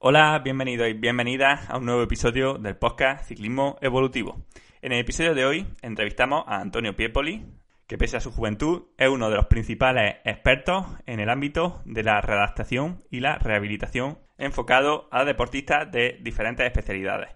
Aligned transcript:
Hola, 0.00 0.38
bienvenidos 0.44 0.88
y 0.88 0.92
bienvenidas 0.92 1.68
a 1.68 1.76
un 1.76 1.84
nuevo 1.84 2.04
episodio 2.04 2.54
del 2.54 2.76
podcast 2.76 3.26
Ciclismo 3.26 3.78
Evolutivo. 3.80 4.44
En 4.80 4.92
el 4.92 5.00
episodio 5.00 5.34
de 5.34 5.44
hoy 5.44 5.66
entrevistamos 5.82 6.44
a 6.46 6.60
Antonio 6.60 6.94
Piepoli, 6.94 7.44
que 7.88 7.98
pese 7.98 8.16
a 8.16 8.20
su 8.20 8.30
juventud 8.30 8.84
es 8.96 9.08
uno 9.08 9.28
de 9.28 9.34
los 9.34 9.46
principales 9.46 10.18
expertos 10.24 10.86
en 11.06 11.18
el 11.18 11.28
ámbito 11.28 11.82
de 11.84 12.04
la 12.04 12.20
readaptación 12.20 13.02
y 13.10 13.18
la 13.18 13.38
rehabilitación 13.38 14.20
enfocado 14.38 15.08
a 15.10 15.24
deportistas 15.24 15.90
de 15.90 16.16
diferentes 16.22 16.64
especialidades. 16.64 17.30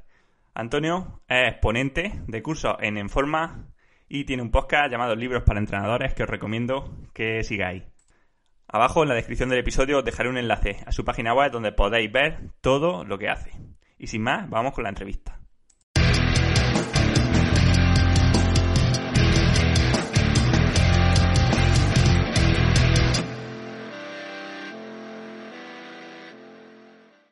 Antonio 0.54 1.20
es 1.26 1.48
exponente 1.48 2.12
de 2.28 2.42
cursos 2.44 2.76
en 2.78 2.96
Enforma 2.96 3.66
y 4.08 4.22
tiene 4.22 4.44
un 4.44 4.52
podcast 4.52 4.88
llamado 4.88 5.16
Libros 5.16 5.42
para 5.42 5.58
Entrenadores 5.58 6.14
que 6.14 6.22
os 6.22 6.30
recomiendo 6.30 6.96
que 7.12 7.42
sigáis. 7.42 7.91
Abajo 8.74 9.02
en 9.02 9.10
la 9.10 9.14
descripción 9.14 9.50
del 9.50 9.58
episodio 9.58 9.98
os 9.98 10.04
dejaré 10.04 10.30
un 10.30 10.38
enlace 10.38 10.78
a 10.86 10.92
su 10.92 11.04
página 11.04 11.34
web 11.34 11.52
donde 11.52 11.72
podéis 11.72 12.10
ver 12.10 12.38
todo 12.62 13.04
lo 13.04 13.18
que 13.18 13.28
hace. 13.28 13.52
Y 13.98 14.06
sin 14.06 14.22
más, 14.22 14.48
vamos 14.48 14.72
con 14.72 14.84
la 14.84 14.88
entrevista. 14.88 15.38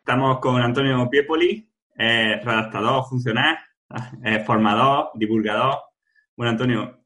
Estamos 0.00 0.40
con 0.40 0.60
Antonio 0.60 1.08
Piepoli, 1.08 1.66
redactador 1.96 3.06
funcional, 3.08 3.56
formador, 4.44 5.12
divulgador. 5.14 5.78
Bueno, 6.36 6.50
Antonio, 6.50 7.00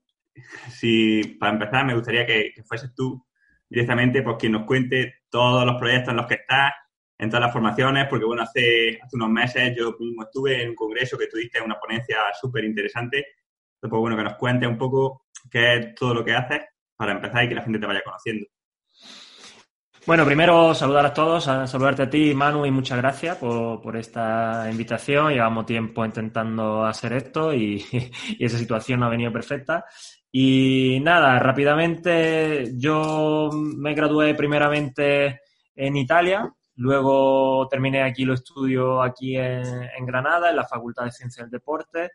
si 0.70 1.22
para 1.38 1.52
empezar 1.52 1.86
me 1.86 1.94
gustaría 1.94 2.26
que, 2.26 2.50
que 2.52 2.64
fueses 2.64 2.92
tú 2.96 3.24
directamente 3.68 4.22
pues 4.22 4.36
quien 4.38 4.52
nos 4.52 4.64
cuente 4.64 5.22
todos 5.28 5.64
los 5.66 5.76
proyectos 5.76 6.10
en 6.10 6.16
los 6.16 6.26
que 6.26 6.34
estás, 6.34 6.72
en 7.18 7.28
todas 7.28 7.44
las 7.44 7.52
formaciones, 7.52 8.06
porque 8.08 8.24
bueno, 8.24 8.42
hace, 8.42 8.98
hace 9.02 9.16
unos 9.16 9.30
meses 9.30 9.74
yo 9.76 9.96
mismo 9.98 10.22
estuve 10.22 10.62
en 10.62 10.70
un 10.70 10.74
congreso 10.74 11.16
que 11.16 11.26
tuviste 11.26 11.60
una 11.60 11.78
ponencia 11.78 12.18
súper 12.40 12.64
interesante. 12.64 13.18
Entonces, 13.18 13.90
pues 13.90 14.00
bueno, 14.00 14.16
que 14.16 14.24
nos 14.24 14.34
cuente 14.34 14.66
un 14.66 14.78
poco 14.78 15.26
qué 15.50 15.74
es 15.74 15.94
todo 15.94 16.14
lo 16.14 16.24
que 16.24 16.34
haces 16.34 16.60
para 16.96 17.12
empezar 17.12 17.44
y 17.44 17.48
que 17.48 17.54
la 17.54 17.62
gente 17.62 17.78
te 17.78 17.86
vaya 17.86 18.02
conociendo. 18.04 18.46
Bueno, 20.06 20.26
primero 20.26 20.74
saludar 20.74 21.06
a 21.06 21.14
todos, 21.14 21.48
a 21.48 21.66
saludarte 21.66 22.02
a 22.02 22.10
ti, 22.10 22.34
Manu, 22.34 22.66
y 22.66 22.70
muchas 22.70 22.98
gracias 22.98 23.38
por, 23.38 23.80
por 23.80 23.96
esta 23.96 24.68
invitación. 24.70 25.32
Llevamos 25.32 25.64
tiempo 25.64 26.04
intentando 26.04 26.84
hacer 26.84 27.14
esto 27.14 27.54
y, 27.54 27.82
y, 28.38 28.44
esa 28.44 28.58
situación 28.58 29.00
no 29.00 29.06
ha 29.06 29.08
venido 29.08 29.32
perfecta. 29.32 29.86
Y 30.36 30.98
nada, 31.00 31.38
rápidamente 31.38 32.72
yo 32.76 33.50
me 33.52 33.94
gradué 33.94 34.34
primeramente 34.34 35.42
en 35.76 35.96
Italia, 35.96 36.52
luego 36.74 37.68
terminé 37.68 38.02
aquí 38.02 38.24
los 38.24 38.40
estudios 38.40 38.98
aquí 39.06 39.36
en, 39.36 40.04
Granada, 40.04 40.50
en 40.50 40.56
la 40.56 40.66
Facultad 40.66 41.04
de 41.04 41.12
Ciencias 41.12 41.44
del 41.44 41.60
Deporte, 41.60 42.10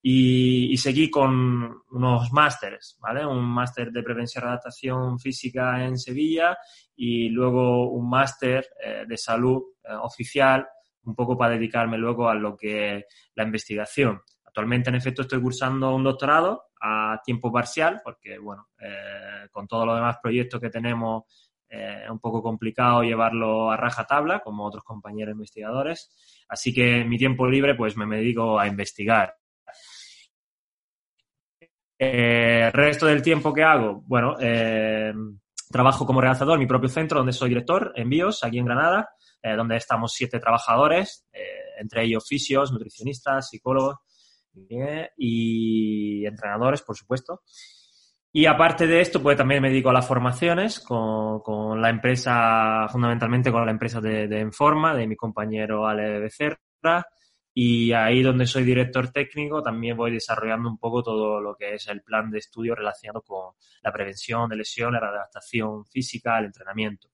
y, 0.00 0.76
seguí 0.76 1.10
con 1.10 1.82
unos 1.90 2.30
másteres, 2.30 2.98
¿vale? 3.00 3.26
Un 3.26 3.44
máster 3.44 3.90
de 3.90 4.04
prevención 4.04 4.44
y 4.44 4.46
adaptación 4.46 5.18
física 5.18 5.84
en 5.84 5.98
Sevilla 5.98 6.56
y 6.94 7.30
luego 7.30 7.90
un 7.90 8.08
máster 8.08 8.64
eh, 8.80 9.06
de 9.08 9.16
salud 9.16 9.60
eh, 9.82 9.92
oficial, 10.02 10.64
un 11.02 11.16
poco 11.16 11.36
para 11.36 11.54
dedicarme 11.54 11.98
luego 11.98 12.28
a 12.28 12.34
lo 12.36 12.56
que 12.56 13.06
la 13.34 13.42
investigación. 13.42 14.22
Actualmente, 14.56 14.88
en 14.88 14.96
efecto, 14.96 15.20
estoy 15.20 15.42
cursando 15.42 15.94
un 15.94 16.02
doctorado 16.02 16.68
a 16.80 17.20
tiempo 17.22 17.52
parcial, 17.52 18.00
porque, 18.02 18.38
bueno, 18.38 18.70
eh, 18.80 19.48
con 19.50 19.68
todos 19.68 19.84
los 19.84 19.96
demás 19.96 20.16
proyectos 20.22 20.58
que 20.58 20.70
tenemos, 20.70 21.24
eh, 21.68 22.04
es 22.04 22.10
un 22.10 22.18
poco 22.20 22.42
complicado 22.42 23.02
llevarlo 23.02 23.70
a 23.70 23.76
raja 23.76 24.06
tabla, 24.06 24.40
como 24.40 24.64
otros 24.64 24.82
compañeros 24.82 25.34
investigadores. 25.34 26.10
Así 26.48 26.72
que 26.72 27.04
mi 27.04 27.18
tiempo 27.18 27.46
libre, 27.46 27.74
pues 27.74 27.98
me 27.98 28.16
dedico 28.16 28.58
a 28.58 28.66
investigar. 28.66 29.36
Eh, 31.98 32.70
resto 32.72 33.04
del 33.04 33.20
tiempo 33.20 33.52
que 33.52 33.62
hago, 33.62 34.04
bueno, 34.06 34.36
trabajo 35.70 36.06
como 36.06 36.22
redactador 36.22 36.54
en 36.54 36.60
mi 36.60 36.66
propio 36.66 36.88
centro, 36.88 37.18
donde 37.18 37.34
soy 37.34 37.50
director, 37.50 37.92
en 37.94 38.08
BIOS, 38.08 38.42
aquí 38.42 38.56
en 38.56 38.64
Granada, 38.64 39.10
donde 39.42 39.76
estamos 39.76 40.14
siete 40.14 40.40
trabajadores, 40.40 41.28
entre 41.78 42.04
ellos 42.04 42.26
fisios, 42.26 42.72
nutricionistas, 42.72 43.50
psicólogos, 43.50 43.96
y 45.16 46.26
entrenadores, 46.26 46.82
por 46.82 46.96
supuesto. 46.96 47.42
Y 48.32 48.44
aparte 48.44 48.86
de 48.86 49.00
esto, 49.00 49.22
pues 49.22 49.36
también 49.36 49.62
me 49.62 49.70
dedico 49.70 49.88
a 49.88 49.94
las 49.94 50.06
formaciones 50.06 50.80
con, 50.80 51.40
con 51.40 51.80
la 51.80 51.88
empresa, 51.88 52.86
fundamentalmente 52.90 53.50
con 53.50 53.64
la 53.64 53.72
empresa 53.72 54.00
de, 54.00 54.28
de 54.28 54.40
Enforma, 54.40 54.94
de 54.94 55.06
mi 55.06 55.16
compañero 55.16 55.86
Ale 55.86 56.20
Becerra. 56.20 57.06
Y 57.54 57.92
ahí 57.92 58.22
donde 58.22 58.44
soy 58.44 58.64
director 58.64 59.10
técnico, 59.10 59.62
también 59.62 59.96
voy 59.96 60.12
desarrollando 60.12 60.68
un 60.68 60.76
poco 60.76 61.02
todo 61.02 61.40
lo 61.40 61.56
que 61.56 61.76
es 61.76 61.88
el 61.88 62.02
plan 62.02 62.30
de 62.30 62.40
estudio 62.40 62.74
relacionado 62.74 63.22
con 63.22 63.54
la 63.82 63.90
prevención 63.90 64.46
de 64.50 64.56
lesiones, 64.56 65.00
la 65.00 65.08
adaptación 65.08 65.86
física, 65.86 66.38
el 66.38 66.44
entrenamiento. 66.44 67.08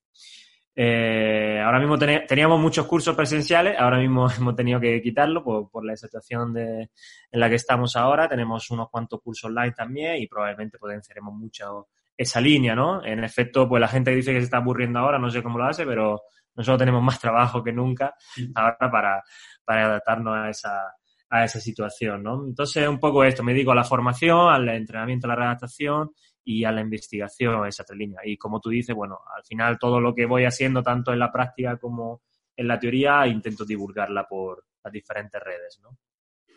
Eh, 0.75 1.60
ahora 1.62 1.78
mismo 1.78 1.99
ten 1.99 2.27
teníamos 2.27 2.59
muchos 2.59 2.87
cursos 2.87 3.15
presenciales, 3.15 3.78
ahora 3.78 3.99
mismo 3.99 4.27
hemos 4.38 4.56
tenido 4.56 4.81
que 4.81 5.03
quitarlo 5.03 5.44
por, 5.44 5.71
por 5.71 5.84
la 5.84 5.97
situación 5.97 6.53
de, 6.55 6.91
en 7.31 7.41
la 7.41 7.49
que 7.49 7.56
estamos 7.56 7.97
ahora. 7.97 8.28
Tenemos 8.28 8.71
unos 8.71 8.88
cuantos 8.91 9.21
cursos 9.21 9.49
online 9.49 9.72
también 9.72 10.16
y 10.16 10.27
probablemente 10.27 10.78
potenciaremos 10.78 11.34
mucho 11.34 11.88
esa 12.16 12.41
línea, 12.41 12.75
¿no? 12.75 13.05
En 13.05 13.25
efecto, 13.25 13.69
pues 13.69 13.81
la 13.81 13.88
gente 13.88 14.15
dice 14.15 14.33
que 14.33 14.41
se 14.41 14.44
está 14.44 14.59
aburriendo 14.59 14.99
ahora, 14.99 15.19
no 15.19 15.31
sé 15.31 15.43
cómo 15.43 15.59
lo 15.59 15.65
hace, 15.65 15.84
pero 15.84 16.22
nosotros 16.55 16.78
tenemos 16.78 17.03
más 17.03 17.19
trabajo 17.19 17.62
que 17.62 17.72
nunca 17.72 18.15
ahora 18.54 18.91
para, 18.91 19.22
para 19.65 19.87
adaptarnos 19.87 20.37
a 20.37 20.50
esa, 20.50 20.94
a 21.31 21.44
esa 21.44 21.60
situación, 21.60 22.22
¿no? 22.22 22.44
Entonces, 22.47 22.87
un 22.87 23.00
poco 23.00 23.25
esto, 23.25 23.43
me 23.43 23.53
dedico 23.53 23.72
a 23.72 23.77
la 23.77 23.84
formación, 23.84 24.53
al 24.53 24.69
entrenamiento, 24.69 25.27
a 25.27 25.31
la 25.31 25.37
redactación 25.37 26.10
y 26.44 26.64
a 26.64 26.72
la 26.72 26.80
investigación, 26.80 27.66
esa 27.66 27.84
tres 27.84 27.98
línea. 27.98 28.20
Y 28.25 28.36
como 28.36 28.60
tú 28.60 28.70
dices, 28.70 28.94
bueno, 28.94 29.20
al 29.36 29.44
final 29.44 29.78
todo 29.78 30.00
lo 30.00 30.14
que 30.14 30.26
voy 30.26 30.44
haciendo, 30.44 30.82
tanto 30.82 31.12
en 31.12 31.19
la 31.19 31.32
práctica 31.32 31.76
como 31.76 32.22
en 32.56 32.69
la 32.69 32.78
teoría, 32.78 33.26
intento 33.26 33.64
divulgarla 33.64 34.26
por 34.28 34.64
las 34.82 34.92
diferentes 34.92 35.41
redes, 35.42 35.80
¿no? 35.82 35.98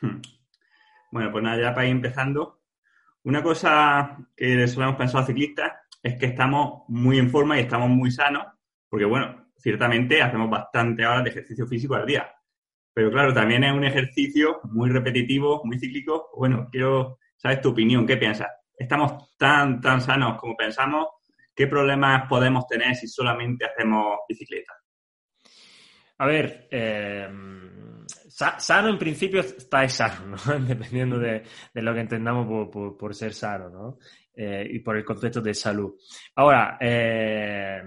Hmm. 0.01 0.21
Bueno, 1.11 1.31
pues 1.31 1.43
nada, 1.43 1.61
ya 1.61 1.73
para 1.73 1.85
ir 1.85 1.91
empezando, 1.91 2.61
una 3.23 3.41
cosa 3.41 4.17
que 4.35 4.67
solemos 4.67 4.95
pensar 4.95 5.21
los 5.21 5.27
ciclistas 5.27 5.71
es 6.01 6.15
que 6.17 6.27
estamos 6.27 6.83
muy 6.89 7.17
en 7.17 7.29
forma 7.29 7.57
y 7.57 7.61
estamos 7.61 7.89
muy 7.89 8.11
sanos, 8.11 8.45
porque 8.89 9.05
bueno, 9.05 9.47
ciertamente 9.57 10.21
hacemos 10.21 10.49
bastante 10.49 11.05
horas 11.05 11.23
de 11.23 11.29
ejercicio 11.29 11.65
físico 11.65 11.95
al 11.95 12.05
día. 12.05 12.29
Pero 12.93 13.11
claro, 13.11 13.33
también 13.33 13.63
es 13.63 13.73
un 13.73 13.83
ejercicio 13.83 14.59
muy 14.63 14.89
repetitivo, 14.89 15.61
muy 15.65 15.79
cíclico. 15.79 16.29
Bueno, 16.37 16.69
quiero 16.71 17.19
saber 17.35 17.61
tu 17.61 17.69
opinión, 17.69 18.05
¿qué 18.05 18.17
piensas? 18.17 18.47
Estamos 18.77 19.35
tan, 19.37 19.79
tan 19.81 20.01
sanos 20.01 20.39
como 20.39 20.55
pensamos, 20.55 21.07
¿qué 21.55 21.67
problemas 21.67 22.27
podemos 22.27 22.67
tener 22.67 22.95
si 22.95 23.07
solamente 23.07 23.65
hacemos 23.65 24.19
bicicleta? 24.27 24.73
A 26.17 26.25
ver, 26.25 26.67
eh, 26.71 27.27
sano 28.27 28.89
en 28.89 28.97
principio 28.97 29.41
está 29.41 29.87
sano, 29.89 30.37
¿no? 30.45 30.59
dependiendo 30.65 31.19
de, 31.19 31.43
de, 31.73 31.81
lo 31.81 31.93
que 31.93 31.99
entendamos 31.99 32.69
por, 32.71 32.97
por, 32.97 33.15
ser 33.15 33.33
sano, 33.33 33.69
¿no? 33.69 33.97
Eh, 34.33 34.67
y 34.69 34.79
por 34.79 34.97
el 34.97 35.03
concepto 35.03 35.41
de 35.41 35.53
salud. 35.53 35.93
Ahora, 36.35 36.77
eh, 36.79 37.81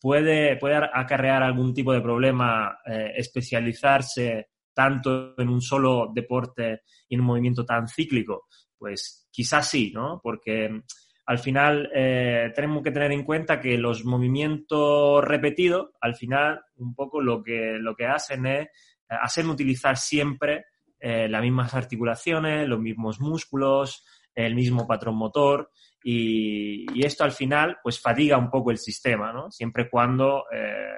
puede, 0.00 0.56
puede 0.56 0.76
acarrear 0.76 1.42
algún 1.42 1.72
tipo 1.72 1.92
de 1.92 2.00
problema 2.00 2.78
especializarse 2.84 4.48
tanto 4.74 5.34
en 5.38 5.48
un 5.48 5.62
solo 5.62 6.10
deporte 6.14 6.82
y 7.08 7.14
en 7.14 7.22
un 7.22 7.26
movimiento 7.26 7.64
tan 7.64 7.88
cíclico. 7.88 8.48
Pues 8.78 9.25
quizás 9.36 9.68
sí, 9.68 9.92
¿no? 9.94 10.18
Porque 10.22 10.80
al 11.26 11.38
final 11.38 11.90
eh, 11.94 12.50
tenemos 12.54 12.82
que 12.82 12.90
tener 12.90 13.12
en 13.12 13.22
cuenta 13.22 13.60
que 13.60 13.76
los 13.76 14.02
movimientos 14.06 15.22
repetidos, 15.22 15.90
al 16.00 16.14
final, 16.14 16.62
un 16.76 16.94
poco 16.94 17.20
lo 17.20 17.42
que, 17.42 17.76
lo 17.78 17.94
que 17.94 18.06
hacen 18.06 18.46
es 18.46 18.68
hacer 19.06 19.46
utilizar 19.46 19.98
siempre 19.98 20.64
eh, 20.98 21.28
las 21.28 21.42
mismas 21.42 21.74
articulaciones, 21.74 22.66
los 22.66 22.80
mismos 22.80 23.20
músculos, 23.20 24.06
el 24.34 24.54
mismo 24.54 24.86
patrón 24.86 25.16
motor 25.16 25.70
y, 26.02 27.04
esto 27.04 27.24
al 27.24 27.32
final 27.32 27.76
pues 27.82 28.00
fatiga 28.00 28.38
un 28.38 28.48
poco 28.48 28.70
el 28.70 28.78
sistema, 28.78 29.34
¿no? 29.34 29.50
Siempre 29.50 29.90
cuando 29.90 30.44
eh, 30.50 30.94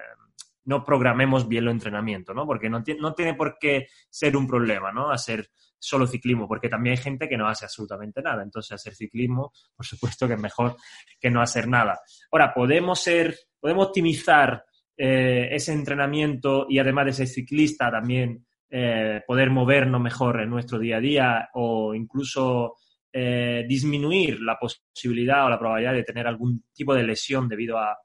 no 0.67 0.85
programemos 0.85 1.49
bien 1.49 1.65
el 1.65 1.71
entrenamiento, 1.71 2.33
¿no? 2.33 2.47
Porque 2.47 2.71
no, 2.71 2.85
no 3.01 3.15
tiene 3.15 3.35
por 3.35 3.59
qué 3.59 3.89
ser 4.09 4.37
un 4.37 4.47
problema, 4.47 4.93
¿no? 4.93 5.11
Hacer 5.11 5.51
solo 5.79 6.07
ciclismo, 6.07 6.49
porque 6.49 6.69
también 6.69 6.97
hay 6.97 7.03
gente 7.03 7.29
que 7.29 7.37
no 7.37 7.49
hace 7.49 7.65
absolutamente 7.65 8.23
nada. 8.23 8.43
Entonces, 8.43 8.73
hacer 8.73 8.95
ciclismo, 8.95 9.53
por 9.77 9.87
supuesto 9.87 10.27
que 10.27 10.35
es 10.35 10.41
mejor 10.41 10.77
que 11.21 11.31
no 11.31 11.41
hacer 11.41 11.69
nada. 11.69 12.01
Ahora, 12.31 12.53
podemos 12.53 13.01
ser, 13.01 13.37
podemos 13.61 13.89
optimizar 13.89 14.65
eh, 14.97 15.49
ese 15.53 15.73
entrenamiento 15.73 16.67
y 16.69 16.79
además 16.79 17.07
de 17.07 17.13
ser 17.13 17.29
ciclista 17.29 17.91
también 17.91 18.45
eh, 18.71 19.23
poder 19.27 19.51
movernos 19.51 20.01
mejor 20.01 20.41
en 20.41 20.51
nuestro 20.51 20.79
día 20.79 20.97
a 20.97 21.01
día 21.01 21.49
o 21.55 21.95
incluso 21.95 22.75
eh, 23.13 23.65
disminuir 23.67 24.41
la 24.41 24.59
posibilidad 24.59 25.47
o 25.47 25.49
la 25.49 25.59
probabilidad 25.59 25.95
de 25.95 26.03
tener 26.03 26.27
algún 26.27 26.65
tipo 26.75 26.95
de 26.95 27.05
lesión 27.05 27.49
debido 27.49 27.79
a, 27.79 27.97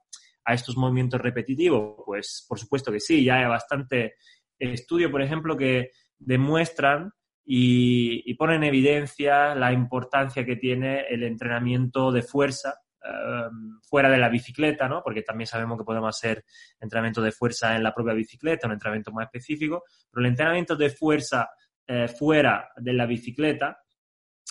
a 0.44 0.54
estos 0.54 0.76
movimientos 0.76 1.20
repetitivos? 1.20 1.96
Pues 2.04 2.44
por 2.48 2.58
supuesto 2.58 2.92
que 2.92 3.00
sí, 3.00 3.24
ya 3.24 3.36
hay 3.36 3.46
bastante 3.46 4.14
estudio, 4.58 5.10
por 5.10 5.22
ejemplo, 5.22 5.56
que 5.56 5.90
demuestran 6.18 7.10
y, 7.44 8.34
ponen 8.34 8.56
en 8.56 8.64
evidencia 8.64 9.54
la 9.54 9.72
importancia 9.72 10.44
que 10.44 10.56
tiene 10.56 11.06
el 11.08 11.22
entrenamiento 11.22 12.10
de 12.10 12.22
fuerza 12.22 12.80
em, 13.02 13.80
fuera 13.82 14.08
de 14.08 14.18
la 14.18 14.28
bicicleta, 14.28 14.88
¿no? 14.88 15.02
Porque 15.02 15.22
también 15.22 15.46
sabemos 15.46 15.78
que 15.78 15.84
podemos 15.84 16.16
hacer 16.16 16.44
entrenamiento 16.80 17.20
de 17.20 17.32
fuerza 17.32 17.76
en 17.76 17.82
la 17.82 17.94
propia 17.94 18.14
bicicleta, 18.14 18.66
un 18.66 18.72
entrenamiento 18.72 19.12
más 19.12 19.26
específico, 19.26 19.84
pero 20.10 20.24
el 20.24 20.30
entrenamiento 20.30 20.74
de 20.74 20.90
fuerza 20.90 21.50
eh, 21.86 22.08
fuera 22.08 22.70
de 22.76 22.92
la 22.94 23.04
bicicleta 23.04 23.78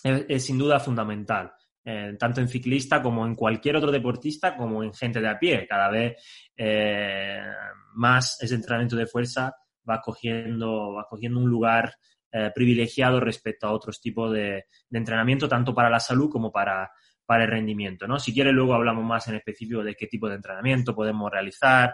es, 0.04 0.46
sin 0.46 0.58
duda 0.58 0.80
fundamental. 0.80 1.52
Eh, 1.86 2.16
tanto 2.18 2.40
en 2.40 2.48
ciclista 2.48 3.02
como 3.02 3.26
en 3.26 3.36
cualquier 3.36 3.76
otro 3.76 3.92
deportista, 3.92 4.56
como 4.56 4.84
en 4.84 4.94
gente 4.94 5.20
de 5.20 5.30
a 5.30 5.40
pie. 5.40 5.68
Cada 5.68 5.90
vez 5.90 6.16
eh, 6.56 7.42
más 7.96 8.42
ese 8.42 8.56
entrenamiento 8.56 8.96
de 8.96 9.08
fuerza 9.08 9.54
va 9.90 10.00
cogiendo, 10.00 10.94
va 10.94 11.08
cogiendo 11.10 11.40
un 11.40 11.50
lugar 11.50 11.94
eh, 12.34 12.52
privilegiado 12.54 13.20
respecto 13.20 13.68
a 13.68 13.72
otros 13.72 14.02
tipos 14.02 14.34
de, 14.34 14.66
entrenamiento, 14.92 15.48
tanto 15.48 15.74
para 15.74 15.90
la 15.90 16.00
salud 16.00 16.30
como 16.30 16.52
para, 16.52 16.92
para 17.26 17.44
el 17.46 17.50
rendimiento. 17.50 18.08
¿no? 18.08 18.20
Si 18.20 18.34
quiere, 18.34 18.52
luego 18.52 18.74
hablamos 18.74 19.06
más 19.06 19.28
en 19.28 19.36
específico 19.36 19.84
de 19.84 19.96
qué 19.96 20.08
tipo 20.08 20.28
de 20.28 20.36
entrenamiento 20.36 20.96
podemos 20.96 21.32
realizar, 21.32 21.94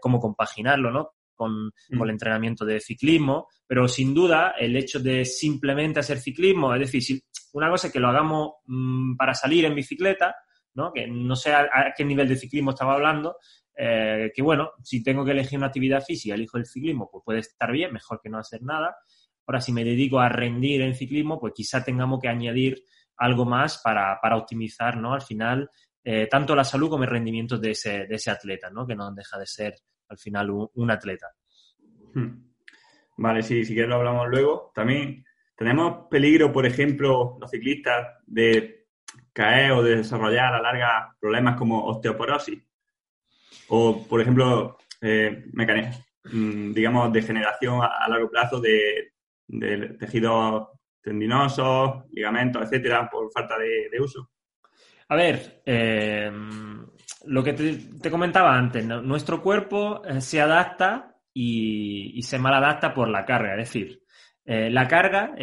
cómo 0.00 0.20
compaginarlo, 0.20 0.90
¿no? 0.90 1.12
Con, 1.34 1.68
mm. 1.68 1.96
con, 1.96 2.06
el 2.06 2.10
entrenamiento 2.10 2.66
de 2.66 2.80
ciclismo, 2.80 3.48
pero 3.66 3.88
sin 3.88 4.12
duda 4.12 4.54
el 4.58 4.76
hecho 4.76 5.00
de 5.00 5.24
simplemente 5.24 6.00
hacer 6.00 6.18
ciclismo, 6.18 6.74
es 6.74 6.80
decir, 6.80 7.02
si, 7.02 7.22
una 7.52 7.70
cosa 7.70 7.86
es 7.86 7.92
que 7.92 8.00
lo 8.00 8.08
hagamos 8.08 8.54
mm, 8.66 9.16
para 9.16 9.34
salir 9.34 9.64
en 9.64 9.74
bicicleta, 9.74 10.34
¿no? 10.74 10.92
que 10.92 11.06
no 11.06 11.36
sé 11.36 11.52
a, 11.52 11.68
qué 11.96 12.04
nivel 12.04 12.28
de 12.28 12.36
ciclismo 12.36 12.70
estaba 12.70 12.94
hablando, 12.94 13.36
eh, 13.76 14.30
que 14.34 14.42
bueno, 14.42 14.72
si 14.82 15.02
tengo 15.02 15.24
que 15.24 15.32
elegir 15.32 15.58
una 15.58 15.68
actividad 15.68 16.02
física, 16.02 16.34
elijo 16.34 16.58
el 16.58 16.66
ciclismo, 16.66 17.08
pues 17.10 17.24
puede 17.24 17.40
estar 17.40 17.72
bien, 17.72 17.92
mejor 17.92 18.20
que 18.22 18.28
no 18.28 18.38
hacer 18.38 18.62
nada. 18.62 18.96
Ahora, 19.50 19.60
si 19.60 19.72
me 19.72 19.82
dedico 19.82 20.20
a 20.20 20.28
rendir 20.28 20.80
en 20.82 20.94
ciclismo, 20.94 21.40
pues 21.40 21.52
quizá 21.56 21.82
tengamos 21.82 22.20
que 22.20 22.28
añadir 22.28 22.84
algo 23.16 23.44
más 23.44 23.80
para, 23.82 24.20
optimizar, 24.36 24.96
¿no? 24.96 25.12
Al 25.12 25.22
final, 25.22 25.68
eh, 26.04 26.28
tanto 26.30 26.54
la 26.54 26.62
salud 26.62 26.88
como 26.88 27.02
el 27.02 27.10
rendimiento 27.10 27.58
de 27.58 27.72
ese, 27.72 28.06
de 28.06 28.14
ese 28.14 28.30
atleta, 28.30 28.70
¿no? 28.70 28.86
Que 28.86 28.94
no 28.94 29.12
deja 29.12 29.40
de 29.40 29.46
ser, 29.46 29.74
al 30.08 30.18
final, 30.18 30.50
un, 30.72 30.88
atleta. 30.92 31.26
Hmm. 32.14 32.44
Vale, 33.16 33.42
sí, 33.42 33.64
si 33.64 33.72
quieres 33.74 33.88
lo 33.88 33.96
hablamos 33.96 34.28
luego. 34.28 34.70
También 34.72 35.24
¿Tenemos 35.56 36.06
peligro, 36.08 36.52
por 36.52 36.64
ejemplo, 36.64 37.36
los 37.40 37.50
ciclistas, 37.50 38.18
de 38.24 38.86
caer 39.32 39.72
o 39.72 39.82
de 39.82 39.96
desarrollar 39.96 40.54
a 40.54 40.58
la 40.58 40.62
larga 40.62 41.16
problemas 41.20 41.56
como 41.56 41.86
osteoporosis? 41.86 42.62
O, 43.66 44.06
por 44.06 44.20
ejemplo, 44.20 44.78
eh, 45.00 45.44
mm, 45.52 46.72
digamos, 46.72 47.12
degeneración 47.12 47.80
a, 47.82 48.08
largo 48.08 48.30
plazo 48.30 48.60
de, 48.60 49.12
tejidos 49.98 50.68
tendinosos, 51.02 52.04
ligamentos, 52.12 52.62
etcétera, 52.62 53.08
por 53.10 53.30
falta 53.32 53.56
de, 53.58 54.00
uso. 54.00 54.30
A 55.08 55.16
ver, 55.16 55.62
eh, 55.64 56.30
lo 57.26 57.42
que 57.42 57.52
te, 57.54 58.10
comentaba 58.10 58.56
antes, 58.56 58.84
nuestro 58.84 59.42
cuerpo 59.42 60.02
eh, 60.04 60.20
se 60.20 60.40
adapta 60.40 61.16
y, 61.32 62.18
y, 62.18 62.22
se 62.22 62.38
maladapta 62.38 62.92
por 62.92 63.08
la 63.08 63.24
carga, 63.24 63.52
es 63.52 63.68
decir, 63.68 64.02
eh, 64.44 64.70
la 64.70 64.86
carga 64.86 65.34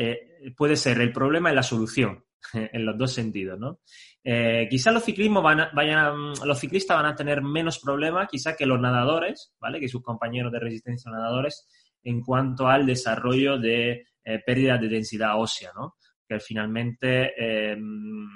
puede 0.56 0.75
ser 0.75 1.01
el 1.01 1.12
problema 1.12 1.51
y 1.51 1.56
la 1.56 1.63
solución, 1.63 2.24
en 2.54 2.86
los 2.86 2.98
dos 2.98 3.13
sentidos, 3.13 3.59
¿no? 3.59 3.80
Eh, 4.24 4.68
quizá 4.69 4.92
los, 4.92 5.06
van 5.42 5.69
vayan 5.74 6.33
los 6.44 6.59
ciclistas 6.59 6.98
van 6.98 7.06
a 7.06 7.15
tener 7.15 7.42
menos 7.42 7.80
problemas, 7.80 8.27
quizá 8.30 8.57
que 8.57 8.65
los 8.65 8.80
nadadores, 8.80 9.56
¿vale? 9.59 9.80
Que 9.80 9.88
sus 9.88 10.04
compañeros 10.04 10.51
de 10.51 10.59
resistencia 10.59 11.09
nadadores, 11.09 11.65
en 12.03 12.21
cuanto 12.21 12.67
al 12.67 12.85
desarrollo 12.85 13.57
de 13.57 14.05
pérdida 14.45 14.77
de 14.77 14.89
densidad 14.89 15.39
ósea, 15.39 15.71
¿no? 15.75 15.95
Que 16.27 16.39
finalmente 16.39 17.71
em, 17.71 18.27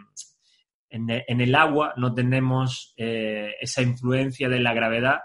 en, 0.89 1.09
en, 1.09 1.41
el 1.41 1.53
agua 1.55 1.93
no 1.97 2.13
tenemos 2.13 2.93
esa 2.95 3.81
influencia 3.81 4.47
de 4.47 4.59
la 4.59 4.73
gravedad 4.73 5.19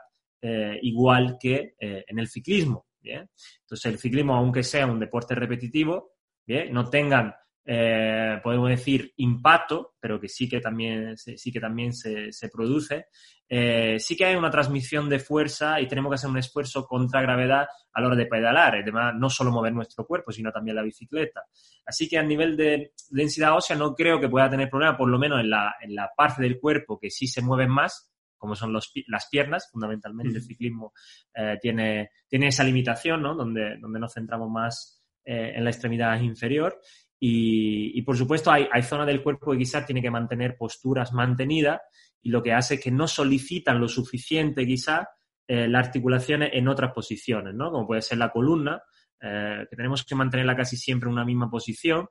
igual 0.83 1.37
que 1.41 1.75
en 1.79 2.19
el 2.19 2.29
ciclismo. 2.29 2.87
Entonces, 3.03 3.93
el 3.93 3.99
ciclismo, 3.99 4.35
aunque 4.35 4.63
sea 4.63 4.87
un 4.87 4.99
deporte 4.99 5.35
repetitivo, 5.35 6.15
¿bien? 6.47 6.73
No 6.73 6.89
tengan, 6.89 7.35
eh, 7.69 8.39
podemos 8.45 8.69
decir, 8.69 9.13
impacto, 9.17 9.97
pero 9.99 10.21
que 10.21 10.29
sí 10.29 10.49
que 10.49 10.61
también, 10.61 11.17
sí 11.17 11.51
que 11.51 11.59
también 11.59 11.93
se, 11.93 12.31
produce, 12.53 13.07
eh, 13.49 13.99
sí 13.99 14.17
que 14.17 14.25
hay 14.25 14.37
una 14.37 14.53
transmisión 14.53 15.09
de 15.09 15.19
fuerza 15.19 15.81
y 15.81 15.89
tenemos 15.89 16.11
que 16.11 16.15
hacer 16.15 16.31
un 16.31 16.39
esfuerzo 16.39 16.87
contra 16.87 17.21
gravedad 17.23 17.67
a 17.93 18.01
la 18.01 18.07
hora 18.07 18.17
de 18.17 18.27
pedalar, 18.27 18.77
además 18.77 19.15
no 19.17 19.29
solo 19.29 19.51
mover 19.51 19.73
nuestro 19.73 20.07
cuerpo, 20.07 20.31
sino 20.31 20.53
también 20.53 20.77
la 20.77 20.83
bicicleta. 20.83 21.43
Así 21.85 22.09
que 22.09 22.19
a 22.19 22.23
nivel 22.23 22.57
de 22.57 22.93
densidad 23.11 23.57
ósea 23.57 23.75
no 23.77 23.97
creo 23.97 24.21
que 24.21 24.29
pueda 24.29 24.49
tener 24.49 24.71
problema, 24.71 24.97
por 24.97 25.09
lo 25.09 25.19
menos 25.19 25.41
en 25.41 25.51
la, 25.51 25.75
en 25.81 25.93
la 25.93 26.11
parte 26.17 26.43
del 26.43 26.61
cuerpo 26.61 27.01
que 27.01 27.11
sí 27.11 27.27
se 27.27 27.43
mueve 27.43 27.67
más, 27.67 28.13
como 28.39 28.55
son 28.55 28.73
las 28.73 29.29
piernas, 29.29 29.69
fundamentalmente 29.73 30.37
el 30.37 30.45
ciclismo 30.45 30.93
eh, 31.35 31.59
tiene, 31.61 32.11
tiene 32.29 32.49
esa 32.49 32.63
limitación, 32.63 33.23
¿no? 33.23 33.35
Donde, 33.35 33.77
donde 33.79 33.99
nos 33.99 34.13
centramos 34.13 34.51
más 34.51 35.03
eh, 35.29 35.55
en 35.57 35.65
la 35.65 35.71
extremidad 35.71 36.21
inferior. 36.21 36.81
Y, 37.19 38.03
por 38.03 38.17
supuesto 38.17 38.51
hay, 38.51 38.69
zonas 38.83 39.07
del 39.07 39.23
cuerpo 39.23 39.53
que 39.53 39.59
quizás 39.59 39.87
tiene 39.87 40.03
que 40.03 40.11
mantener 40.11 40.57
posturas 40.57 41.13
mantenidas 41.13 41.81
y 42.23 42.29
lo 42.29 42.43
que 42.43 42.53
hace 42.53 42.79
que 42.79 42.91
no 42.91 43.09
solicitan 43.09 43.81
lo 43.81 43.89
suficiente 43.89 44.67
quizás 44.67 45.07
eh, 45.49 45.67
las 45.67 45.87
articulaciones 45.87 46.51
en 46.53 46.69
otras 46.69 46.93
posiciones, 46.93 47.55
¿no? 47.55 47.71
Como 47.71 47.87
puede 47.87 48.03
ser 48.03 48.19
la 48.19 48.31
columna, 48.31 48.83
que 49.19 49.75
tenemos 49.75 50.05
que 50.05 50.15
mantenerla 50.15 50.55
casi 50.55 50.77
siempre 50.77 51.09
en 51.09 51.15
una 51.15 51.25
misma 51.25 51.51
posición 51.51 52.07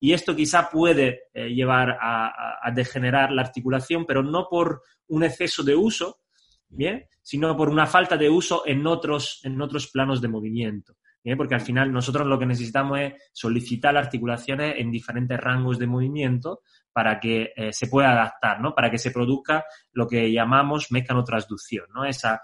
y 0.00 0.12
esto 0.12 0.34
quizá 0.34 0.70
puede 0.70 1.22
eh, 1.34 1.48
llevar 1.48 1.98
a, 2.00 2.70
degenerar 2.72 3.32
la 3.32 3.42
articulación, 3.42 4.04
pero 4.06 4.22
no 4.22 4.46
por 4.48 4.82
un 5.08 5.24
exceso 5.24 5.62
de 5.62 5.74
uso, 5.74 6.20
¿bien? 6.68 7.06
sino 7.22 7.56
por 7.56 7.68
una 7.68 7.86
falta 7.86 8.16
de 8.16 8.28
uso 8.28 8.62
en 8.66 8.86
otros, 8.86 9.40
en 9.42 9.60
otros 9.60 9.88
planos 9.88 10.20
de 10.20 10.28
movimiento. 10.28 10.94
Porque 11.36 11.54
al 11.54 11.60
final 11.60 11.92
nosotros 11.92 12.26
lo 12.26 12.38
que 12.38 12.46
necesitamos 12.46 13.00
es 13.00 13.12
solicitar 13.32 13.96
articulaciones 13.96 14.76
en 14.78 14.90
diferentes 14.90 15.38
rangos 15.38 15.78
de 15.78 15.86
movimiento 15.86 16.62
para 16.92 17.20
que 17.20 17.52
eh, 17.54 17.72
se 17.72 17.86
pueda 17.88 18.12
adaptar, 18.12 18.60
¿no? 18.60 18.74
Para 18.74 18.90
que 18.90 18.98
se 18.98 19.10
produzca 19.10 19.64
lo 19.92 20.06
que 20.08 20.32
llamamos 20.32 20.90
mecanotransducción, 20.90 21.86
¿no? 21.94 22.04
Esa, 22.06 22.40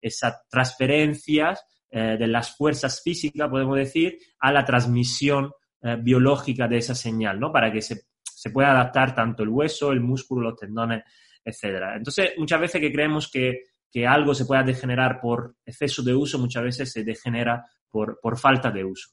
esa 0.00 0.40
transferencia 0.48 1.54
eh, 1.94 2.16
de 2.18 2.26
las 2.26 2.56
fuerzas 2.56 3.02
físicas, 3.02 3.50
podemos 3.50 3.76
decir, 3.76 4.18
a 4.40 4.50
la 4.50 4.64
transmisión 4.64 5.52
eh, 5.82 5.98
biológica 6.00 6.66
de 6.66 6.78
esa 6.78 6.94
señal, 6.94 7.38
¿no? 7.38 7.52
Para 7.52 7.70
que 7.70 7.82
se, 7.82 8.06
pueda 8.50 8.70
adaptar 8.70 9.14
tanto 9.14 9.42
el 9.42 9.50
hueso, 9.50 9.92
el 9.92 10.00
músculo, 10.00 10.50
los 10.50 10.58
tendones, 10.58 11.02
etcétera. 11.44 11.96
Entonces, 11.96 12.30
muchas 12.38 12.60
veces 12.60 12.80
que 12.80 12.90
creemos 12.90 13.30
que, 13.30 13.64
algo 14.08 14.34
se 14.34 14.46
pueda 14.46 14.62
degenerar 14.62 15.20
por 15.20 15.56
exceso 15.66 16.02
de 16.02 16.14
uso, 16.14 16.38
muchas 16.38 16.62
veces 16.62 16.90
se 16.90 17.04
degenera 17.04 17.62
por, 17.92 18.38
falta 18.38 18.70
de 18.70 18.84
uso. 18.84 19.10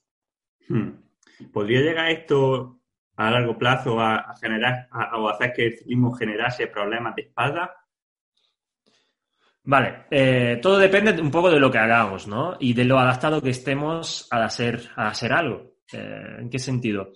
Hmm. 0.67 0.91
¿Podría 1.51 1.81
llegar 1.81 2.09
esto 2.09 2.79
a 3.17 3.29
largo 3.29 3.57
plazo 3.57 4.00
a, 4.00 4.33
generar 4.39 4.88
o 5.13 5.29
hacer 5.29 5.53
que 5.53 5.67
el 5.67 5.77
ciclismo 5.77 6.13
generase 6.13 6.67
problemas 6.67 7.15
de 7.15 7.24
espalda? 7.24 7.75
Vale, 9.63 10.05
eh, 10.09 10.59
todo 10.62 10.77
depende 10.77 11.21
un 11.21 11.29
poco 11.29 11.51
de 11.51 11.59
lo 11.59 11.69
que 11.69 11.77
hagamos, 11.77 12.27
¿no? 12.27 12.55
Y 12.59 12.74
de 12.74 12.86
lo 12.86 12.98
adaptado 12.98 13.41
que 13.41 13.51
estemos 13.51 14.27
a 14.31 14.43
hacer, 14.43 14.89
a 14.95 15.09
hacer 15.09 15.33
algo. 15.33 15.75
Eh, 15.91 16.38
¿En 16.39 16.50
qué 16.50 16.59
sentido? 16.59 17.12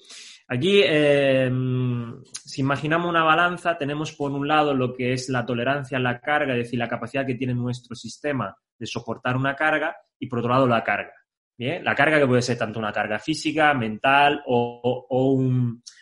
Aquí, 0.50 0.82
eh, 0.86 1.50
si 2.30 2.62
imaginamos 2.62 3.10
una 3.10 3.24
balanza, 3.24 3.78
tenemos 3.78 4.12
por 4.12 4.32
un 4.32 4.48
lado 4.48 4.74
lo 4.74 4.94
que 4.94 5.14
es 5.14 5.30
la 5.30 5.46
tolerancia 5.46 5.98
a 5.98 6.02
la 6.02 6.20
carga, 6.20 6.54
es 6.54 6.66
decir, 6.66 6.78
la 6.78 6.90
capacidad 6.90 7.26
que 7.26 7.36
tiene 7.36 7.56
nuestro 7.56 7.96
sistema 7.96 8.56
de 8.78 8.86
soportar 8.86 9.38
una 9.38 9.56
carga, 9.56 9.96
y 10.20 10.28
por 10.28 10.40
otro 10.40 10.52
lado 10.52 10.68
la 10.68 10.84
carga. 10.84 11.14
La 11.84 11.96
carga 11.96 12.20
que 12.20 12.28
puede 12.28 12.42
ser 12.42 12.58
tanto 12.58 12.80
una 12.80 12.92
carga 12.92 13.20
física, 13.20 13.74
mental 13.74 14.42
o, 14.46 15.42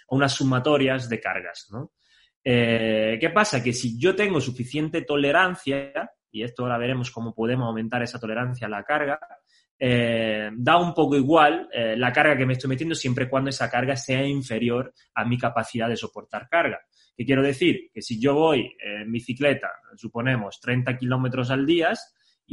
unas 0.10 0.34
sumatorias 0.34 1.08
de 1.08 1.20
cargas. 1.20 1.70
Eh, 2.44 3.18
¿Qué 3.20 3.30
pasa? 3.30 3.64
Que 3.64 3.74
si 3.74 4.00
yo 4.00 4.16
tengo 4.16 4.42
suficiente 4.42 5.04
tolerancia, 5.04 6.12
y 6.32 6.44
esto 6.44 6.64
ahora 6.64 6.78
veremos 6.78 7.12
cómo 7.12 7.34
podemos 7.34 7.68
aumentar 7.68 8.02
esa 8.02 8.20
tolerancia 8.20 8.68
a 8.68 8.70
la 8.70 8.84
carga, 8.84 9.20
eh, 9.78 10.50
da 10.54 10.78
un 10.78 10.94
poco 10.94 11.16
igual 11.16 11.68
eh, 11.74 11.96
la 11.98 12.12
carga 12.12 12.38
que 12.38 12.46
me 12.46 12.54
estoy 12.54 12.70
metiendo 12.70 12.96
siempre 12.96 13.26
y 13.26 13.28
cuando 13.28 13.50
esa 13.50 13.70
carga 13.70 13.96
sea 13.96 14.26
inferior 14.26 14.94
a 15.16 15.26
mi 15.26 15.38
capacidad 15.38 15.90
de 15.90 15.98
soportar 15.98 16.48
carga. 16.48 16.80
¿Qué 17.16 17.26
quiero 17.26 17.42
decir? 17.42 17.90
Que 17.94 18.02
si 18.02 18.20
yo 18.20 18.36
voy 18.36 18.76
en 18.80 19.12
bicicleta, 19.12 19.72
suponemos 19.96 20.60
30 20.60 20.98
kilómetros 20.98 21.52
al 21.52 21.66
día 21.66 21.94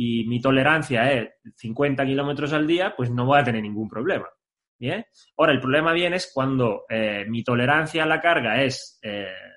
y 0.00 0.28
mi 0.28 0.40
tolerancia 0.40 1.10
es 1.10 1.28
50 1.56 2.06
kilómetros 2.06 2.52
al 2.52 2.68
día, 2.68 2.94
pues 2.96 3.10
no 3.10 3.26
voy 3.26 3.40
a 3.40 3.42
tener 3.42 3.60
ningún 3.60 3.88
problema. 3.88 4.28
¿Bien? 4.78 5.04
Ahora, 5.36 5.50
el 5.50 5.58
problema 5.58 5.92
viene 5.92 6.14
es 6.14 6.30
cuando 6.32 6.84
eh, 6.88 7.24
mi 7.26 7.42
tolerancia 7.42 8.04
a 8.04 8.06
la 8.06 8.20
carga 8.20 8.62
es 8.62 9.00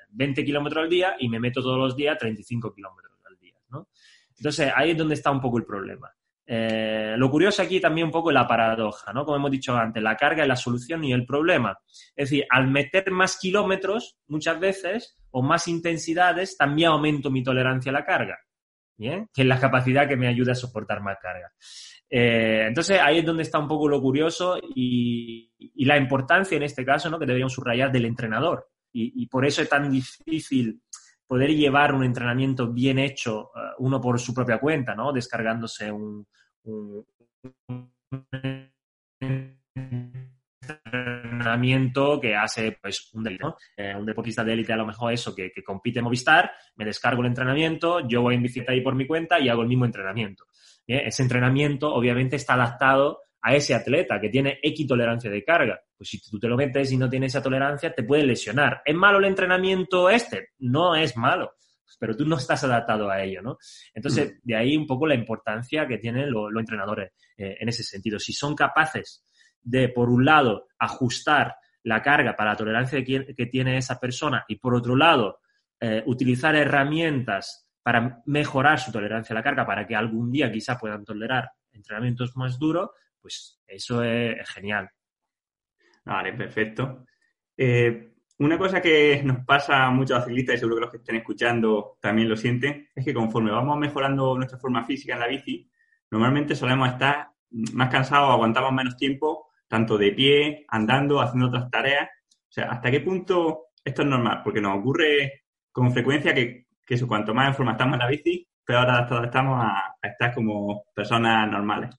20 0.09 0.43
kilómetros 0.43 0.83
al 0.83 0.89
día 0.89 1.15
y 1.19 1.29
me 1.29 1.39
meto 1.39 1.61
todos 1.61 1.77
los 1.77 1.95
días 1.95 2.17
35 2.17 2.73
kilómetros 2.73 3.19
al 3.23 3.37
día. 3.37 3.53
¿no? 3.69 3.89
Entonces, 4.35 4.73
ahí 4.75 4.89
es 4.89 4.97
donde 4.97 5.13
está 5.13 5.29
un 5.29 5.41
poco 5.41 5.59
el 5.59 5.65
problema. 5.65 6.11
Eh, 6.43 7.13
lo 7.17 7.29
curioso 7.29 7.61
aquí 7.61 7.79
también 7.79 8.07
un 8.07 8.11
poco 8.11 8.31
la 8.31 8.47
paradoja, 8.47 9.13
¿no? 9.13 9.23
Como 9.23 9.37
hemos 9.37 9.51
dicho 9.51 9.77
antes, 9.77 10.01
la 10.01 10.17
carga 10.17 10.41
es 10.41 10.47
la 10.47 10.55
solución 10.55 11.03
y 11.03 11.13
el 11.13 11.23
problema. 11.23 11.77
Es 12.15 12.31
decir, 12.31 12.47
al 12.49 12.67
meter 12.67 13.11
más 13.11 13.37
kilómetros, 13.37 14.17
muchas 14.25 14.59
veces, 14.59 15.19
o 15.29 15.43
más 15.43 15.67
intensidades, 15.67 16.57
también 16.57 16.89
aumento 16.89 17.29
mi 17.29 17.43
tolerancia 17.43 17.91
a 17.91 17.93
la 17.93 18.03
carga, 18.03 18.39
Que 19.01 19.41
es 19.41 19.47
la 19.47 19.59
capacidad 19.59 20.07
que 20.07 20.15
me 20.15 20.27
ayuda 20.27 20.51
a 20.51 20.55
soportar 20.55 21.01
más 21.01 21.17
carga. 21.21 21.51
Eh, 22.09 22.65
entonces, 22.67 22.99
ahí 23.01 23.19
es 23.19 23.25
donde 23.25 23.43
está 23.43 23.57
un 23.57 23.67
poco 23.67 23.87
lo 23.87 24.01
curioso 24.01 24.59
y, 24.75 25.49
la 25.85 25.97
importancia 25.97 26.57
en 26.57 26.63
este 26.63 26.85
caso, 26.85 27.09
¿no? 27.09 27.17
Que 27.17 27.25
deberíamos 27.25 27.53
subrayar 27.53 27.91
del 27.91 28.05
entrenador. 28.05 28.67
Y, 28.93 29.25
por 29.27 29.45
eso 29.45 29.61
es 29.61 29.69
tan 29.69 29.89
difícil 29.89 30.81
poder 31.25 31.51
llevar 31.51 31.93
un 31.93 32.03
entrenamiento 32.03 32.67
bien 32.67 32.99
hecho, 32.99 33.51
eh, 33.55 33.59
uno 33.79 34.01
por 34.01 34.19
su 34.19 34.33
propia 34.33 34.59
cuenta, 34.59 34.93
¿no? 34.93 35.13
Descargándose 35.13 35.89
un, 35.89 36.27
entrenamiento 41.41 42.19
que 42.19 42.35
hace 42.35 42.77
pues 42.81 43.09
un, 43.13 43.27
eh, 43.77 43.95
un 43.95 44.05
deportista 44.05 44.43
de 44.43 44.53
élite 44.53 44.73
a 44.73 44.77
lo 44.77 44.85
mejor 44.85 45.11
eso 45.11 45.35
que, 45.35 45.51
compite 45.63 45.99
en 45.99 46.05
Movistar, 46.05 46.51
me 46.75 46.85
descargo 46.85 47.21
el 47.21 47.27
entrenamiento, 47.27 48.07
yo 48.07 48.21
voy 48.21 48.35
en 48.35 48.43
bicicleta 48.43 48.71
ahí 48.71 48.81
por 48.81 48.95
mi 48.95 49.05
cuenta 49.05 49.39
y 49.39 49.49
hago 49.49 49.61
el 49.61 49.67
mismo 49.67 49.85
entrenamiento. 49.85 50.45
Ese 50.87 51.23
entrenamiento 51.23 51.93
obviamente 51.93 52.35
está 52.35 52.55
adaptado 52.55 53.19
a 53.41 53.55
ese 53.55 53.73
atleta 53.73 54.19
que 54.19 54.29
tiene 54.29 54.59
X 54.61 54.87
tolerancia 54.87 55.29
de 55.29 55.43
carga. 55.43 55.79
Pues 55.97 56.09
si 56.09 56.19
tú 56.19 56.39
te 56.39 56.47
lo 56.47 56.57
metes 56.57 56.91
y 56.91 56.97
no 56.97 57.09
tienes 57.09 57.33
esa 57.33 57.41
tolerancia, 57.41 57.93
te 57.93 58.03
puede 58.03 58.23
lesionar. 58.23 58.81
¿Es 58.85 58.95
malo 58.95 59.19
el 59.19 59.25
entrenamiento 59.25 60.09
este? 60.09 60.49
No 60.59 60.95
es 60.95 61.15
malo 61.15 61.53
pero 62.01 62.15
tú 62.15 62.25
no 62.25 62.37
estás 62.37 62.63
adaptado 62.63 63.11
a 63.11 63.21
ello, 63.21 63.43
¿no? 63.43 63.59
Entonces, 63.93 64.33
mm. 64.33 64.37
de 64.41 64.55
ahí 64.55 64.75
un 64.75 64.87
poco 64.87 65.05
la 65.05 65.13
importancia 65.13 65.87
que 65.87 65.99
tienen 65.99 66.31
los 66.31 66.51
entrenadores 66.57 67.11
eh, 67.37 67.57
en 67.59 67.69
ese 67.69 67.83
sentido. 67.83 68.17
Si 68.17 68.33
son 68.33 68.55
capaces 68.55 69.23
de, 69.61 69.89
por 69.89 70.09
un 70.09 70.25
lado, 70.25 70.67
ajustar 70.79 71.55
la 71.83 72.01
carga 72.01 72.35
para 72.35 72.51
la 72.51 72.57
tolerancia 72.57 73.03
que, 73.03 73.45
tiene 73.47 73.77
esa 73.77 73.99
persona 73.99 74.45
y, 74.47 74.57
por 74.57 74.75
otro 74.75 74.95
lado, 74.95 75.39
eh, 75.79 76.03
utilizar 76.05 76.55
herramientas 76.55 77.67
para 77.81 78.21
mejorar 78.25 78.79
su 78.79 78.91
tolerancia 78.91 79.33
a 79.33 79.39
la 79.39 79.43
carga, 79.43 79.65
para 79.65 79.87
que 79.87 79.95
algún 79.95 80.31
día 80.31 80.51
quizá 80.51 80.77
puedan 80.77 81.03
tolerar 81.03 81.49
entrenamientos 81.71 82.35
más 82.37 82.59
duros, 82.59 82.91
pues 83.19 83.59
eso 83.67 84.03
es, 84.03 84.47
genial. 84.49 84.89
Vale, 86.05 86.33
perfecto. 86.33 87.05
Eh, 87.57 88.13
una 88.39 88.57
cosa 88.57 88.81
que 88.81 89.21
nos 89.23 89.45
pasa 89.45 89.85
a 89.85 89.91
muchos 89.91 90.23
ciclistas, 90.25 90.55
y 90.55 90.59
seguro 90.59 90.75
que 90.75 90.81
los 90.81 90.91
que 90.91 90.97
estén 90.97 91.15
escuchando 91.15 91.97
también 91.99 92.27
lo 92.27 92.35
sienten, 92.35 92.87
es 92.93 93.05
que 93.05 93.13
conforme 93.13 93.51
vamos 93.51 93.77
mejorando 93.77 94.35
nuestra 94.35 94.57
forma 94.57 94.83
física 94.83 95.13
en 95.13 95.19
la 95.19 95.27
bici, 95.27 95.69
normalmente 96.09 96.55
solemos 96.55 96.89
estar 96.89 97.29
más 97.51 97.89
cansados, 97.89 98.31
aguantamos 98.31 98.73
menos 98.73 98.97
tiempo, 98.97 99.50
tanto 99.71 99.97
de 99.97 100.11
pie, 100.11 100.65
andando, 100.67 101.21
haciendo 101.21 101.47
otras 101.47 101.71
tareas. 101.71 102.09
O 102.27 102.51
sea, 102.51 102.65
¿hasta 102.71 102.91
qué 102.91 102.99
punto 102.99 103.67
esto 103.85 104.01
es 104.01 104.07
normal? 104.09 104.41
Porque 104.43 104.59
nos 104.59 104.77
ocurre 104.77 105.43
con 105.71 105.93
frecuencia 105.93 106.33
que, 106.33 106.65
eso, 106.85 107.07
cuanto 107.07 107.33
más 107.33 107.47
en 107.47 107.55
forma 107.55 107.71
estamos 107.71 107.93
en 107.93 107.99
la 107.99 108.07
bici, 108.07 108.45
peor 108.65 108.89
adaptados 108.89 109.23
estamos 109.27 109.63
a 109.63 109.95
estar 110.03 110.33
como 110.33 110.83
personas 110.93 111.49
normales. 111.49 111.95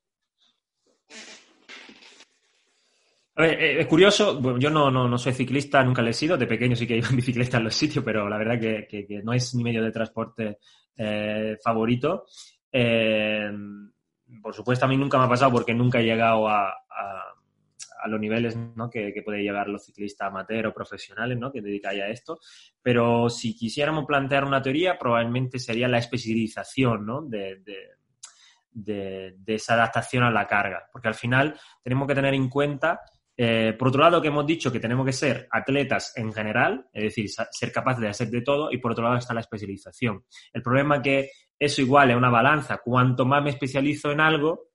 A 3.37 3.41
ver, 3.41 3.63
eh, 3.63 3.81
es 3.81 3.87
curioso, 3.87 4.59
yo 4.59 4.69
no, 4.69 4.91
no, 4.91 5.09
no, 5.09 5.17
soy 5.17 5.33
ciclista, 5.33 5.83
nunca 5.83 6.03
lo 6.03 6.11
he 6.11 6.13
sido, 6.13 6.37
de 6.37 6.47
pequeño 6.47 6.77
sí 6.77 6.87
que 6.87 6.99
iba 6.99 7.09
en 7.09 7.17
bicicleta 7.25 7.57
en 7.57 7.65
los 7.65 7.75
sitios, 7.75 8.05
pero 8.05 8.29
la 8.29 8.37
verdad 8.37 8.61
que, 8.61 8.87
que, 8.87 9.23
no 9.23 9.33
es 9.33 9.55
mi 9.55 9.65
medio 9.65 9.83
de 9.83 9.93
transporte 9.93 10.59
eh, 10.95 11.57
favorito. 11.65 12.27
Eh, 12.71 13.51
por 14.43 14.55
supuesto, 14.55 14.85
a 14.85 14.89
mí 14.89 14.99
nunca 14.99 15.19
me 15.19 15.25
ha 15.25 15.29
pasado 15.29 15.53
porque 15.53 15.75
nunca 15.75 16.01
he 16.01 16.05
llegado 16.05 16.49
a, 16.49 16.75
a 18.03 18.09
los 18.09 18.21
niveles 18.21 18.57
¿no? 18.57 18.91
que, 18.91 19.23
puede 19.25 19.43
llegar 19.43 19.69
los 19.69 19.85
ciclistas 19.85 20.29
amateur 20.29 20.67
o 20.67 20.75
profesionales 20.75 21.39
¿no? 21.39 21.53
que 21.53 21.63
dedican 21.63 21.97
a 22.01 22.09
esto. 22.09 22.41
Pero 22.83 23.29
si 23.31 23.57
quisiéramos 23.57 24.05
plantear 24.07 24.45
una 24.45 24.63
teoría, 24.63 24.99
probablemente 24.99 25.59
sería 25.59 25.89
la 25.89 25.99
especialización 25.99 27.07
¿no? 27.07 27.23
de, 27.23 27.57
de 27.57 27.77
de, 28.75 29.35
de, 29.37 29.55
esa 29.57 29.75
adaptación 29.75 30.25
a 30.25 30.31
la 30.31 30.47
carga. 30.47 30.89
Porque 30.91 31.09
al 31.09 31.15
final 31.15 31.61
tenemos 31.83 32.09
que 32.09 32.15
tener 32.15 32.33
en 32.33 32.49
cuenta 32.49 33.03
eh, 33.37 33.75
por 33.79 33.89
otro 33.89 34.03
lado, 34.03 34.21
que 34.21 34.29
hemos 34.29 34.47
dicho 34.47 34.71
que 34.71 34.81
tenemos 34.81 35.07
que 35.07 35.13
ser 35.13 35.49
atletas 35.51 36.13
en 36.17 36.33
general, 36.33 36.87
es 36.93 37.05
decir, 37.05 37.29
ser 37.29 37.73
capaces 37.73 38.01
de 38.01 38.09
hacer 38.09 38.29
de 38.29 38.43
todo, 38.43 38.71
y 38.71 38.79
por 38.79 38.93
otro 38.93 39.05
lado 39.05 39.17
está 39.17 39.35
la 39.35 39.41
especialización. 39.41 40.25
El 40.53 40.63
problema 40.63 40.97
es 40.97 41.03
que 41.03 41.31
eso 41.59 41.81
igual 41.81 42.11
es 42.11 42.17
una 42.17 42.31
balanza. 42.31 42.79
Cuanto 42.85 43.25
más 43.25 43.43
me 43.43 43.51
especializo 43.51 44.11
en 44.11 44.21
algo, 44.21 44.69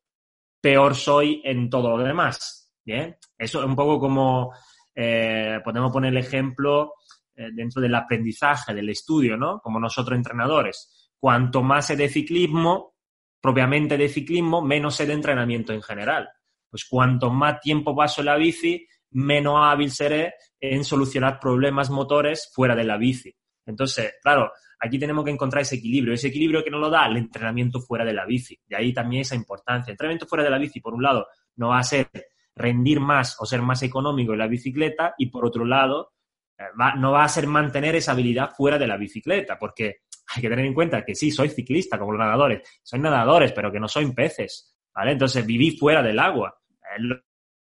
peor 0.60 0.96
soy 0.96 1.42
en 1.44 1.70
todo 1.70 1.98
lo 1.98 2.04
demás. 2.04 2.67
Bien, 2.88 3.18
eso 3.38 3.60
es 3.60 3.66
un 3.66 3.76
poco 3.76 4.00
como 4.00 4.54
eh, 4.96 5.60
podemos 5.64 5.92
poner 5.92 6.12
el 6.12 6.18
ejemplo 6.18 6.94
eh, 7.36 7.50
dentro 7.54 7.82
del 7.82 7.94
aprendizaje, 7.94 8.74
del 8.74 8.90
estudio, 8.90 9.36
¿no? 9.36 9.60
Como 9.60 9.80
nosotros 9.80 10.18
entrenadores. 10.18 11.12
Cuanto 11.20 11.62
más 11.62 11.88
sé 11.88 11.96
de 11.96 12.10
ciclismo, 12.10 12.96
propiamente 13.42 13.98
de 13.98 14.10
ciclismo, 14.10 14.62
menos 14.62 14.96
sé 14.96 15.06
de 15.06 15.14
entrenamiento 15.14 15.74
en 15.74 15.82
general 15.82 16.30
pues 16.70 16.86
cuanto 16.86 17.30
más 17.30 17.60
tiempo 17.60 17.96
paso 17.96 18.22
en 18.22 18.26
la 18.26 18.36
bici, 18.36 18.88
menos 19.12 19.56
hábil 19.58 19.92
seré 19.92 20.34
en 20.60 20.84
solucionar 20.84 21.40
problemas 21.40 21.90
motores 21.90 22.52
fuera 22.54 22.76
de 22.76 22.84
la 22.84 22.98
bici. 22.98 23.34
Entonces, 23.66 24.16
claro, 24.22 24.52
aquí 24.80 25.00
tenemos 25.00 25.24
que 25.24 25.32
encontrar 25.32 25.62
ese 25.62 25.76
equilibrio, 25.76 26.14
ese 26.14 26.28
equilibrio 26.28 26.64
que 26.64 26.70
nos 26.70 26.82
lo 26.82 26.90
da 26.90 27.08
el 27.08 27.18
entrenamiento 27.18 27.80
fuera 27.80 28.06
de 28.06 28.14
la 28.14 28.26
bici. 28.26 28.60
De 28.66 28.76
ahí 28.76 28.94
también 28.94 29.22
esa 29.22 29.36
importancia. 29.36 29.92
El 29.92 29.94
entrenamiento 29.94 30.28
fuera 30.28 30.44
de 30.44 30.50
la 30.50 30.58
bici, 30.58 30.80
por 30.80 30.94
un 30.94 31.04
lado, 31.04 31.28
no 31.56 31.70
va 31.70 31.80
a 31.80 31.84
ser 31.84 32.10
rendir 32.58 33.00
más 33.00 33.36
o 33.40 33.46
ser 33.46 33.62
más 33.62 33.84
económico 33.84 34.34
en 34.34 34.40
la 34.40 34.48
bicicleta 34.48 35.14
y 35.18 35.28
por 35.28 35.46
otro 35.46 35.66
lado, 35.66 36.14
eh, 36.58 36.64
no 36.98 37.12
va 37.12 37.24
a 37.24 37.30
ser 37.30 37.48
mantener 37.48 37.96
esa 37.96 38.14
habilidad 38.14 38.52
fuera 38.56 38.78
de 38.78 38.88
la 38.88 38.98
bicicleta, 38.98 39.58
porque 39.60 40.02
hay 40.36 40.42
que 40.42 40.50
tener 40.50 40.66
en 40.66 40.74
cuenta 40.74 41.06
que 41.06 41.16
sí, 41.16 41.32
soy 41.32 41.50
ciclista 41.50 41.98
como 41.98 42.12
los 42.12 42.20
nadadores, 42.20 42.80
soy 42.84 43.00
nadadores, 43.00 43.52
pero 43.54 43.72
que 43.72 43.80
no 43.80 43.88
soy 43.88 44.12
peces. 44.12 44.76
¿vale? 44.94 45.12
Entonces, 45.12 45.46
viví 45.46 45.78
fuera 45.78 46.02
del 46.02 46.20
agua. 46.20 46.58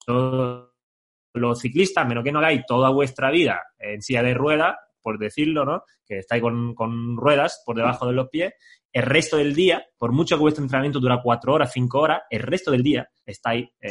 Los, 0.06 1.60
ciclistas, 1.60 2.08
menos 2.08 2.24
que 2.24 2.32
no 2.32 2.38
hagáis 2.38 2.64
toda 2.66 2.88
vuestra 2.88 3.30
vida 3.30 3.62
en 3.78 4.00
silla 4.00 4.22
de 4.22 4.32
rueda, 4.32 4.78
por 5.02 5.18
decirlo, 5.18 5.66
¿no? 5.66 5.84
Que 6.06 6.18
estáis 6.18 6.42
con, 6.42 7.16
ruedas 7.16 7.62
por 7.66 7.76
debajo 7.76 8.06
de 8.06 8.14
los 8.14 8.30
pies, 8.30 8.54
el 8.90 9.02
resto 9.02 9.36
del 9.36 9.54
día, 9.54 9.84
por 9.98 10.12
mucho 10.12 10.36
que 10.36 10.40
vuestro 10.40 10.64
entrenamiento 10.64 10.98
dura 10.98 11.20
cuatro 11.22 11.52
horas, 11.52 11.70
cinco 11.74 12.00
horas, 12.00 12.22
el 12.30 12.40
resto 12.40 12.70
del 12.70 12.82
día 12.82 13.06
estáis 13.26 13.68
eh, 13.82 13.90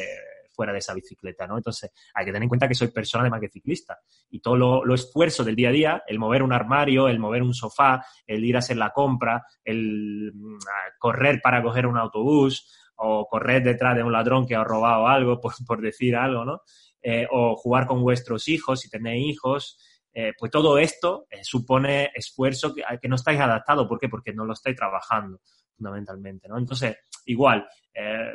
fuera 0.56 0.72
de 0.72 0.80
esa 0.80 0.94
bicicleta, 0.94 1.46
¿no? 1.46 1.58
Entonces, 1.58 1.92
hay 2.14 2.26
que 2.26 2.32
tener 2.32 2.44
en 2.44 2.50
cuenta 2.50 2.68
que 2.68 2.76
soy 2.76 2.88
persona 2.88 3.24
de 3.24 3.30
más 3.30 3.42
que 3.42 3.50
ciclista. 3.50 4.00
Y 4.30 4.40
todo 4.40 4.56
lo, 4.56 4.96
esfuerzo 4.96 5.44
del 5.44 5.56
día 5.56 5.70
a 5.70 5.72
día, 5.74 6.04
el 6.08 6.20
mover 6.20 6.42
un 6.42 6.54
armario, 6.54 7.08
el 7.08 7.20
mover 7.20 7.44
un 7.44 7.54
sofá, 7.54 8.06
el 8.26 8.44
ir 8.44 8.56
a 8.56 8.60
hacer 8.60 8.78
la 8.78 8.92
compra, 8.92 9.46
el 9.64 10.32
mm, 10.34 10.58
correr 10.98 11.42
para 11.42 11.62
coger 11.62 11.86
un 11.86 11.98
autobús, 11.98 12.68
o 12.98 13.28
correr 13.28 13.62
detrás 13.62 13.96
de 13.96 14.04
un 14.04 14.12
ladrón 14.12 14.48
que 14.48 14.56
ha 14.56 14.64
robado 14.64 15.08
algo, 15.08 15.40
por, 15.68 15.82
decir 15.82 16.16
algo, 16.16 16.46
¿no? 16.46 16.62
Eh, 17.02 17.28
o 17.30 17.56
jugar 17.56 17.86
con 17.86 18.02
vuestros 18.02 18.48
hijos, 18.48 18.80
si 18.80 18.90
tenéis 18.90 19.36
hijos, 19.36 19.78
eh, 20.14 20.32
pues 20.40 20.50
todo 20.50 20.78
esto 20.78 21.28
eh, 21.30 21.44
supone 21.44 22.10
esfuerzo 22.16 22.74
que, 22.74 22.84
que, 23.02 23.10
no 23.10 23.16
estáis 23.16 23.40
adaptados. 23.40 23.88
¿Por 23.88 24.00
qué? 24.00 24.08
Porque 24.08 24.34
no 24.34 24.46
lo 24.46 24.54
estáis 24.54 24.76
trabajando 24.76 25.40
fundamentalmente, 25.76 26.48
¿no? 26.48 26.58
Entonces, 26.58 26.98
igual, 27.26 27.68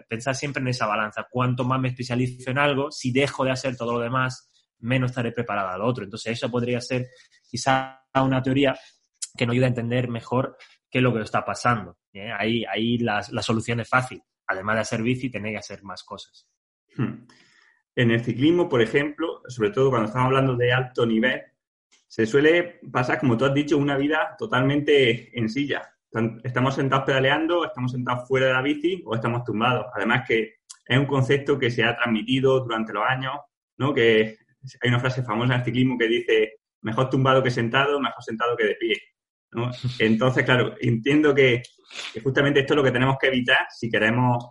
pensad 0.08 0.34
siempre 0.34 0.60
en 0.62 0.68
esa 0.68 0.86
balanza. 0.86 1.26
Cuanto 1.30 1.64
más 1.64 1.80
me 1.80 1.88
especializo 1.88 2.50
en 2.50 2.58
algo, 2.58 2.90
si 2.90 3.12
dejo 3.12 3.44
de 3.44 3.52
hacer 3.52 3.76
todo 3.76 3.92
lo 3.94 4.00
demás, 4.00 4.48
menos 4.78 5.10
estaré 5.10 5.32
preparado 5.32 5.68
al 5.68 5.82
otro. 5.82 6.04
Entonces, 6.04 6.32
eso 6.32 6.50
podría 6.50 6.80
ser 6.80 7.08
quizá 7.48 8.02
una 8.14 8.42
teoría 8.42 8.74
que 9.36 9.46
nos 9.46 9.52
ayude 9.54 9.66
a 9.66 9.68
entender 9.68 10.08
mejor 10.08 10.56
qué 10.90 10.98
es 10.98 11.02
lo 11.02 11.12
que 11.12 11.20
está 11.20 11.44
pasando. 11.44 11.98
Ahí, 12.38 12.64
ahí 12.64 12.98
la, 12.98 13.24
la 13.30 13.42
solución 13.42 13.80
es 13.80 13.88
fácil 13.88 14.22
además 14.50 14.76
de 14.76 14.80
hacer 14.80 15.02
bici, 15.02 15.30
tenéis 15.30 15.54
que 15.54 15.58
hacer 15.58 15.82
más 15.84 16.02
cosas. 16.02 16.46
Hmm. 16.96 17.26
En 17.94 18.10
el 18.10 18.24
ciclismo, 18.24 18.68
por 18.68 18.82
ejemplo, 18.82 19.42
sobre 19.46 19.70
todo 19.70 19.90
cuando 19.90 20.08
estamos 20.08 20.26
hablando 20.26 20.56
de 20.56 20.72
alto 20.72 21.06
nivel, 21.06 21.40
se 22.06 22.26
suele 22.26 22.80
pasar, 22.90 23.20
como 23.20 23.36
tú 23.36 23.44
has 23.44 23.54
dicho, 23.54 23.78
una 23.78 23.96
vida 23.96 24.34
totalmente 24.36 25.38
en 25.38 25.48
silla. 25.48 25.94
Estamos 26.42 26.74
sentados 26.74 27.04
pedaleando, 27.04 27.64
estamos 27.64 27.92
sentados 27.92 28.26
fuera 28.26 28.46
de 28.46 28.52
la 28.52 28.62
bici 28.62 29.02
o 29.06 29.14
estamos 29.14 29.44
tumbados. 29.44 29.86
Además 29.94 30.24
que 30.26 30.54
es 30.86 30.98
un 30.98 31.06
concepto 31.06 31.58
que 31.58 31.70
se 31.70 31.84
ha 31.84 31.96
transmitido 31.96 32.60
durante 32.60 32.92
los 32.92 33.04
años, 33.04 33.34
¿no? 33.76 33.94
Que 33.94 34.38
hay 34.82 34.88
una 34.88 34.98
frase 34.98 35.22
famosa 35.22 35.54
en 35.54 35.60
el 35.60 35.64
ciclismo 35.64 35.96
que 35.96 36.08
dice 36.08 36.54
mejor 36.82 37.08
tumbado 37.10 37.42
que 37.42 37.50
sentado, 37.50 38.00
mejor 38.00 38.22
sentado 38.22 38.56
que 38.56 38.66
de 38.66 38.74
pie. 38.74 38.96
Entonces, 39.98 40.44
claro, 40.44 40.74
entiendo 40.80 41.34
que, 41.34 41.62
justamente 42.22 42.60
esto 42.60 42.74
es 42.74 42.76
lo 42.76 42.84
que 42.84 42.92
tenemos 42.92 43.16
que 43.20 43.28
evitar 43.28 43.66
si 43.70 43.90
queremos, 43.90 44.50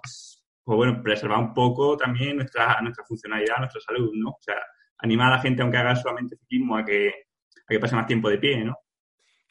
pues 0.63 0.77
bueno, 0.77 1.01
preservar 1.01 1.39
un 1.39 1.53
poco 1.53 1.97
también 1.97 2.37
nuestra, 2.37 2.79
nuestra 2.81 3.05
funcionalidad, 3.05 3.57
nuestra 3.57 3.81
salud, 3.81 4.11
¿no? 4.13 4.29
O 4.29 4.41
sea, 4.41 4.57
animar 4.99 5.27
a 5.27 5.37
la 5.37 5.41
gente, 5.41 5.61
aunque 5.61 5.77
haga 5.77 5.95
solamente 5.95 6.35
ciclismo, 6.37 6.77
a 6.77 6.85
que, 6.85 7.09
a 7.09 7.67
que 7.67 7.79
pase 7.79 7.95
más 7.95 8.07
tiempo 8.07 8.29
de 8.29 8.37
pie, 8.37 8.63
¿no? 8.63 8.75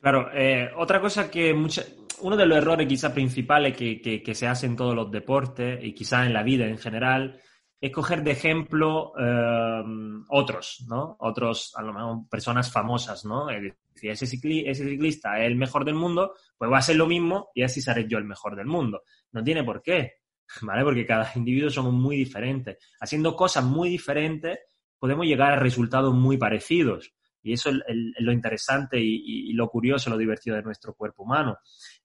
Claro, 0.01 0.31
eh, 0.33 0.71
otra 0.77 1.01
cosa 1.01 1.31
que 1.31 1.53
mucha, 1.55 1.83
uno 2.21 2.37
de 2.37 2.47
los 2.47 2.59
errores 2.59 2.87
quizás 2.87 3.13
principales 3.13 3.77
que, 3.77 4.01
que, 4.01 4.35
se 4.35 4.47
hacen 4.47 4.71
en 4.71 4.77
todos 4.77 4.95
los 4.95 5.11
deportes 5.11 5.83
y 5.83 5.93
quizás 5.93 6.27
en 6.27 6.33
la 6.33 6.43
vida 6.43 6.67
en 6.67 6.79
general 6.79 7.41
es 7.81 7.93
coger 7.93 8.23
de 8.23 8.33
ejemplo 8.33 9.13
eh, 9.19 9.83
otros, 10.29 10.85
¿no? 10.89 11.17
Otros, 11.21 11.73
a 11.77 11.83
lo 11.83 11.93
mejor, 11.93 12.29
personas 12.29 12.73
famosas, 12.73 13.25
¿no? 13.25 13.51
Es 13.51 13.63
decir, 13.63 14.11
ese, 14.11 14.25
ese 14.25 14.85
ciclista 14.85 15.39
es 15.41 15.47
el 15.47 15.57
mejor 15.57 15.85
del 15.85 15.95
mundo, 15.95 16.35
pues 16.57 16.71
va 16.71 16.79
a 16.79 16.83
ser 16.83 16.97
lo 16.97 17.07
mismo 17.07 17.51
y 17.55 17.63
así 17.63 17.81
seré 17.81 18.07
yo 18.09 18.19
el 18.19 18.25
mejor 18.25 18.57
del 18.57 18.67
mundo. 18.67 19.03
No 19.33 19.43
tiene 19.45 19.63
por 19.65 19.83
qué, 19.83 20.15
¿vale? 20.63 20.83
Porque 20.83 21.07
cada 21.07 21.31
individuo 21.35 21.71
somos 21.71 21.93
muy 21.93 22.17
diferentes. 22.17 22.79
Haciendo 23.01 23.37
cosas 23.37 23.65
muy 23.65 23.89
diferentes 23.89 24.59
podemos 24.99 25.27
llegar 25.27 25.53
a 25.53 25.61
resultados 25.61 26.15
muy 26.15 26.37
parecidos. 26.37 27.13
Y 27.49 27.55
eso 27.55 27.71
es 27.71 27.77
lo 28.19 28.33
interesante 28.33 28.99
y, 29.01 29.53
lo 29.53 29.69
curioso, 29.69 30.11
lo 30.11 30.19
divertido 30.19 30.57
de 30.57 30.63
nuestro 30.63 30.95
cuerpo 30.95 31.23
humano. 31.23 31.59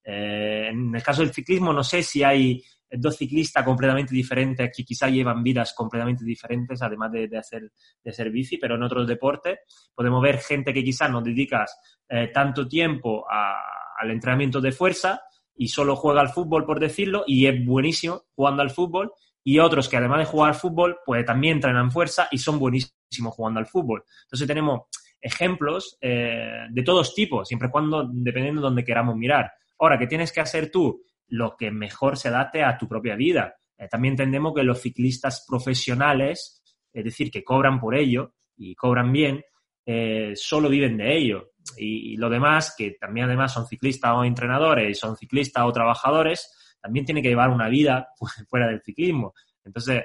Eh, 0.03 0.67
en 0.69 0.95
el 0.95 1.03
caso 1.03 1.21
del 1.21 1.33
ciclismo, 1.33 1.73
no 1.73 1.83
sé 1.83 2.01
si 2.01 2.23
hay 2.23 2.63
dos 2.89 3.17
ciclistas 3.17 3.63
completamente 3.63 4.13
diferentes 4.13 4.71
que 4.75 4.83
quizá 4.83 5.09
llevan 5.09 5.43
vidas 5.43 5.73
completamente 5.73 6.23
diferentes, 6.23 6.81
además 6.81 7.11
de, 7.11 7.37
hacer, 7.37 7.71
de 8.03 8.29
bici, 8.29 8.57
pero 8.57 8.75
en 8.75 8.83
otros 8.83 9.07
deportes 9.07 9.59
podemos 9.93 10.21
ver 10.21 10.39
gente 10.39 10.73
que 10.73 10.83
quizás 10.83 11.09
no 11.09 11.21
dedicas 11.21 11.75
eh, 12.07 12.29
tanto 12.33 12.67
tiempo 12.67 13.25
al 13.29 14.11
entrenamiento 14.11 14.61
de 14.61 14.71
fuerza 14.71 15.21
y 15.55 15.67
solo 15.67 15.95
juega 15.95 16.21
al 16.21 16.29
fútbol, 16.29 16.65
por 16.65 16.79
decirlo, 16.79 17.23
y 17.27 17.47
es 17.47 17.65
buenísimo 17.65 18.23
jugando 18.35 18.61
al 18.61 18.71
fútbol, 18.71 19.11
y 19.43 19.59
otros 19.59 19.89
que 19.89 19.97
además 19.97 20.19
de 20.19 20.25
jugar 20.25 20.49
al 20.49 20.55
fútbol, 20.55 20.97
pues 21.05 21.25
también 21.25 21.55
entrenan 21.55 21.91
fuerza 21.91 22.27
y 22.31 22.37
son 22.37 22.59
buenísimos 22.59 23.35
jugando 23.35 23.59
al 23.59 23.67
fútbol. 23.67 24.03
Entonces 24.23 24.47
tenemos 24.47 24.83
ejemplos 25.23 25.97
eh, 26.01 26.67
de 26.69 26.83
todos 26.83 27.15
tipos, 27.15 27.47
siempre 27.47 27.69
y 27.69 27.71
cuando, 27.71 28.07
dependiendo 28.11 28.61
de 28.61 28.65
donde 28.65 28.83
queramos 28.83 29.15
mirar. 29.15 29.53
Ahora, 29.79 29.97
¿qué 29.97 30.05
tienes 30.05 30.31
que 30.33 30.41
hacer 30.41 30.69
tú? 30.69 31.01
Lo 31.27 31.55
que 31.57 31.71
mejor 31.71 32.17
se 32.17 32.27
adapte 32.27 32.61
a 32.61 32.77
tu 32.77 32.87
propia 32.87 33.15
vida. 33.15 33.55
Eh, 33.77 33.87
también 33.87 34.13
entendemos 34.13 34.53
que 34.53 34.63
los 34.63 34.81
ciclistas 34.81 35.45
profesionales, 35.47 36.61
es 36.91 37.03
decir, 37.03 37.31
que 37.31 37.43
cobran 37.43 37.79
por 37.79 37.95
ello 37.95 38.33
y 38.57 38.75
cobran 38.75 39.13
bien, 39.13 39.41
eh, 39.85 40.33
solo 40.35 40.67
viven 40.67 40.97
de 40.97 41.15
ello. 41.15 41.51
Y, 41.77 42.17
lo 42.17 42.29
demás, 42.29 42.75
que 42.77 42.91
también 42.99 43.27
además 43.27 43.53
son 43.53 43.65
ciclistas 43.65 44.11
o 44.13 44.25
entrenadores 44.25 44.99
son 44.99 45.15
ciclistas 45.15 45.63
o 45.63 45.71
trabajadores, 45.71 46.75
también 46.81 47.05
tienen 47.05 47.23
que 47.23 47.29
llevar 47.29 47.49
una 47.49 47.69
vida 47.69 48.09
fuera 48.49 48.67
del 48.67 48.81
ciclismo. 48.81 49.33
Entonces, 49.63 50.03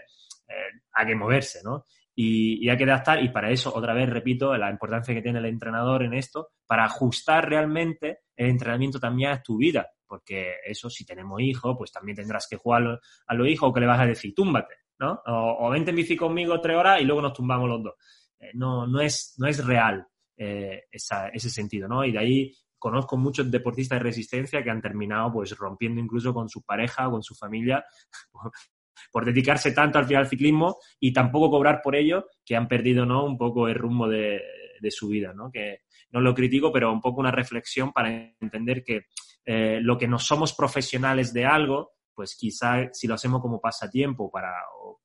hay 0.93 1.07
que 1.07 1.15
moverse, 1.17 1.61
¿no? 1.65 1.85
Y, 2.21 2.69
hay 2.69 2.77
que 2.77 2.83
adaptar 2.83 3.23
y 3.23 3.29
para 3.29 3.49
eso, 3.49 3.73
otra 3.73 3.95
vez, 3.95 4.11
repito, 4.11 4.57
la 4.57 4.69
importancia 4.73 5.15
que 5.15 5.23
tiene 5.23 5.39
el 5.39 5.45
entrenador 5.45 6.03
en 6.03 6.15
esto, 6.15 6.49
para 6.67 6.85
ajustar 6.85 7.49
realmente 7.49 8.23
el 8.35 8.51
entrenamiento 8.51 8.99
también 8.99 9.31
a 9.31 9.41
tu 9.41 9.57
vida, 9.57 9.89
porque 10.05 10.55
eso, 10.67 10.91
si 10.91 11.07
tenemos 11.07 11.41
hijos, 11.41 11.77
pues 11.79 11.93
también 11.93 12.17
tendrás 12.17 12.49
que 12.51 12.57
jugar 12.57 12.99
a 13.25 13.35
los 13.35 13.47
hijos 13.47 13.71
o 13.71 13.73
que 13.73 13.79
le 13.79 13.87
vas 13.87 14.01
a 14.01 14.07
decir, 14.07 14.35
túmbate, 14.35 14.75
¿no? 14.99 15.23
O, 15.27 15.71
vente 15.71 15.91
en 15.91 15.97
bici 15.97 16.17
conmigo 16.17 16.61
tres 16.61 16.77
horas 16.77 17.01
y 17.01 17.05
luego 17.05 17.23
nos 17.23 17.35
tumbamos 17.35 17.69
los 17.69 17.85
dos. 17.85 17.95
Eh, 18.41 18.51
no, 18.55 18.85
no, 18.89 19.01
es, 19.01 19.37
no 19.39 19.47
es 19.47 19.65
real 19.65 20.05
eh, 20.37 20.87
ese 20.91 21.51
sentido, 21.51 21.87
¿no? 21.87 22.05
Y 22.05 22.11
de 22.11 22.19
ahí 22.19 22.53
conozco 22.81 23.17
muchos 23.17 23.49
deportistas 23.49 24.01
de 24.01 24.05
resistencia 24.05 24.65
que 24.65 24.71
han 24.71 24.83
terminado 24.83 25.33
pues 25.33 25.57
rompiendo 25.57 26.01
incluso 26.01 26.35
con 26.35 26.49
su 26.49 26.63
pareja 26.63 27.07
o 27.07 27.13
con 27.13 27.23
su 27.23 27.37
familia 27.37 27.85
por 29.11 29.25
dedicarse 29.25 29.73
tanto 29.73 29.99
al 29.99 30.07
final 30.07 30.25
al 30.25 30.29
ciclismo 30.29 30.79
y 31.01 31.13
tampoco 31.13 31.51
cobrar 31.51 31.81
por 31.83 31.97
ello, 31.97 32.27
que 32.45 32.57
han 32.57 32.69
perdido 32.69 33.07
¿no? 33.07 33.25
un 33.25 33.37
poco 33.37 33.69
el 33.69 33.75
rumbo 33.75 34.09
de, 34.09 34.41
su 34.91 35.09
vida, 35.09 35.33
¿no? 35.35 35.51
Que 35.51 35.81
no 36.13 36.21
lo 36.21 36.35
critico, 36.35 36.73
pero 36.73 36.93
un 36.93 37.01
poco 37.01 37.21
una 37.21 37.33
reflexión 37.33 37.93
para 37.93 38.33
entender 38.41 38.85
que 38.85 39.07
eh, 39.45 39.81
lo 39.83 39.99
que 39.99 40.07
no 40.07 40.19
somos 40.19 40.55
profesionales 40.55 41.33
de 41.33 41.45
algo, 41.45 41.93
pues 42.15 42.37
quizá 42.37 42.89
si 42.93 43.07
lo 43.07 43.15
hacemos 43.15 43.43
como 43.43 43.61
pasatiempo 43.61 44.31
para, 44.31 44.53
o, 44.81 45.01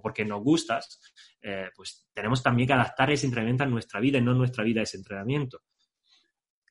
porque 0.00 0.24
nos 0.24 0.42
gustas, 0.42 1.00
eh, 1.40 1.70
pues 1.74 2.08
tenemos 2.12 2.42
también 2.42 2.66
que 2.66 2.72
adaptar 2.72 3.10
ese 3.10 3.26
entrenamiento 3.26 3.64
a 3.64 3.66
nuestra 3.66 4.00
vida 4.00 4.18
y 4.18 4.22
no 4.22 4.34
nuestra 4.34 4.64
vida 4.64 4.80
a 4.80 4.84
ese 4.84 4.96
entrenamiento. 4.96 5.60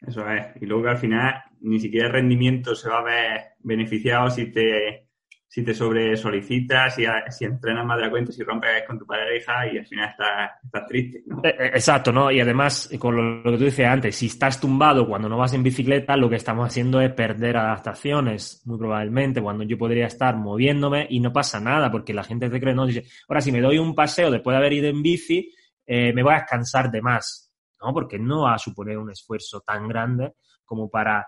Eso 0.02 0.28
es. 0.30 0.62
Y 0.62 0.66
luego 0.66 0.84
que 0.84 0.90
al 0.90 0.98
final 0.98 1.44
ni 1.62 1.80
siquiera 1.80 2.08
el 2.08 2.14
rendimiento 2.14 2.76
se 2.76 2.90
va 2.90 3.00
a 3.00 3.04
ver 3.04 3.42
beneficiado 3.60 4.30
si 4.30 4.52
te 4.52 5.10
si 5.52 5.66
te 5.66 5.74
sobre 5.74 6.16
solicitas, 6.16 6.96
si, 6.96 7.04
si 7.30 7.44
entrenas 7.44 7.86
más 7.86 7.98
de 7.98 8.04
la 8.06 8.10
cuenta, 8.10 8.32
si 8.32 8.42
rompes 8.42 8.84
con 8.88 8.98
tu 8.98 9.06
pareja 9.06 9.68
y 9.68 9.80
al 9.80 9.86
final 9.86 10.10
estás, 10.10 10.88
triste. 10.88 11.24
¿no? 11.28 11.42
Eh, 11.44 11.50
eh, 11.60 11.72
exacto, 11.74 12.14
¿no? 12.14 12.32
Y 12.32 12.40
además, 12.40 12.90
con 12.98 13.44
lo, 13.44 13.52
que 13.52 13.58
tú 13.58 13.66
dices 13.66 13.86
antes, 13.86 14.16
si 14.16 14.28
estás 14.28 14.62
tumbado 14.62 15.06
cuando 15.06 15.28
no 15.28 15.38
vas 15.38 15.54
en 15.54 15.62
bicicleta, 15.62 16.16
lo 16.16 16.30
que 16.30 16.38
estamos 16.38 16.66
haciendo 16.66 17.02
es 17.02 17.12
perder 17.12 17.58
adaptaciones, 17.58 18.62
muy 18.64 18.78
probablemente, 18.78 19.42
cuando 19.42 19.66
yo 19.66 19.78
podría 19.78 20.06
estar 20.06 20.38
moviéndome 20.38 21.06
y 21.10 21.20
no 21.20 21.34
pasa 21.34 21.60
nada, 21.60 21.92
porque 21.92 22.14
la 22.14 22.24
gente 22.24 22.50
te 22.50 22.58
cree, 22.58 22.74
no, 22.74 22.86
dice, 22.86 23.04
ahora 23.28 23.42
si 23.42 23.52
me 23.52 23.60
doy 23.60 23.78
un 23.78 23.94
paseo 23.94 24.32
después 24.32 24.54
de 24.54 24.58
haber 24.58 24.72
ido 24.72 24.88
en 24.88 25.04
bici, 25.04 25.54
eh, 25.86 26.14
me 26.14 26.24
voy 26.24 26.34
a 26.34 26.46
cansar 26.46 26.90
de 26.90 27.02
más, 27.02 27.54
¿no? 27.82 27.94
Porque 27.94 28.18
no 28.18 28.44
va 28.44 28.54
a 28.54 28.58
suponer 28.58 28.98
un 28.98 29.12
esfuerzo 29.12 29.60
tan 29.60 29.90
grande 29.90 30.32
como 30.64 30.90
para 30.90 31.28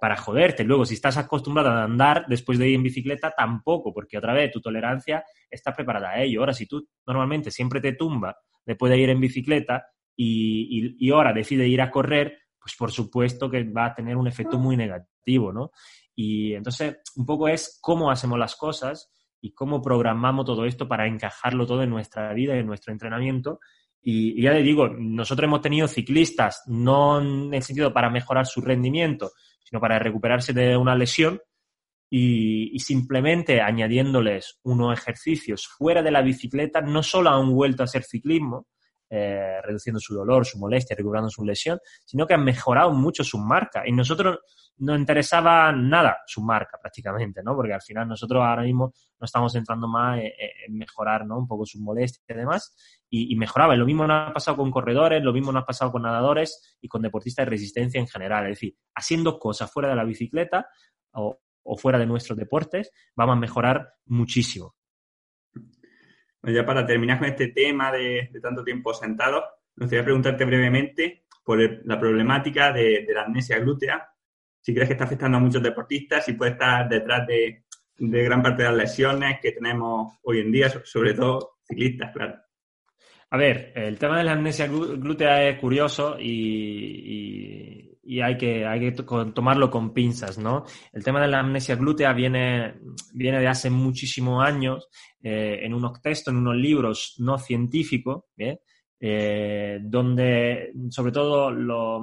para 0.00 0.16
joderte. 0.16 0.64
Luego, 0.64 0.84
si 0.84 0.94
estás 0.94 1.16
acostumbrado 1.16 1.70
a 1.70 1.84
andar 1.84 2.26
después 2.28 2.58
de 2.58 2.68
ir 2.68 2.74
en 2.76 2.82
bicicleta, 2.82 3.32
tampoco, 3.36 3.92
porque 3.92 4.18
otra 4.18 4.32
vez 4.32 4.50
tu 4.50 4.60
tolerancia 4.60 5.24
está 5.50 5.72
preparada 5.72 6.10
a 6.10 6.22
ello. 6.22 6.40
Ahora, 6.40 6.52
si 6.52 6.66
tú 6.66 6.88
normalmente 7.06 7.50
siempre 7.50 7.80
te 7.80 7.92
tumba 7.92 8.36
después 8.64 8.90
de 8.90 8.98
ir 8.98 9.10
en 9.10 9.20
bicicleta 9.20 9.86
y, 10.16 11.10
ahora 11.10 11.32
decide 11.32 11.68
ir 11.68 11.80
a 11.80 11.90
correr, 11.90 12.38
pues 12.60 12.74
por 12.76 12.90
supuesto 12.90 13.48
que 13.48 13.64
va 13.64 13.86
a 13.86 13.94
tener 13.94 14.16
un 14.16 14.26
efecto 14.26 14.58
muy 14.58 14.76
negativo, 14.76 15.52
¿no? 15.52 15.70
Y 16.14 16.54
entonces, 16.54 16.96
un 17.16 17.24
poco 17.24 17.48
es 17.48 17.78
cómo 17.80 18.10
hacemos 18.10 18.38
las 18.38 18.56
cosas 18.56 19.12
y 19.40 19.52
cómo 19.52 19.80
programamos 19.80 20.44
todo 20.44 20.64
esto 20.64 20.88
para 20.88 21.06
encajarlo 21.06 21.66
todo 21.66 21.84
en 21.84 21.90
nuestra 21.90 22.32
vida 22.34 22.56
y 22.56 22.58
en 22.58 22.66
nuestro 22.66 22.92
entrenamiento. 22.92 23.60
Y, 24.02 24.38
y 24.38 24.42
ya 24.42 24.52
le 24.52 24.62
digo, 24.62 24.88
nosotros 24.88 25.44
hemos 25.44 25.60
tenido 25.60 25.86
ciclistas, 25.86 26.64
no 26.66 27.20
en 27.20 27.54
el 27.54 27.62
sentido 27.62 27.92
para 27.92 28.10
mejorar 28.10 28.46
su 28.46 28.60
rendimiento, 28.60 29.30
sino 29.68 29.80
para 29.80 29.98
recuperarse 29.98 30.52
de 30.52 30.76
una 30.76 30.94
lesión 30.94 31.40
y, 32.10 32.78
simplemente 32.78 33.60
añadiéndoles 33.60 34.58
unos 34.62 34.98
ejercicios 34.98 35.66
fuera 35.66 36.02
de 36.02 36.10
la 36.10 36.22
bicicleta, 36.22 36.80
no 36.80 37.02
solo 37.02 37.28
han 37.30 37.52
vuelto 37.52 37.82
a 37.82 37.84
hacer 37.84 38.02
ciclismo, 38.02 38.66
eh, 39.10 39.60
reduciendo 39.62 40.00
su 40.00 40.14
dolor, 40.14 40.44
su 40.44 40.58
molestia, 40.58 40.96
recuperando 40.96 41.30
su 41.30 41.44
lesión, 41.44 41.78
sino 42.04 42.26
que 42.26 42.34
han 42.34 42.44
mejorado 42.44 42.92
mucho 42.92 43.24
su 43.24 43.38
marca. 43.38 43.82
Y 43.86 43.92
nosotros 43.92 44.38
no 44.78 44.96
interesaba 44.96 45.72
nada 45.72 46.18
su 46.26 46.40
marca 46.42 46.78
prácticamente, 46.80 47.42
¿no? 47.42 47.54
Porque 47.54 47.74
al 47.74 47.82
final 47.82 48.06
nosotros 48.06 48.42
ahora 48.42 48.62
mismo 48.62 48.92
no 49.18 49.24
estamos 49.24 49.54
entrando 49.54 49.88
más 49.88 50.20
en, 50.20 50.76
mejorar, 50.76 51.26
¿no? 51.26 51.38
Un 51.38 51.46
poco 51.46 51.66
su 51.66 51.80
molestia 51.80 52.22
y 52.28 52.34
demás. 52.34 52.74
Y, 53.10 53.34
mejoraba. 53.36 53.74
lo 53.76 53.86
mismo 53.86 54.06
nos 54.06 54.30
ha 54.30 54.32
pasado 54.32 54.56
con 54.56 54.70
corredores, 54.70 55.22
lo 55.22 55.32
mismo 55.32 55.52
nos 55.52 55.62
ha 55.62 55.66
pasado 55.66 55.90
con 55.90 56.02
nadadores 56.02 56.76
y 56.80 56.88
con 56.88 57.02
deportistas 57.02 57.46
de 57.46 57.50
resistencia 57.50 58.00
en 58.00 58.06
general. 58.06 58.44
Es 58.44 58.58
decir, 58.58 58.76
haciendo 58.94 59.38
cosas 59.38 59.70
fuera 59.72 59.88
de 59.88 59.96
la 59.96 60.04
bicicleta 60.04 60.68
o, 61.12 61.40
fuera 61.76 61.98
de 61.98 62.06
nuestros 62.06 62.38
deportes, 62.38 62.90
vamos 63.14 63.36
a 63.36 63.40
mejorar 63.40 63.94
muchísimo. 64.06 64.74
Ya 66.42 66.64
para 66.64 66.86
terminar 66.86 67.18
con 67.18 67.28
este 67.28 67.48
tema 67.48 67.92
de, 67.92 68.30
tanto 68.40 68.64
tiempo 68.64 68.94
sentado, 68.94 69.44
me 69.76 69.84
gustaría 69.84 70.04
preguntarte 70.04 70.44
brevemente 70.44 71.24
por 71.44 71.58
la 71.86 71.98
problemática 71.98 72.72
de, 72.72 73.04
de 73.06 73.14
la 73.14 73.22
amnesia 73.22 73.58
glútea 73.58 74.08
si 74.60 74.74
crees 74.74 74.88
que 74.88 74.92
está 74.92 75.04
afectando 75.04 75.38
a 75.38 75.40
muchos 75.40 75.62
deportistas, 75.62 76.28
y 76.28 76.34
puede 76.34 76.52
estar 76.52 76.86
detrás 76.88 77.26
de, 77.26 77.64
gran 77.96 78.42
parte 78.42 78.62
de 78.62 78.68
las 78.68 78.76
lesiones 78.76 79.38
que 79.40 79.52
tenemos 79.52 80.18
hoy 80.22 80.40
en 80.40 80.52
día, 80.52 80.68
sobre 80.84 81.14
todo 81.14 81.58
ciclistas, 81.66 82.12
claro. 82.12 82.38
A 83.30 83.36
ver, 83.38 83.72
el 83.74 83.98
tema 83.98 84.18
de 84.18 84.24
la 84.24 84.32
amnesia 84.32 84.66
glútea 84.66 85.48
es 85.48 85.58
curioso 85.58 86.18
y, 86.18 87.87
hay, 88.20 88.36
que, 88.38 88.66
hay 88.66 88.80
que 88.80 88.92
tomarlo 88.92 89.70
con 89.70 89.92
pinzas, 89.92 90.38
¿no? 90.38 90.64
El 90.92 91.04
tema 91.04 91.20
de 91.20 91.28
la 91.28 91.40
amnesia 91.40 91.76
glútea 91.76 92.12
viene, 92.12 92.74
viene 93.12 93.40
de 93.40 93.48
hace 93.48 93.70
muchísimos 93.70 94.44
años 94.44 94.88
eh, 95.22 95.60
en 95.62 95.74
unos 95.74 96.00
textos, 96.00 96.32
en 96.32 96.38
unos 96.38 96.56
libros 96.56 97.14
no 97.18 97.38
científicos, 97.38 98.24
eh, 99.00 99.78
donde 99.82 100.72
sobre 100.90 101.12
todo 101.12 101.50
lo, 101.50 102.00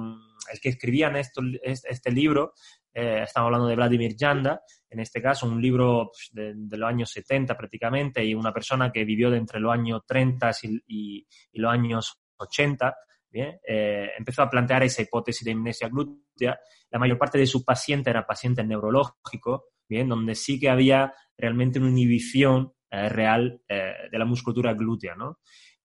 el 0.52 0.60
que 0.60 0.70
escribían 0.70 1.16
esto, 1.16 1.42
este 1.62 2.10
libro, 2.10 2.54
eh, 2.98 3.22
estamos 3.24 3.48
hablando 3.48 3.66
de 3.68 3.76
Vladimir 3.76 4.16
Janda, 4.18 4.62
en 4.88 5.00
este 5.00 5.20
caso 5.20 5.46
un 5.46 5.60
libro 5.60 6.10
pues, 6.12 6.30
de, 6.32 6.76
los 6.78 6.88
años 6.88 7.10
70 7.10 7.56
prácticamente, 7.56 8.24
y 8.24 8.34
una 8.34 8.52
persona 8.52 8.90
que 8.90 9.04
vivió 9.04 9.30
de 9.30 9.38
entre 9.38 9.60
los 9.60 9.72
años 9.72 10.00
30 10.06 10.50
y, 10.88 11.26
los 11.52 11.72
años 11.72 12.22
80, 12.38 12.94
eh, 13.32 14.10
empezó 14.16 14.42
a 14.42 14.50
plantear 14.50 14.82
esa 14.82 15.02
hipótesis 15.02 15.44
de 15.44 15.52
amnesia 15.52 15.88
glútea. 15.88 16.58
La 16.90 16.98
mayor 16.98 17.18
parte 17.18 17.38
de 17.38 17.46
sus 17.46 17.64
pacientes 17.64 18.10
eran 18.10 18.24
pacientes 18.26 18.66
neurológicos, 18.66 19.62
¿bien? 19.88 20.08
donde 20.08 20.34
sí 20.34 20.58
que 20.58 20.70
había 20.70 21.12
realmente 21.36 21.78
una 21.78 21.90
inhibición 21.90 22.72
eh, 22.90 23.08
real 23.08 23.60
de 23.68 24.18
la 24.18 24.24
musculatura 24.24 24.74
glútea. 24.74 25.14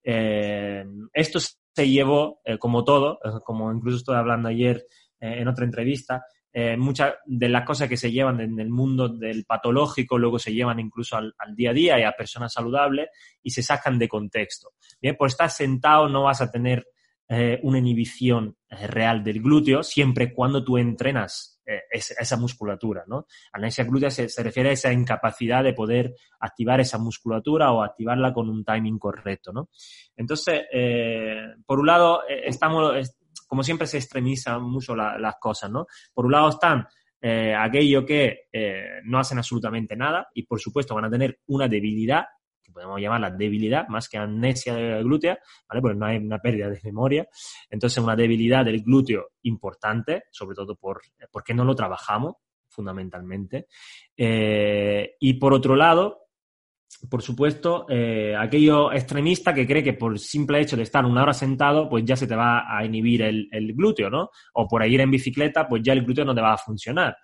esto 0.03 1.39
se 1.73 1.89
llevó, 1.89 2.41
eh, 2.43 2.57
como 2.57 2.83
todo, 2.83 3.19
eh, 3.23 3.39
como 3.43 3.71
incluso 3.71 3.97
estoy 3.97 4.15
hablando 4.15 4.49
ayer 4.49 4.85
eh, 5.19 5.35
en 5.39 5.47
otra 5.47 5.65
entrevista, 5.65 6.23
eh, 6.53 6.75
muchas 6.75 7.13
de 7.25 7.47
las 7.47 7.65
cosas 7.65 7.87
que 7.87 7.95
se 7.95 8.11
llevan 8.11 8.41
en 8.41 8.59
el 8.59 8.69
mundo 8.69 9.07
del 9.07 9.45
patológico 9.45 10.17
luego 10.17 10.37
se 10.37 10.53
llevan 10.53 10.81
incluso 10.81 11.15
al, 11.15 11.33
día 11.55 11.69
a 11.69 11.73
día 11.73 11.99
y 11.99 12.03
a 12.03 12.11
personas 12.11 12.51
saludables 12.51 13.07
y 13.41 13.51
se 13.51 13.63
sacan 13.63 13.97
de 13.97 14.09
contexto. 14.09 14.71
Bien, 15.01 15.15
por 15.15 15.29
estar 15.29 15.49
sentado 15.49 16.09
no 16.09 16.23
vas 16.23 16.41
a 16.41 16.51
tener 16.51 16.85
eh, 17.33 17.59
una 17.63 17.77
inhibición 17.77 18.57
eh, 18.69 18.87
real 18.87 19.23
del 19.23 19.41
glúteo 19.41 19.83
siempre 19.83 20.33
cuando 20.33 20.63
tú 20.63 20.77
entrenas 20.77 21.57
esa 21.89 22.35
musculatura, 22.35 23.05
¿no? 23.07 23.27
Glútea 23.87 24.09
se, 24.09 24.27
refiere 24.43 24.71
a 24.71 24.73
esa 24.73 24.91
incapacidad 24.91 25.63
de 25.63 25.71
poder 25.71 26.13
activar 26.41 26.81
esa 26.81 26.97
musculatura 26.97 27.71
o 27.71 27.81
activarla 27.81 28.33
con 28.33 28.49
un 28.49 28.65
timing 28.65 28.99
correcto, 28.99 29.53
¿no? 29.53 29.69
Entonces, 30.17 30.63
por 31.65 31.79
un 31.79 31.85
lado, 31.85 32.23
estamos, 32.27 33.09
como 33.47 33.63
siempre 33.63 33.87
se 33.87 33.99
extremizan 33.99 34.61
mucho 34.63 34.97
las 34.97 35.35
cosas, 35.39 35.71
¿no? 35.71 35.85
Por 36.13 36.25
un 36.25 36.33
lado 36.33 36.49
están 36.49 36.87
eh, 37.23 37.53
aquellos 37.53 38.03
que 38.03 38.47
eh, 38.51 38.83
no 39.03 39.19
hacen 39.19 39.37
absolutamente 39.37 39.95
nada 39.95 40.27
y 40.33 40.41
por 40.43 40.59
supuesto 40.59 40.95
van 40.95 41.05
a 41.05 41.09
tener 41.09 41.39
una 41.47 41.67
debilidad, 41.67 42.25
que 42.71 42.73
podemos 42.73 43.01
llamarla 43.01 43.31
debilidad, 43.31 43.87
más 43.87 44.07
que 44.07 44.17
amnesia 44.17 44.73
de 44.75 45.03
glútea, 45.03 45.39
¿vale? 45.67 45.81
Porque 45.81 45.97
no 45.97 46.05
hay 46.05 46.17
una 46.17 46.39
pérdida 46.39 46.69
de 46.69 46.79
memoria. 46.83 47.27
Entonces 47.69 48.01
una 48.03 48.15
debilidad 48.15 48.65
del 48.65 48.81
glúteo 48.81 49.31
importante, 49.43 50.23
sobre 50.31 50.55
todo 50.55 50.75
por, 50.75 51.01
porque 51.31 51.53
no 51.53 51.65
lo 51.65 51.75
trabajamos 51.75 52.35
fundamentalmente. 52.67 53.67
Eh, 54.15 55.15
y 55.19 55.33
por 55.33 55.53
otro 55.53 55.75
lado, 55.75 56.21
por 57.09 57.21
supuesto, 57.21 57.85
eh, 57.89 58.35
aquello 58.37 58.91
extremista 58.91 59.53
que 59.53 59.65
cree 59.65 59.83
que 59.83 59.93
por 59.93 60.17
simple 60.19 60.61
hecho 60.61 60.77
de 60.77 60.83
estar 60.83 61.05
una 61.05 61.23
hora 61.23 61.33
sentado, 61.33 61.89
pues 61.89 62.05
ya 62.05 62.15
se 62.15 62.27
te 62.27 62.35
va 62.35 62.63
a 62.67 62.85
inhibir 62.85 63.21
el, 63.23 63.73
glúteo, 63.73 64.09
¿no? 64.09 64.29
O 64.53 64.67
por 64.67 64.85
ir 64.85 65.01
en 65.01 65.11
bicicleta, 65.11 65.67
pues 65.67 65.81
ya 65.83 65.93
el 65.93 66.03
glúteo 66.03 66.25
no 66.25 66.35
te 66.35 66.41
va 66.41 66.53
a 66.53 66.57
funcionar. 66.57 67.15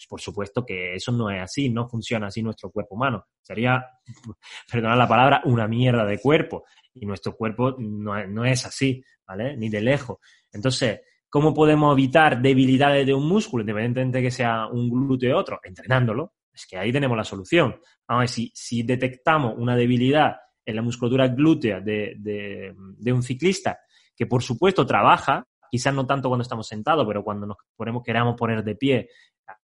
Pues 0.00 0.08
por 0.08 0.20
supuesto 0.20 0.64
que 0.64 0.94
eso 0.94 1.12
no 1.12 1.30
es 1.30 1.42
así, 1.42 1.68
no 1.68 1.86
funciona 1.86 2.28
así 2.28 2.42
nuestro 2.42 2.70
cuerpo 2.70 2.94
humano. 2.94 3.26
Sería, 3.42 3.84
perdonad 4.72 4.96
la 4.96 5.08
palabra, 5.08 5.42
una 5.44 5.68
mierda 5.68 6.06
de 6.06 6.18
cuerpo. 6.18 6.64
Y 6.94 7.04
nuestro 7.04 7.36
cuerpo 7.36 7.76
no, 7.78 8.26
no 8.26 8.44
es 8.46 8.64
así, 8.64 9.02
¿vale? 9.26 9.56
Ni 9.58 9.68
de 9.68 9.82
lejos. 9.82 10.16
Entonces, 10.50 11.00
¿cómo 11.28 11.52
podemos 11.52 11.92
evitar 11.92 12.40
debilidades 12.40 13.06
de 13.06 13.12
un 13.12 13.28
músculo, 13.28 13.60
independientemente 13.60 14.18
de 14.18 14.24
que 14.24 14.30
sea 14.30 14.68
un 14.68 14.88
glúteo 14.88 15.36
u 15.36 15.38
otro? 15.38 15.60
Entrenándolo, 15.62 16.32
es 16.50 16.66
que 16.66 16.78
ahí 16.78 16.90
tenemos 16.90 17.16
la 17.16 17.24
solución. 17.24 17.78
Vamos 18.08 18.20
a 18.20 18.20
ver, 18.20 18.28
si, 18.28 18.50
si 18.54 18.82
detectamos 18.82 19.54
una 19.58 19.76
debilidad 19.76 20.36
en 20.64 20.76
la 20.76 20.82
musculatura 20.82 21.28
glútea 21.28 21.80
de, 21.80 22.74
un 23.12 23.22
ciclista, 23.22 23.78
que 24.16 24.26
por 24.26 24.42
supuesto 24.42 24.86
trabaja, 24.86 25.46
quizás 25.70 25.94
no 25.94 26.06
tanto 26.06 26.28
cuando 26.28 26.42
estamos 26.42 26.66
sentados, 26.66 27.06
pero 27.06 27.22
cuando 27.22 27.46
nos 27.46 27.58
ponemos, 27.76 28.02
queramos 28.02 28.34
poner 28.36 28.64
de 28.64 28.76
pie, 28.76 29.08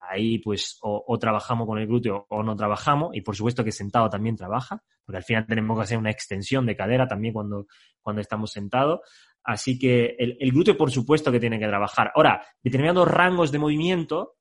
ahí 0.10 0.39
pues 0.39 0.78
o, 0.82 1.17
trabajamos 1.20 1.67
con 1.67 1.80
el 1.80 1.88
glúteo 1.88 2.26
o 2.30 2.43
no 2.43 2.56
trabajamos, 2.56 3.15
y 3.15 3.22
por 3.22 3.36
supuesto 3.36 3.63
que 3.63 3.72
sentado 3.72 4.10
también 4.10 4.36
trabaja, 4.36 4.82
porque 5.06 5.17
al 5.17 5.24
final 5.24 5.46
tenemos 5.46 5.78
que 5.78 5.84
hacer 5.84 5.98
una 5.98 6.12
extensión 6.12 6.65
de 6.65 6.76
cadera 6.76 7.08
también 7.08 7.34
cuando, 7.34 7.67
cuando 8.02 8.22
estamos 8.22 8.52
sentados. 8.52 9.02
Así 9.43 9.80
que 9.80 10.15
el, 10.17 10.38
el 10.39 10.52
glúteo, 10.52 10.76
por 10.76 10.91
supuesto 10.91 11.32
que 11.32 11.39
tiene 11.39 11.60
que 11.60 11.67
trabajar. 11.67 12.12
Ahora, 12.15 12.46
determinados 12.62 13.08
rangos 13.08 13.52
de 13.52 13.60
movimiento 13.60 14.38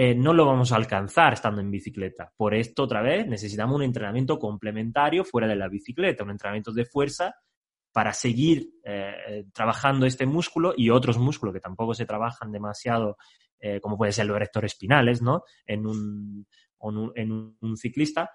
eh, 0.00 0.14
no 0.14 0.32
lo 0.32 0.46
vamos 0.46 0.70
a 0.70 0.76
alcanzar 0.76 1.32
estando 1.32 1.60
en 1.60 1.72
bicicleta. 1.72 2.32
Por 2.36 2.54
esto, 2.54 2.84
otra 2.84 3.02
vez, 3.02 3.26
necesitamos 3.26 3.74
un 3.74 3.82
entrenamiento 3.82 4.38
complementario 4.38 5.24
fuera 5.24 5.48
de 5.48 5.56
la 5.56 5.66
bicicleta, 5.66 6.22
un 6.22 6.30
entrenamiento 6.30 6.70
de 6.70 6.84
fuerza 6.84 7.34
para 7.92 8.12
seguir 8.12 8.68
eh, 8.84 9.46
trabajando 9.52 10.06
este 10.06 10.24
músculo 10.24 10.72
y 10.76 10.90
otros 10.90 11.18
músculos 11.18 11.52
que 11.52 11.58
tampoco 11.58 11.94
se 11.94 12.06
trabajan 12.06 12.52
demasiado, 12.52 13.16
eh, 13.60 13.80
como 13.80 13.96
pueden 13.96 14.12
ser 14.12 14.26
los 14.26 14.36
erectores 14.36 14.72
espinales, 14.72 15.22
¿no? 15.22 15.42
En 15.66 15.86
un, 15.86 16.46
en 17.14 17.56
un 17.60 17.76
ciclista, 17.76 18.30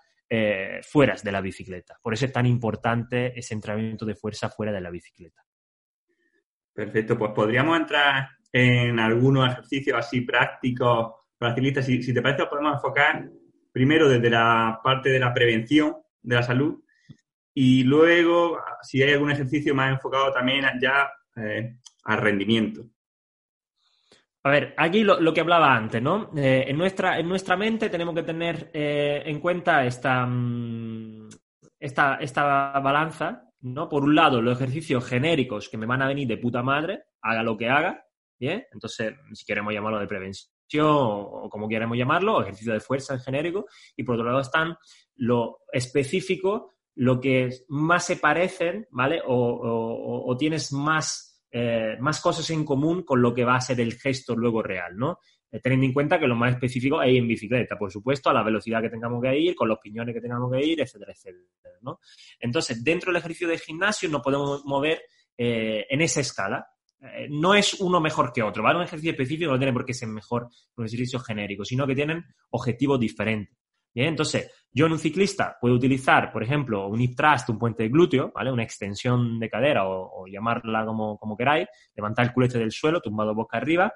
fuera 0.81 1.15
de 1.23 1.31
la 1.31 1.41
bicicleta. 1.41 1.99
Por 2.01 2.15
eso 2.15 2.25
es 2.25 2.33
tan 2.33 2.47
importante 2.47 3.37
ese 3.37 3.53
entrenamiento 3.53 4.03
de 4.03 4.15
fuerza 4.15 4.49
fuera 4.49 4.71
de 4.71 4.81
la 4.81 4.89
bicicleta. 4.89 5.45
Perfecto, 6.73 7.15
pues 7.15 7.31
podríamos 7.35 7.77
entrar 7.77 8.29
en 8.51 8.99
algunos 8.99 9.51
ejercicios 9.51 9.95
así 9.95 10.21
prácticos 10.21 11.13
si, 11.81 12.13
te 12.13 12.21
parece, 12.21 12.45
podemos 12.45 12.75
enfocar 12.75 13.29
primero 13.71 14.07
desde 14.07 14.29
la 14.29 14.79
parte 14.83 15.09
de 15.09 15.19
la 15.19 15.33
prevención 15.33 15.97
de 16.21 16.35
la 16.35 16.43
salud 16.43 16.81
y 17.53 17.83
luego, 17.83 18.59
si 18.81 19.03
hay 19.03 19.13
algún 19.13 19.31
ejercicio 19.31 19.75
más 19.75 19.91
enfocado 19.91 20.31
también 20.31 20.65
ya 20.81 21.11
eh, 21.35 21.75
al 22.05 22.17
rendimiento. 22.19 22.85
A 24.45 24.49
ver, 24.49 24.73
aquí 24.77 25.03
lo, 25.03 25.33
que 25.33 25.41
hablaba 25.41 25.73
antes, 25.73 26.01
¿no? 26.01 26.31
Eh, 26.35 26.65
en, 26.67 26.77
nuestra, 26.77 27.17
en 27.17 27.29
nuestra 27.29 27.55
mente 27.55 27.89
tenemos 27.89 28.13
que 28.13 28.23
tener 28.23 28.69
eh, 28.73 29.23
en 29.25 29.39
cuenta 29.39 29.85
esta, 29.85 30.25
mm, 30.25 31.29
esta, 31.79 32.15
esta 32.15 32.79
balanza, 32.79 33.49
¿no? 33.61 33.87
Por 33.87 34.03
un 34.03 34.15
lado, 34.15 34.41
los 34.41 34.57
ejercicios 34.57 35.05
genéricos 35.05 35.69
que 35.69 35.77
me 35.77 35.85
van 35.85 36.01
a 36.01 36.07
venir 36.07 36.27
de 36.27 36.37
puta 36.37 36.61
madre, 36.61 37.03
haga 37.21 37.41
lo 37.41 37.57
que 37.57 37.69
haga, 37.69 38.05
¿bien? 38.37 38.65
Entonces, 38.71 39.13
si 39.33 39.45
queremos 39.45 39.73
llamarlo 39.73 39.99
de 39.99 40.07
prevención 40.07 40.49
o, 40.81 41.47
como 41.49 41.67
queramos 41.67 41.97
llamarlo, 41.97 42.41
ejercicio 42.41 42.73
de 42.73 42.79
fuerza 42.79 43.13
en 43.13 43.19
genérico, 43.19 43.65
y 43.95 44.03
por 44.03 44.15
otro 44.15 44.27
lado 44.27 44.41
están 44.41 44.75
lo 45.15 45.59
específico, 45.71 46.73
lo 46.95 47.19
que 47.19 47.49
más 47.69 48.05
se 48.05 48.17
parecen, 48.17 48.87
¿vale? 48.91 49.21
O, 49.25 50.35
tienes 50.37 50.71
más, 50.71 51.32
eh, 51.55 51.97
más 51.99 52.19
cosas 52.19 52.49
en 52.49 52.65
común 52.65 53.03
con 53.03 53.21
lo 53.21 53.31
que 53.31 53.45
va 53.45 53.55
a 53.55 53.61
ser 53.61 53.79
el 53.79 53.93
gesto 53.93 54.35
luego 54.35 54.63
real, 54.63 54.97
¿no? 54.97 55.19
Eh, 55.51 55.59
teniendo 55.59 55.85
en 55.85 55.93
cuenta 55.93 56.19
que 56.19 56.25
lo 56.25 56.35
más 56.35 56.51
específico 56.51 56.99
es 57.03 57.15
en 57.15 57.27
bicicleta, 57.27 57.77
por 57.77 57.91
supuesto, 57.91 58.31
a 58.31 58.33
la 58.33 58.41
velocidad 58.41 58.81
que 58.81 58.89
tengamos 58.89 59.21
que 59.21 59.37
ir, 59.37 59.53
con 59.53 59.69
los 59.69 59.77
piñones 59.77 60.15
que 60.15 60.21
tengamos 60.21 60.51
que 60.51 60.65
ir, 60.65 60.81
etcétera, 60.81 61.13
etcétera, 61.13 61.77
¿no? 61.81 61.99
Entonces, 62.39 62.83
dentro 62.83 63.11
del 63.11 63.19
ejercicio 63.19 63.47
de 63.47 63.59
gimnasio 63.59 64.09
nos 64.09 64.23
podemos 64.23 64.65
mover 64.65 65.03
eh, 65.37 65.85
en 65.87 66.01
esa 66.01 66.21
escala, 66.21 66.65
no 67.29 67.53
es 67.53 67.73
uno 67.81 67.99
mejor 67.99 68.31
que 68.31 68.41
otro, 68.41 68.63
¿vale? 68.63 68.77
Un 68.77 68.85
ejercicio 68.85 69.11
específico 69.11 69.51
no 69.51 69.57
tiene 69.59 69.73
por 69.73 69.85
qué 69.85 69.93
ser 69.93 70.07
mejor 70.07 70.47
que 70.47 70.81
un 70.81 70.85
ejercicio 70.87 71.19
genérico, 71.19 71.65
sino 71.65 71.85
que 71.85 71.93
tienen 71.95 72.23
objetivos 72.49 72.97
diferentes. 72.97 73.53
Bien, 73.93 74.09
entonces, 74.09 74.51
yo 74.71 74.87
en 74.87 74.93
un 74.93 74.99
ciclista 74.99 75.57
puedo 75.61 75.75
utilizar, 75.75 76.31
por 76.31 76.43
ejemplo, 76.43 76.87
un 76.87 76.99
hip 76.99 77.15
thrust, 77.15 77.49
un 77.49 77.59
puente 77.59 77.83
de 77.83 77.89
glúteo, 77.89 78.31
¿vale? 78.33 78.51
Una 78.51 78.63
extensión 78.63 79.39
de 79.39 79.49
cadera 79.49 79.87
o, 79.87 80.25
llamarla 80.27 80.85
como, 80.85 81.17
como, 81.19 81.37
queráis, 81.37 81.67
levantar 81.95 82.25
el 82.25 82.33
culete 82.33 82.57
del 82.57 82.71
suelo, 82.71 83.01
tumbado 83.01 83.35
boca 83.35 83.57
arriba, 83.57 83.93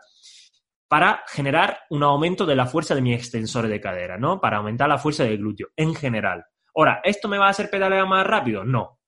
para 0.87 1.23
generar 1.27 1.79
un 1.89 2.03
aumento 2.03 2.45
de 2.45 2.55
la 2.55 2.67
fuerza 2.67 2.93
de 2.93 3.01
mi 3.01 3.13
extensor 3.13 3.67
de 3.67 3.81
cadera, 3.81 4.17
¿no? 4.17 4.39
Para 4.39 4.57
aumentar 4.57 4.87
la 4.87 4.99
fuerza 4.99 5.23
del 5.23 5.39
glúteo, 5.39 5.69
en 5.75 5.95
general. 5.95 6.45
Ahora, 6.75 7.01
¿esto 7.03 7.27
me 7.27 7.39
va 7.39 7.47
a 7.47 7.49
hacer 7.49 7.69
pedalear 7.69 8.07
más 8.07 8.25
rápido? 8.25 8.63
No. 8.63 8.99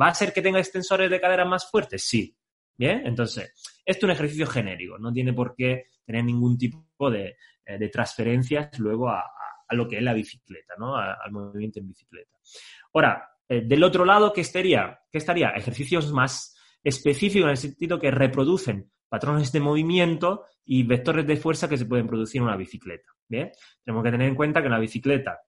¿Va 0.00 0.06
a 0.06 0.10
hacer 0.10 0.32
que 0.32 0.42
tenga 0.42 0.58
extensores 0.58 1.08
de 1.08 1.20
cadera 1.20 1.44
más 1.44 1.70
fuertes? 1.70 2.02
Sí. 2.04 2.36
Bien, 2.76 3.02
entonces, 3.04 3.52
esto 3.84 3.98
es 3.98 4.04
un 4.04 4.10
ejercicio 4.12 4.46
genérico, 4.46 4.98
no 4.98 5.12
tiene 5.12 5.34
por 5.34 5.54
qué 5.54 5.84
tener 6.04 6.24
ningún 6.24 6.56
tipo 6.56 7.10
de, 7.10 7.36
eh, 7.66 7.88
transferencias 7.90 8.78
luego 8.78 9.10
a, 9.10 9.22
lo 9.74 9.88
que 9.88 9.98
es 9.98 10.02
la 10.02 10.14
bicicleta, 10.14 10.74
¿no? 10.78 10.96
al 10.96 11.30
movimiento 11.30 11.78
en 11.80 11.88
bicicleta. 11.88 12.30
Ahora, 12.92 13.28
eh, 13.48 13.62
del 13.64 13.82
otro 13.82 14.04
lado, 14.04 14.32
¿qué 14.32 14.40
estaría? 14.40 15.00
¿qué 15.10 15.18
estaría? 15.18 15.50
Ejercicios 15.50 16.12
más 16.12 16.56
específicos 16.82 17.44
en 17.44 17.50
el 17.50 17.56
sentido 17.56 17.98
que 17.98 18.10
reproducen 18.10 18.90
patrones 19.08 19.52
de 19.52 19.60
movimiento 19.60 20.44
y 20.64 20.84
vectores 20.84 21.26
de 21.26 21.36
fuerza 21.36 21.68
que 21.68 21.76
se 21.76 21.86
pueden 21.86 22.06
producir 22.06 22.40
en 22.40 22.46
una 22.46 22.56
bicicleta. 22.56 23.08
Bien, 23.28 23.50
tenemos 23.84 24.04
que 24.04 24.10
tener 24.10 24.28
en 24.28 24.34
cuenta 24.34 24.60
que 24.60 24.66
en 24.66 24.72
la 24.72 24.78
bicicleta 24.78 25.40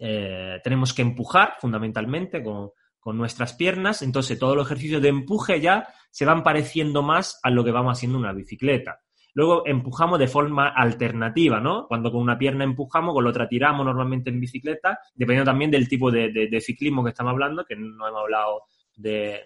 eh, 0.00 0.60
tenemos 0.62 0.92
que 0.92 1.02
empujar 1.02 1.54
fundamentalmente 1.60 2.42
con, 2.42 2.70
con 2.98 3.16
nuestras 3.16 3.54
piernas, 3.54 4.02
entonces 4.02 4.38
todos 4.38 4.56
los 4.56 4.66
ejercicios 4.66 5.02
de 5.02 5.08
empuje 5.08 5.60
ya 5.60 5.88
se 6.10 6.24
van 6.24 6.42
pareciendo 6.42 7.02
más 7.02 7.38
a 7.42 7.50
lo 7.50 7.64
que 7.64 7.70
vamos 7.70 7.98
haciendo 7.98 8.18
en 8.18 8.24
una 8.24 8.32
bicicleta. 8.32 9.00
Luego 9.34 9.66
empujamos 9.66 10.18
de 10.18 10.28
forma 10.28 10.68
alternativa, 10.68 11.60
¿no? 11.60 11.86
Cuando 11.86 12.12
con 12.12 12.20
una 12.20 12.36
pierna 12.36 12.64
empujamos, 12.64 13.14
con 13.14 13.24
la 13.24 13.30
otra 13.30 13.48
tiramos 13.48 13.84
normalmente 13.84 14.30
en 14.30 14.40
bicicleta, 14.40 14.98
dependiendo 15.14 15.50
también 15.50 15.70
del 15.70 15.88
tipo 15.88 16.10
de, 16.10 16.60
ciclismo 16.60 17.02
que 17.02 17.10
estamos 17.10 17.32
hablando, 17.32 17.64
que 17.64 17.76
no 17.76 18.06
hemos 18.06 18.20
hablado 18.20 18.64
de, 18.96 19.40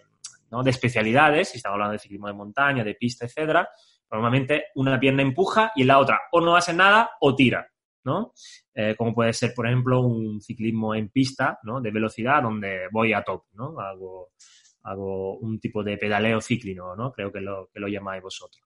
de 0.50 0.70
especialidades, 0.70 1.50
si 1.50 1.58
estamos 1.58 1.74
hablando 1.74 1.92
de 1.92 1.98
ciclismo 2.00 2.26
de 2.26 2.34
montaña, 2.34 2.82
de 2.82 2.94
pista, 2.94 3.26
etcétera. 3.26 3.68
Normalmente 4.10 4.66
una 4.76 4.98
pierna 4.98 5.22
empuja 5.22 5.72
y 5.76 5.84
la 5.84 5.98
otra 5.98 6.20
o 6.32 6.40
no 6.40 6.56
hace 6.56 6.72
nada 6.72 7.10
o 7.20 7.34
tira. 7.34 7.66
¿no? 8.06 8.32
Eh, 8.72 8.94
como 8.96 9.12
puede 9.12 9.32
ser, 9.32 9.52
por 9.52 9.66
ejemplo, 9.66 10.00
un 10.00 10.40
ciclismo 10.40 10.94
en 10.94 11.08
pista, 11.08 11.58
¿no? 11.64 11.80
De 11.80 11.90
velocidad 11.90 12.40
donde 12.40 12.86
voy 12.92 13.12
a 13.12 13.24
top, 13.24 13.46
¿no? 13.54 13.80
Hago, 13.80 14.30
hago 14.86 15.36
un 15.38 15.58
tipo 15.58 15.82
de 15.82 15.98
pedaleo 15.98 16.40
cíclico, 16.40 16.94
¿no? 16.96 17.12
Creo 17.12 17.32
que 17.32 17.40
lo, 17.40 17.68
que 17.72 17.80
lo 17.80 17.88
llamáis 17.88 18.22
vosotros. 18.22 18.62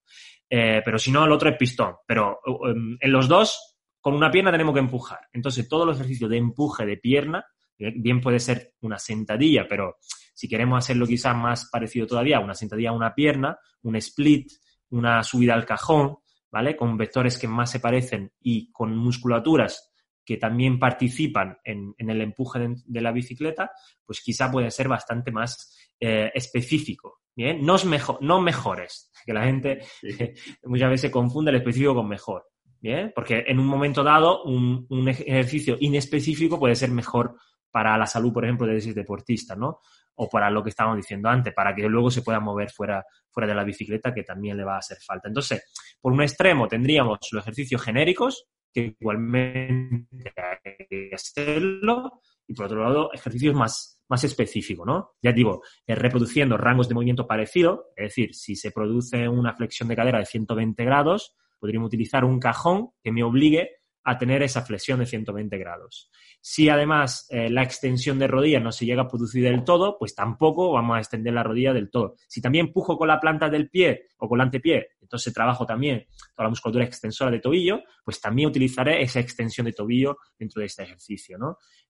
Eh, 0.48 0.82
pero 0.84 0.98
si 0.98 1.10
no, 1.10 1.24
el 1.24 1.32
otro 1.32 1.48
es 1.48 1.56
pistón. 1.56 1.96
Pero 2.06 2.40
um, 2.46 2.96
en 3.00 3.12
los 3.12 3.26
dos, 3.26 3.78
con 4.00 4.14
una 4.14 4.30
pierna 4.30 4.52
tenemos 4.52 4.74
que 4.74 4.80
empujar. 4.80 5.20
Entonces, 5.32 5.68
todos 5.68 5.86
los 5.86 5.96
ejercicios 5.96 6.30
de 6.30 6.36
empuje 6.36 6.84
de 6.84 6.98
pierna, 6.98 7.44
bien 7.78 8.20
puede 8.20 8.38
ser 8.38 8.74
una 8.80 8.98
sentadilla, 8.98 9.66
pero 9.68 9.96
si 10.34 10.48
queremos 10.48 10.78
hacerlo 10.78 11.06
quizás 11.06 11.34
más 11.34 11.68
parecido 11.70 12.06
todavía, 12.06 12.40
una 12.40 12.54
sentadilla 12.54 12.90
a 12.90 12.94
una 12.94 13.14
pierna, 13.14 13.58
un 13.82 13.96
split, 13.96 14.50
una 14.90 15.22
subida 15.22 15.54
al 15.54 15.64
cajón, 15.64 16.18
¿vale? 16.50 16.76
Con 16.76 16.96
vectores 16.96 17.38
que 17.38 17.48
más 17.48 17.70
se 17.70 17.80
parecen 17.80 18.32
y 18.40 18.70
con 18.72 18.96
musculaturas 18.96 19.89
que 20.30 20.36
también 20.36 20.78
participan 20.78 21.58
en, 21.64 21.92
el 21.98 22.20
empuje 22.20 22.60
de, 22.86 23.00
la 23.00 23.10
bicicleta, 23.10 23.72
pues 24.06 24.20
quizá 24.20 24.48
puede 24.48 24.70
ser 24.70 24.86
bastante 24.86 25.32
más 25.32 25.76
eh, 25.98 26.30
específico. 26.32 27.22
Bien, 27.34 27.60
no, 27.66 27.74
es 27.74 27.84
mejor, 27.84 28.22
no 28.22 28.40
mejores, 28.40 29.10
que 29.26 29.32
la 29.32 29.42
gente 29.42 29.80
muchas 30.62 30.88
veces 30.88 31.10
confunde 31.10 31.50
el 31.50 31.56
específico 31.56 31.96
con 31.96 32.06
mejor. 32.06 32.46
Bien, 32.80 33.10
porque 33.12 33.42
en 33.44 33.58
un 33.58 33.66
momento 33.66 34.04
dado 34.04 34.44
un, 34.44 34.86
un 34.88 35.08
ejercicio 35.08 35.76
inespecífico 35.80 36.60
puede 36.60 36.76
ser 36.76 36.92
mejor 36.92 37.34
para 37.68 37.98
la 37.98 38.06
salud, 38.06 38.32
por 38.32 38.44
ejemplo, 38.44 38.68
de 38.68 38.76
ese 38.76 38.94
deportista, 38.94 39.56
¿no? 39.56 39.80
O 40.14 40.28
para 40.28 40.48
lo 40.48 40.62
que 40.62 40.70
estábamos 40.70 40.98
diciendo 40.98 41.28
antes, 41.28 41.52
para 41.52 41.74
que 41.74 41.88
luego 41.88 42.08
se 42.12 42.22
pueda 42.22 42.38
mover 42.38 42.70
fuera, 42.70 43.04
fuera 43.30 43.48
de 43.48 43.54
la 43.56 43.64
bicicleta, 43.64 44.14
que 44.14 44.22
también 44.22 44.56
le 44.56 44.62
va 44.62 44.76
a 44.76 44.78
hacer 44.78 44.98
falta. 45.04 45.26
Entonces, 45.26 45.72
por 46.00 46.12
un 46.12 46.22
extremo 46.22 46.68
tendríamos 46.68 47.18
los 47.32 47.42
ejercicios 47.42 47.82
genéricos, 47.82 48.46
que 48.72 48.96
igualmente 48.98 50.32
hay 50.36 50.86
que 50.88 51.10
hacerlo, 51.14 52.22
y 52.46 52.54
por 52.54 52.66
otro 52.66 52.82
lado, 52.82 53.12
ejercicios 53.12 53.54
más, 53.54 54.02
más 54.08 54.24
específicos, 54.24 54.86
¿no? 54.86 55.12
Ya 55.22 55.32
digo, 55.32 55.62
eh, 55.86 55.94
reproduciendo 55.94 56.56
rangos 56.56 56.88
de 56.88 56.94
movimiento 56.94 57.26
parecido, 57.26 57.92
es 57.96 58.06
decir, 58.08 58.34
si 58.34 58.56
se 58.56 58.70
produce 58.70 59.28
una 59.28 59.54
flexión 59.54 59.88
de 59.88 59.96
cadera 59.96 60.18
de 60.18 60.26
120 60.26 60.84
grados, 60.84 61.34
podríamos 61.58 61.88
utilizar 61.88 62.24
un 62.24 62.40
cajón 62.40 62.90
que 63.02 63.12
me 63.12 63.22
obligue 63.22 63.79
a 64.02 64.18
tener 64.18 64.42
esa 64.42 64.62
flexión 64.62 64.98
de 65.00 65.06
120 65.06 65.58
grados. 65.58 66.10
Si 66.40 66.68
además 66.68 67.26
eh, 67.30 67.50
la 67.50 67.62
extensión 67.62 68.18
de 68.18 68.26
rodilla 68.26 68.60
no 68.60 68.72
se 68.72 68.86
llega 68.86 69.02
a 69.02 69.08
producir 69.08 69.44
del 69.44 69.62
todo, 69.62 69.98
pues 69.98 70.14
tampoco 70.14 70.72
vamos 70.72 70.96
a 70.96 71.00
extender 71.00 71.34
la 71.34 71.42
rodilla 71.42 71.72
del 71.72 71.90
todo. 71.90 72.14
Si 72.26 72.40
también 72.40 72.66
empujo 72.66 72.96
con 72.96 73.08
la 73.08 73.20
planta 73.20 73.50
del 73.50 73.68
pie 73.68 74.08
o 74.18 74.28
con 74.28 74.38
el 74.38 74.46
antepié, 74.46 74.88
entonces 75.00 75.34
trabajo 75.34 75.66
también 75.66 76.06
toda 76.34 76.44
la 76.44 76.48
musculatura 76.50 76.84
extensora 76.84 77.30
de 77.30 77.40
tobillo, 77.40 77.82
pues 78.04 78.20
también 78.20 78.48
utilizaré 78.48 79.02
esa 79.02 79.20
extensión 79.20 79.66
de 79.66 79.72
tobillo 79.72 80.16
dentro 80.38 80.60
de 80.60 80.66
este 80.66 80.84
ejercicio. 80.84 81.36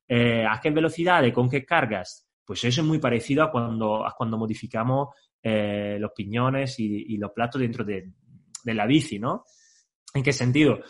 Eh, 0.08 0.44
¿A 0.44 0.60
qué 0.60 0.70
velocidad 0.70 1.22
y 1.22 1.32
con 1.32 1.48
qué 1.48 1.64
cargas? 1.64 2.28
Pues 2.44 2.64
eso 2.64 2.80
es 2.80 2.86
muy 2.86 2.98
parecido 2.98 3.44
a 3.44 3.50
cuando, 3.52 4.04
cuando 4.16 4.36
modificamos 4.36 5.10
eh, 5.40 5.96
los 6.00 6.10
piñones 6.10 6.80
y, 6.80 7.16
los 7.16 7.30
platos 7.30 7.60
dentro 7.60 7.84
de, 7.84 8.10
de 8.64 8.74
la 8.74 8.86
bici, 8.86 9.20
¿no? 9.20 9.44
¿En 10.12 10.24
qué 10.24 10.32
sentido? 10.32 10.80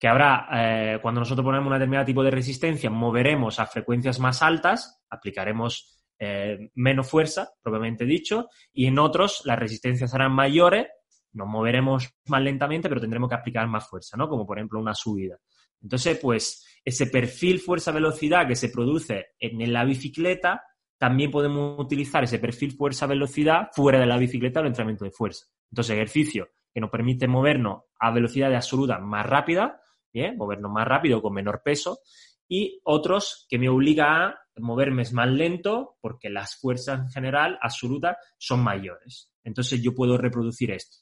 Que 0.00 0.08
habrá, 0.08 0.48
eh, 0.50 0.98
cuando 1.02 1.20
nosotros 1.20 1.44
ponemos 1.44 1.66
un 1.66 1.74
determinado 1.74 2.06
tipo 2.06 2.24
de 2.24 2.30
resistencia, 2.30 2.88
moveremos 2.88 3.60
a 3.60 3.66
frecuencias 3.66 4.18
más 4.18 4.42
altas, 4.42 5.04
aplicaremos 5.10 6.02
eh, 6.18 6.70
menos 6.74 7.08
fuerza, 7.08 7.50
propiamente 7.62 8.06
dicho, 8.06 8.48
y 8.72 8.86
en 8.86 8.98
otros 8.98 9.42
las 9.44 9.58
resistencias 9.58 10.10
serán 10.10 10.32
mayores, 10.32 10.86
nos 11.34 11.46
moveremos 11.46 12.08
más 12.28 12.40
lentamente, 12.40 12.88
pero 12.88 13.00
tendremos 13.00 13.28
que 13.28 13.34
aplicar 13.34 13.68
más 13.68 13.86
fuerza, 13.86 14.16
¿no? 14.16 14.26
Como 14.26 14.46
por 14.46 14.58
ejemplo 14.58 14.80
una 14.80 14.94
subida. 14.94 15.36
Entonces, 15.82 16.18
pues 16.18 16.80
ese 16.82 17.06
perfil 17.06 17.60
fuerza-velocidad 17.60 18.48
que 18.48 18.56
se 18.56 18.70
produce 18.70 19.26
en 19.38 19.70
la 19.70 19.84
bicicleta, 19.84 20.62
también 20.96 21.30
podemos 21.30 21.78
utilizar 21.78 22.24
ese 22.24 22.38
perfil 22.38 22.72
fuerza-velocidad 22.72 23.68
fuera 23.72 24.00
de 24.00 24.06
la 24.06 24.16
bicicleta 24.16 24.60
o 24.60 24.62
el 24.62 24.68
entrenamiento 24.68 25.04
de 25.04 25.10
fuerza. 25.10 25.44
Entonces, 25.70 25.94
ejercicio 25.94 26.48
que 26.72 26.80
nos 26.80 26.90
permite 26.90 27.28
movernos 27.28 27.82
a 27.98 28.10
velocidad 28.10 28.54
absoluta 28.54 28.98
más 28.98 29.26
rápida, 29.26 29.80
¿bien? 30.12 30.36
movernos 30.36 30.70
más 30.70 30.86
rápido 30.86 31.22
con 31.22 31.34
menor 31.34 31.62
peso, 31.62 32.00
y 32.48 32.80
otros 32.84 33.46
que 33.48 33.58
me 33.58 33.68
obliga 33.68 34.26
a 34.26 34.40
moverme 34.56 35.04
más 35.12 35.28
lento 35.28 35.96
porque 36.00 36.28
las 36.28 36.56
fuerzas 36.56 37.00
en 37.00 37.08
general 37.10 37.58
absolutas 37.62 38.16
son 38.38 38.60
mayores. 38.60 39.32
Entonces 39.44 39.80
yo 39.80 39.94
puedo 39.94 40.18
reproducir 40.18 40.72
esto. 40.72 40.98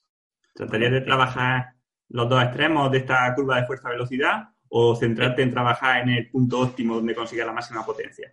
¿Tratarías 0.54 0.92
de 0.92 1.00
trabajar 1.00 1.66
los 2.10 2.28
dos 2.28 2.42
extremos 2.42 2.90
de 2.90 2.98
esta 2.98 3.34
curva 3.34 3.60
de 3.60 3.66
fuerza-velocidad 3.66 4.48
o 4.68 4.94
centrarte 4.94 5.42
en 5.42 5.50
trabajar 5.50 6.02
en 6.02 6.10
el 6.10 6.30
punto 6.30 6.60
óptimo 6.60 6.96
donde 6.96 7.14
consiga 7.14 7.46
la 7.46 7.52
máxima 7.52 7.84
potencia? 7.84 8.32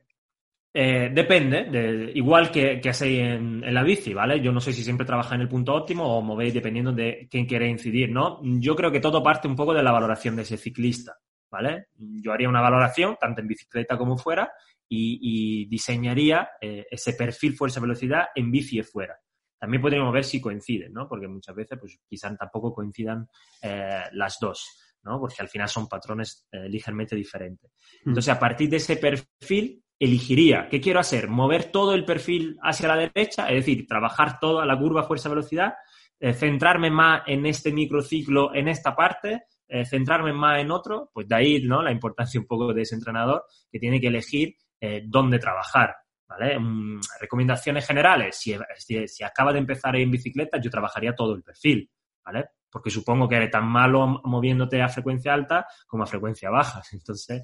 Eh, 0.78 1.10
depende, 1.10 2.12
igual 2.16 2.52
que, 2.52 2.82
que 2.82 2.90
hacéis 2.90 3.22
en, 3.22 3.74
la 3.74 3.82
bici, 3.82 4.14
¿vale? 4.14 4.42
Yo 4.42 4.52
no 4.52 4.60
sé 4.60 4.74
si 4.74 4.84
siempre 4.84 5.06
trabajáis 5.06 5.36
en 5.36 5.44
el 5.44 5.48
punto 5.48 5.74
óptimo 5.74 6.04
o 6.04 6.22
movéis 6.22 6.54
dependiendo 6.54 6.92
de 6.92 7.30
quién 7.32 7.46
quiere 7.46 7.70
incidir, 7.70 8.12
¿no? 8.12 8.42
Yo 8.44 8.76
creo 8.76 8.92
que 8.92 9.00
todo 9.00 9.24
parte 9.24 9.48
un 9.48 9.56
poco 9.56 9.74
de 9.74 9.82
la 9.82 9.94
valoración 9.94 10.36
de 10.36 10.42
ese 10.42 10.58
ciclista, 10.58 11.18
¿vale? 11.50 11.86
Yo 11.96 12.34
haría 12.34 12.50
una 12.50 12.60
valoración, 12.60 13.16
tanto 13.18 13.40
en 13.40 13.48
bicicleta 13.48 13.98
como 13.98 14.18
fuera, 14.18 14.52
y, 14.90 15.66
diseñaría 15.68 16.50
eh, 16.60 16.86
ese 16.92 17.14
perfil 17.14 17.56
fuerza-velocidad 17.56 18.26
en 18.36 18.52
bici 18.52 18.78
y 18.78 18.84
fuera. 18.84 19.18
También 19.58 19.82
podríamos 19.82 20.12
ver 20.12 20.26
si 20.26 20.42
coinciden, 20.42 20.92
¿no? 20.92 21.08
Porque 21.08 21.30
muchas 21.30 21.56
veces, 21.56 21.80
pues 21.80 21.98
quizás 22.06 22.38
tampoco 22.38 22.74
coincidan 22.74 23.30
eh, 23.62 24.04
las 24.12 24.40
dos, 24.42 24.98
¿no? 25.04 25.22
Porque 25.22 25.38
al 25.40 25.48
final 25.48 25.70
son 25.70 25.88
patrones 25.88 26.50
ligeramente 26.52 27.16
diferentes. 27.16 27.72
Mm. 28.04 28.10
Entonces, 28.10 28.34
a 28.36 28.38
partir 28.38 28.70
de 28.70 28.76
ese 28.76 28.98
perfil, 28.98 29.85
elegiría, 30.00 30.68
¿qué 30.70 30.82
quiero 30.82 31.00
hacer? 31.00 31.30
Mover 31.30 31.66
todo 31.66 31.94
el 31.94 32.06
perfil 32.06 32.58
hacia 32.62 32.88
la 32.88 32.98
derecha, 32.98 33.48
es 33.50 33.66
decir, 33.66 33.88
trabajar 33.88 34.40
toda 34.40 34.66
la 34.66 34.78
curva 34.78 35.04
fuerza-velocidad, 35.04 35.74
eh, 36.20 36.34
centrarme 36.34 36.90
más 36.90 37.24
en 37.28 37.46
este 37.46 37.72
microciclo, 37.72 38.54
en 38.54 38.68
esta 38.68 38.96
parte, 38.96 39.44
eh, 39.68 39.86
centrarme 39.86 40.34
más 40.34 40.60
en 40.60 40.72
otro, 40.72 41.10
pues 41.14 41.28
de 41.28 41.36
ahí 41.36 41.62
¿no? 41.64 41.82
la 41.82 41.92
importancia 41.92 42.40
un 42.40 42.46
poco 42.48 42.74
de 42.74 42.82
ese 42.84 42.96
entrenador 42.96 43.46
que 43.72 43.80
tiene 43.80 44.00
que 44.00 44.08
elegir 44.08 44.56
eh, 44.80 45.04
dónde 45.06 45.40
trabajar. 45.40 45.96
¿vale? 46.28 46.60
Mm, 46.60 47.02
recomendaciones 47.20 47.86
generales, 47.86 48.36
si, 48.36 48.56
si, 48.78 49.08
si 49.08 49.24
acaba 49.24 49.54
de 49.54 49.60
empezar 49.60 49.96
en 49.96 50.12
bicicleta, 50.12 50.60
yo 50.60 50.70
trabajaría 50.70 51.16
todo 51.16 51.34
el 51.34 51.44
perfil. 51.44 51.90
¿vale? 52.24 52.46
Porque 52.76 52.90
supongo 52.90 53.30
que 53.30 53.38
eres 53.38 53.52
tan 53.52 53.66
malo 53.66 54.20
moviéndote 54.26 54.82
a 54.82 54.90
frecuencia 54.90 55.34
alta 55.34 55.66
como 55.88 56.04
a 56.04 56.08
frecuencia 56.08 56.50
baja. 56.50 56.82
Entonces, 56.92 57.42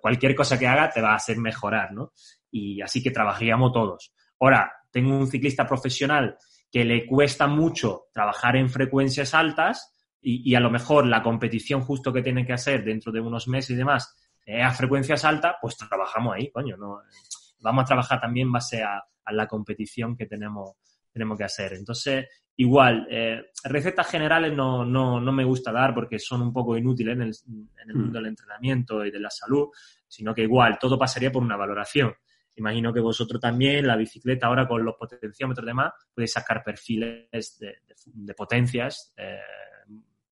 cualquier 0.00 0.34
cosa 0.34 0.58
que 0.58 0.66
haga 0.66 0.88
te 0.88 1.02
va 1.02 1.12
a 1.12 1.16
hacer 1.16 1.36
mejorar, 1.36 1.92
¿no? 1.92 2.14
Y 2.50 2.80
así 2.80 3.02
que 3.02 3.10
trabajaríamos 3.10 3.74
todos. 3.74 4.14
Ahora, 4.40 4.72
tengo 4.90 5.14
un 5.14 5.26
ciclista 5.26 5.66
profesional 5.66 6.38
que 6.72 6.86
le 6.86 7.06
cuesta 7.06 7.46
mucho 7.46 8.06
trabajar 8.10 8.56
en 8.56 8.70
frecuencias 8.70 9.34
altas 9.34 9.92
y, 10.18 10.54
a 10.54 10.60
lo 10.60 10.70
mejor 10.70 11.04
la 11.04 11.22
competición 11.22 11.82
justo 11.82 12.10
que 12.10 12.22
tiene 12.22 12.46
que 12.46 12.54
hacer 12.54 12.82
dentro 12.82 13.12
de 13.12 13.20
unos 13.20 13.48
meses 13.48 13.72
y 13.72 13.74
demás 13.74 14.16
es 14.46 14.64
a 14.64 14.70
frecuencias 14.70 15.26
altas, 15.26 15.56
pues 15.60 15.76
trabajamos 15.76 16.36
ahí, 16.36 16.50
coño, 16.50 16.78
¿no? 16.78 17.00
Vamos 17.58 17.82
a 17.82 17.86
trabajar 17.86 18.18
también 18.18 18.50
base 18.50 18.82
a, 18.82 19.04
a 19.26 19.32
la 19.34 19.46
competición 19.46 20.16
que 20.16 20.24
tenemos, 20.24 20.70
tenemos 21.12 21.38
que 21.38 21.44
hacer. 21.44 21.74
Entonces, 21.74 22.26
igual, 22.56 23.06
eh, 23.10 23.50
recetas 23.64 24.06
generales 24.08 24.52
no, 24.52 24.84
no, 24.84 25.20
no, 25.20 25.32
me 25.32 25.44
gusta 25.44 25.72
dar 25.72 25.94
porque 25.94 26.18
son 26.18 26.42
un 26.42 26.52
poco 26.52 26.76
inútiles 26.76 27.14
en 27.14 27.22
el, 27.22 27.32
en 27.82 27.90
el 27.90 27.96
mundo 27.96 28.18
del 28.18 28.28
entrenamiento 28.28 29.04
y 29.04 29.10
de 29.10 29.20
la 29.20 29.30
salud, 29.30 29.68
sino 30.06 30.34
que 30.34 30.42
igual 30.42 30.78
todo 30.78 30.98
pasaría 30.98 31.32
por 31.32 31.42
una 31.42 31.56
valoración. 31.56 32.14
Imagino 32.56 32.92
que 32.92 33.00
vosotros 33.00 33.40
también, 33.40 33.86
la 33.86 33.96
bicicleta 33.96 34.46
ahora 34.46 34.68
con 34.68 34.84
los 34.84 34.96
potenciómetros 34.96 35.64
y 35.64 35.68
demás, 35.68 35.92
podéis 36.14 36.32
sacar 36.32 36.62
perfiles 36.62 37.58
de, 37.58 37.76
de, 38.04 38.34
potencias 38.34 39.14
eh, 39.16 39.38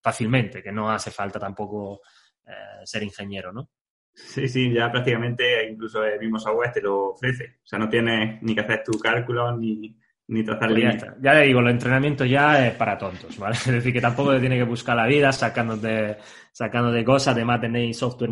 fácilmente, 0.01 0.61
que 0.61 0.71
no 0.71 0.91
hace 0.91 1.11
falta 1.11 1.39
tampoco 1.39 2.01
eh, 2.45 2.81
ser 2.83 3.03
ingeniero, 3.03 3.51
¿no? 3.51 3.71
Sí, 4.13 4.47
sí, 4.47 4.73
ya 4.73 4.91
prácticamente 4.91 5.69
incluso 5.69 6.03
el 6.03 6.19
mismo 6.19 6.39
software 6.39 6.73
te 6.73 6.81
lo 6.81 7.11
ofrece. 7.11 7.59
O 7.63 7.67
sea, 7.67 7.79
no 7.79 7.89
tienes 7.89 8.41
ni 8.43 8.53
que 8.53 8.61
hacer 8.61 8.83
tu 8.83 8.99
cálculo 8.99 9.55
ni, 9.57 9.97
ni 10.29 10.43
trazar 10.43 10.69
pues 10.69 10.83
ya, 10.83 11.15
ya, 11.19 11.33
le 11.33 11.47
digo, 11.47 11.59
el 11.59 11.69
entrenamiento 11.69 12.23
ya 12.23 12.67
es 12.67 12.75
para 12.75 12.97
tontos, 12.99 13.35
¿vale? 13.39 13.55
Es 13.65 13.65
decir, 13.65 13.91
que 13.91 13.99
tampoco 13.99 14.31
te 14.31 14.39
tiene 14.39 14.57
que 14.57 14.63
buscar 14.63 14.95
la 14.95 15.07
vida 15.07 15.31
sacando 15.31 15.75
de 15.75 17.03
cosas. 17.03 17.33
Además, 17.33 17.59
tenéis 17.59 17.97
software, 17.97 18.29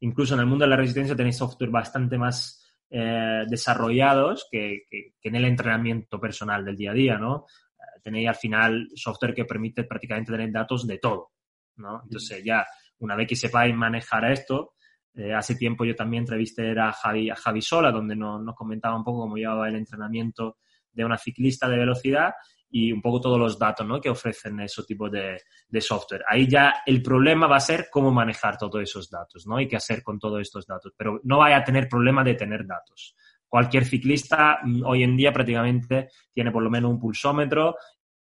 incluso 0.00 0.34
en 0.34 0.40
el 0.40 0.46
mundo 0.46 0.64
de 0.64 0.70
la 0.70 0.76
resistencia, 0.76 1.16
tenéis 1.16 1.36
software 1.36 1.70
bastante 1.70 2.16
más 2.16 2.64
eh, 2.88 3.44
desarrollados 3.48 4.46
que, 4.48 4.84
en 5.20 5.34
el 5.34 5.44
entrenamiento 5.44 6.20
personal 6.20 6.64
del 6.64 6.76
día 6.76 6.92
a 6.92 6.94
día, 6.94 7.18
¿no? 7.18 7.46
Eh, 7.48 8.00
tenéis 8.04 8.28
al 8.28 8.36
final 8.36 8.88
software 8.94 9.34
que 9.34 9.44
permite 9.44 9.82
prácticamente 9.82 10.30
tener 10.30 10.52
datos 10.52 10.86
de 10.86 10.98
todo, 10.98 11.32
¿no? 11.78 12.00
Entonces, 12.04 12.44
ya 12.44 12.64
una 13.00 13.16
vez 13.16 13.26
que 13.26 13.34
sepáis 13.34 13.74
manejar 13.74 14.30
esto, 14.30 14.74
eh, 15.14 15.34
hace 15.34 15.56
tiempo 15.56 15.84
yo 15.84 15.96
también 15.96 16.22
entrevisté 16.22 16.78
a 16.78 16.92
Javi, 16.92 17.28
a 17.28 17.34
Javi 17.34 17.60
Sola, 17.60 17.90
donde 17.90 18.14
nos, 18.14 18.40
nos 18.40 18.54
comentaba 18.54 18.94
un 18.94 19.02
poco 19.02 19.22
cómo 19.22 19.36
llevaba 19.36 19.68
el 19.68 19.74
entrenamiento 19.74 20.58
de 20.98 21.04
una 21.04 21.16
ciclista 21.16 21.68
de 21.68 21.78
velocidad 21.78 22.32
y 22.70 22.92
un 22.92 23.00
poco 23.00 23.20
todos 23.20 23.38
los 23.38 23.58
datos 23.58 23.86
¿no? 23.86 24.00
que 24.00 24.10
ofrecen 24.10 24.60
ese 24.60 24.82
tipo 24.82 25.08
de, 25.08 25.38
software. 25.80 26.24
Ahí 26.28 26.46
ya 26.46 26.82
el 26.84 27.02
problema 27.02 27.46
va 27.46 27.56
a 27.56 27.60
ser 27.60 27.88
cómo 27.90 28.10
manejar 28.10 28.58
todos 28.58 28.82
esos 28.82 29.08
datos 29.08 29.46
¿no? 29.46 29.60
y 29.60 29.68
qué 29.68 29.76
hacer 29.76 30.02
con 30.02 30.18
todos 30.18 30.40
estos 30.40 30.66
datos. 30.66 30.92
Pero 30.96 31.20
no 31.24 31.38
vaya 31.38 31.58
a 31.58 31.64
tener 31.64 31.88
problema 31.88 32.22
de 32.24 32.34
tener 32.34 32.66
datos. 32.66 33.14
Cualquier 33.48 33.84
ciclista 33.84 34.58
mm, 34.62 34.84
hoy 34.84 35.02
en 35.02 35.16
día 35.16 35.32
prácticamente 35.32 36.10
tiene 36.32 36.50
por 36.50 36.62
lo 36.62 36.70
menos 36.70 36.90
un 36.90 37.00
pulsómetro 37.00 37.76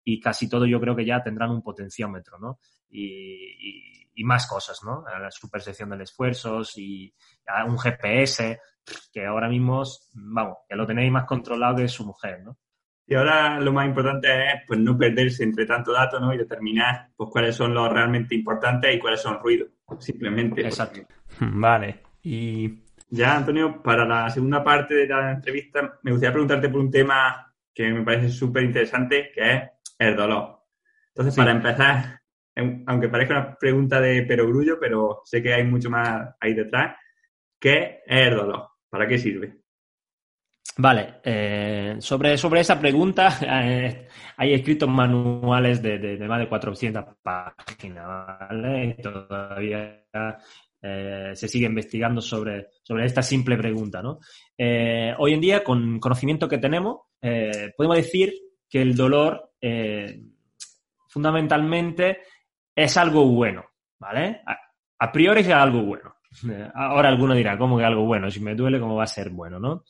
y 0.05 0.19
casi 0.19 0.49
todo 0.49 0.67
yo 0.67 0.81
creo 0.81 0.97
que 0.97 1.07
ya 1.07 1.23
tendrán 1.23 1.51
un 1.51 1.63
potenciómetro, 1.63 2.39
¿no? 2.39 2.59
Y, 2.91 4.01
más 4.25 4.47
cosas, 4.47 4.79
¿no? 4.85 5.03
La 5.05 5.33
supersección 5.33 5.91
de 5.91 6.05
esfuerzos 6.05 6.79
y 6.79 7.13
un 7.67 7.77
GPS, 7.77 8.61
que 9.13 9.27
ahora 9.27 9.49
mismo, 9.49 9.83
vamos, 10.15 10.59
que 10.69 10.77
lo 10.77 10.87
tenéis 10.87 11.11
más 11.11 11.25
controlado 11.25 11.77
que 11.77 11.89
su 11.89 12.07
mujer, 12.07 12.41
¿no? 12.45 12.57
Y 13.07 13.15
ahora 13.15 13.59
lo 13.61 13.73
más 13.73 13.87
importante 13.87 14.29
es 14.29 14.55
pues 14.67 14.79
no 14.79 14.97
perderse 14.97 15.43
entre 15.43 15.67
tanto 15.67 15.93
datos 15.93 16.21
¿no? 16.21 16.33
y 16.33 16.39
determinar 16.39 17.09
pues 17.17 17.31
cuáles 17.31 17.57
son 17.57 17.75
los 17.75 17.93
realmente 17.93 18.35
importantes 18.35 18.95
y 18.95 18.99
cuáles 18.99 19.21
son 19.21 19.39
ruidos, 19.41 19.69
simplemente. 19.99 20.63
Exacto. 20.63 21.01
Vale. 21.41 22.01
Y 22.23 22.83
ya, 23.09 23.37
Antonio, 23.37 23.83
para 23.83 24.07
la 24.07 24.31
segunda 24.31 24.63
parte 24.63 24.95
de 24.95 25.07
la 25.07 25.33
entrevista 25.33 25.99
me 26.03 26.13
gustaría 26.13 26.33
preguntarte 26.33 26.69
por 26.69 26.81
un 26.81 26.91
tema 26.91 27.53
que 27.75 27.91
me 27.91 28.03
parece 28.03 28.29
súper 28.29 28.65
interesante, 28.65 29.31
que 29.35 29.53
es 29.53 29.63
el 29.99 30.17
dolor. 30.17 30.61
Entonces, 31.09 31.35
para 31.37 31.51
empezar, 31.51 32.21
aunque 32.87 33.09
parezca 33.09 33.35
una 33.35 33.55
pregunta 33.57 34.01
de 34.01 34.23
perogrullo, 34.23 34.79
pero 34.81 35.23
sé 35.25 35.43
que 35.43 35.53
hay 35.53 35.65
mucho 35.65 35.91
más 35.91 36.35
ahí 36.41 36.55
detrás, 36.55 36.97
¿qué 37.59 38.01
es 38.07 38.29
el 38.29 38.37
dolor? 38.37 38.69
¿Para 38.89 39.07
qué 39.07 39.19
sirve? 39.19 39.62
Vale, 40.79 41.21
eh, 41.23 41.97
sobre, 41.99 42.39
sobre 42.39 42.61
esa 42.61 42.81
pregunta 42.81 43.39
eh, 43.47 44.09
hay 44.37 44.55
escritos 44.55 44.89
manuales 44.89 45.83
de, 45.83 46.17
más 46.27 46.41
de 46.41 46.49
400 46.49 47.05
páginas, 47.23 48.07
¿vale? 48.07 48.97
Todavía 49.03 50.07
eh, 50.81 51.33
se 51.35 51.49
sigue 51.49 51.67
investigando 51.67 52.23
sobre, 52.23 52.69
sobre 52.83 53.05
esta 53.05 53.23
simple 53.23 53.57
pregunta, 53.57 54.03
¿no? 54.03 54.19
hoy 55.19 55.33
en 55.35 55.41
día, 55.41 55.63
con 55.63 55.99
conocimiento 55.99 56.49
que 56.49 56.59
tenemos, 56.59 57.01
podemos 57.77 57.97
decir 57.97 58.33
que 58.69 58.81
el 58.81 58.97
dolor 58.97 59.53
fundamentalmente 61.09 62.19
es 62.75 62.97
algo 62.97 63.27
bueno, 63.27 63.65
¿vale? 63.99 64.41
A, 64.47 64.57
a 64.99 65.13
priori 65.13 65.41
es 65.43 65.49
algo 65.49 65.83
bueno. 65.83 66.15
Ahora 66.75 67.09
alguno 67.09 67.35
dirá, 67.35 67.59
¿cómo 67.59 67.77
que 67.77 67.85
algo 67.85 68.07
bueno? 68.07 68.31
Si 68.31 68.41
me 68.41 68.55
duele, 68.55 68.81
¿cómo 68.81 68.97
va 68.97 69.05
a 69.05 69.09
ser 69.09 69.31
bueno, 69.31 69.59
no? 69.59 69.85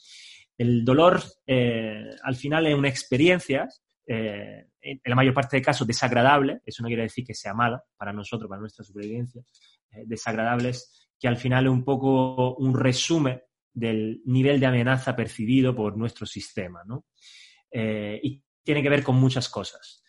El 0.56 0.84
dolor 0.84 1.22
eh, 1.46 2.10
al 2.22 2.36
final 2.36 2.66
es 2.66 2.74
una 2.74 2.88
experiencia, 2.88 3.68
eh, 4.06 4.66
en 4.80 5.00
la 5.04 5.14
mayor 5.14 5.34
parte 5.34 5.56
de 5.56 5.62
casos 5.62 5.86
desagradable, 5.86 6.60
eso 6.66 6.82
no 6.82 6.88
quiere 6.88 7.04
decir 7.04 7.24
que 7.24 7.34
sea 7.34 7.54
mala 7.54 7.82
para 7.96 8.12
nosotros, 8.12 8.48
para 8.48 8.60
nuestra 8.60 8.84
supervivencia, 8.84 9.42
eh, 9.90 10.04
desagradables, 10.06 11.08
que 11.18 11.28
al 11.28 11.36
final 11.36 11.66
es 11.66 11.70
un 11.70 11.84
poco 11.84 12.56
un 12.56 12.78
resumen 12.78 13.40
del 13.72 14.20
nivel 14.26 14.60
de 14.60 14.66
amenaza 14.66 15.16
percibido 15.16 15.74
por 15.74 15.96
nuestro 15.96 16.26
sistema, 16.26 16.82
¿no? 16.84 17.06
y 17.74 18.44
tiene 18.62 18.82
que 18.82 18.90
ver 18.90 19.02
con 19.02 19.16
muchas 19.16 19.48
cosas. 19.48 20.04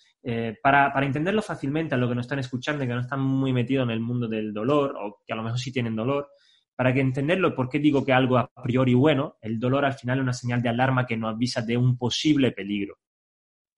para, 0.62 0.92
entenderlo 1.02 1.42
fácilmente 1.42 1.96
a 1.96 1.98
lo 1.98 2.10
que 2.10 2.16
nos 2.16 2.26
están 2.26 2.40
escuchando 2.40 2.86
que 2.86 2.94
no 2.94 3.00
están 3.00 3.22
muy 3.22 3.54
metidos 3.54 3.86
en 3.86 3.92
el 3.92 4.02
mundo 4.02 4.28
del 4.28 4.54
dolor 4.54 4.98
o 5.00 5.22
que 5.26 5.32
a 5.32 5.38
lo 5.38 5.44
mejor 5.44 5.60
sí 5.60 5.72
tienen 5.72 5.96
dolor, 5.96 6.30
para 6.76 6.94
que 6.94 7.02
entenderlo, 7.02 7.56
¿por 7.56 7.70
qué 7.70 7.80
digo 7.80 8.04
que 8.04 8.14
algo 8.14 8.38
a 8.38 8.50
priori 8.64 8.94
bueno? 8.94 9.38
El 9.42 9.60
dolor 9.60 9.86
al 9.86 9.94
final 9.94 10.20
es 10.20 10.24
una 10.24 10.34
señal 10.34 10.62
de 10.62 10.70
alarma 10.70 11.06
que 11.06 11.18
nos 11.18 11.34
avisa 11.34 11.62
de 11.62 11.78
un 11.78 11.98
posible 11.98 12.52
peligro. 12.52 12.98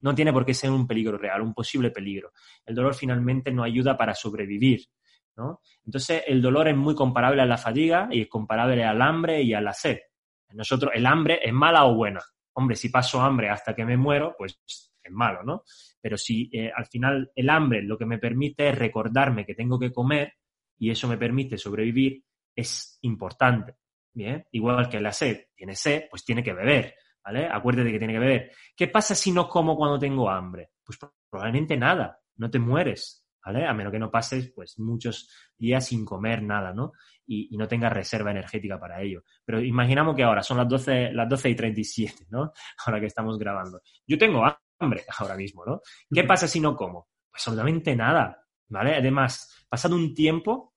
No 0.01 0.13
tiene 0.13 0.31
por 0.31 0.45
qué 0.45 0.53
ser 0.53 0.71
un 0.71 0.87
peligro 0.87 1.17
real, 1.17 1.41
un 1.41 1.53
posible 1.53 1.91
peligro. 1.91 2.31
El 2.65 2.75
dolor 2.75 2.95
finalmente 2.95 3.51
nos 3.51 3.65
ayuda 3.65 3.97
para 3.97 4.13
sobrevivir. 4.13 4.81
¿no? 5.37 5.61
Entonces, 5.83 6.23
el 6.27 6.41
dolor 6.41 6.67
es 6.67 6.77
muy 6.77 6.95
comparable 6.95 7.41
a 7.41 7.45
la 7.45 7.57
fatiga 7.57 8.07
y 8.11 8.21
es 8.21 8.27
comparable 8.27 8.83
al 8.83 9.01
hambre 9.01 9.41
y 9.41 9.53
a 9.53 9.61
la 9.61 9.73
sed. 9.73 9.97
Nosotros, 10.53 10.91
el 10.93 11.05
hambre 11.05 11.39
es 11.43 11.51
mala 11.51 11.85
o 11.85 11.95
buena. 11.95 12.21
Hombre, 12.53 12.77
si 12.77 12.89
paso 12.89 13.19
hambre 13.21 13.49
hasta 13.49 13.75
que 13.75 13.83
me 13.83 13.97
muero, 13.97 14.35
pues 14.37 14.57
es 14.65 15.11
malo, 15.11 15.43
¿no? 15.43 15.63
Pero 16.01 16.17
si 16.17 16.49
eh, 16.53 16.71
al 16.73 16.85
final 16.85 17.31
el 17.35 17.49
hambre 17.49 17.81
lo 17.81 17.97
que 17.97 18.05
me 18.05 18.17
permite 18.17 18.69
es 18.69 18.77
recordarme 18.77 19.45
que 19.45 19.55
tengo 19.55 19.77
que 19.77 19.91
comer 19.91 20.33
y 20.77 20.89
eso 20.89 21.07
me 21.07 21.17
permite 21.17 21.57
sobrevivir, 21.57 22.23
es 22.55 22.97
importante. 23.01 23.75
Bien, 24.13 24.45
igual 24.51 24.87
que 24.87 25.01
la 25.01 25.11
sed, 25.11 25.47
tiene 25.55 25.75
sed, 25.75 26.05
pues 26.09 26.23
tiene 26.23 26.41
que 26.41 26.53
beber, 26.53 26.95
¿vale? 27.23 27.49
Acuérdate 27.51 27.91
que 27.91 27.99
tiene 27.99 28.13
que 28.13 28.19
beber. 28.19 28.51
¿Qué 28.75 28.87
pasa 28.87 29.13
si 29.13 29.31
no 29.31 29.49
como 29.49 29.75
cuando 29.75 29.99
tengo 29.99 30.29
hambre? 30.29 30.71
Pues 30.85 30.97
probablemente 31.29 31.75
nada, 31.75 32.17
no 32.37 32.49
te 32.49 32.57
mueres, 32.57 33.25
¿vale? 33.45 33.67
A 33.67 33.73
menos 33.73 33.91
que 33.91 33.99
no 33.99 34.09
pases, 34.09 34.51
pues, 34.55 34.79
muchos 34.79 35.29
días 35.57 35.85
sin 35.85 36.05
comer 36.05 36.41
nada, 36.41 36.73
¿no? 36.73 36.93
Y, 37.27 37.55
no 37.57 37.67
tengas 37.67 37.91
reserva 37.91 38.31
energética 38.31 38.79
para 38.79 39.01
ello. 39.01 39.23
Pero 39.43 39.61
imaginamos 39.61 40.15
que 40.15 40.23
ahora 40.23 40.41
son 40.41 40.57
las 40.57 40.69
12, 40.69 41.11
las 41.11 41.27
12 41.27 41.49
y 41.49 41.55
37, 41.55 42.27
¿no? 42.29 42.53
Ahora 42.85 42.99
que 42.99 43.07
estamos 43.07 43.37
grabando. 43.37 43.81
Yo 44.07 44.17
tengo 44.17 44.43
hambre 44.79 45.03
ahora 45.19 45.35
mismo, 45.35 45.65
¿no? 45.65 45.81
¿Qué 46.09 46.23
pasa 46.23 46.47
si 46.47 46.59
no 46.59 46.75
como? 46.75 47.09
Pues 47.29 47.47
absolutamente 47.47 47.95
nada, 47.95 48.45
¿vale? 48.69 48.95
Además, 48.95 49.65
pasado 49.67 49.95
un 49.95 50.13
tiempo, 50.13 50.74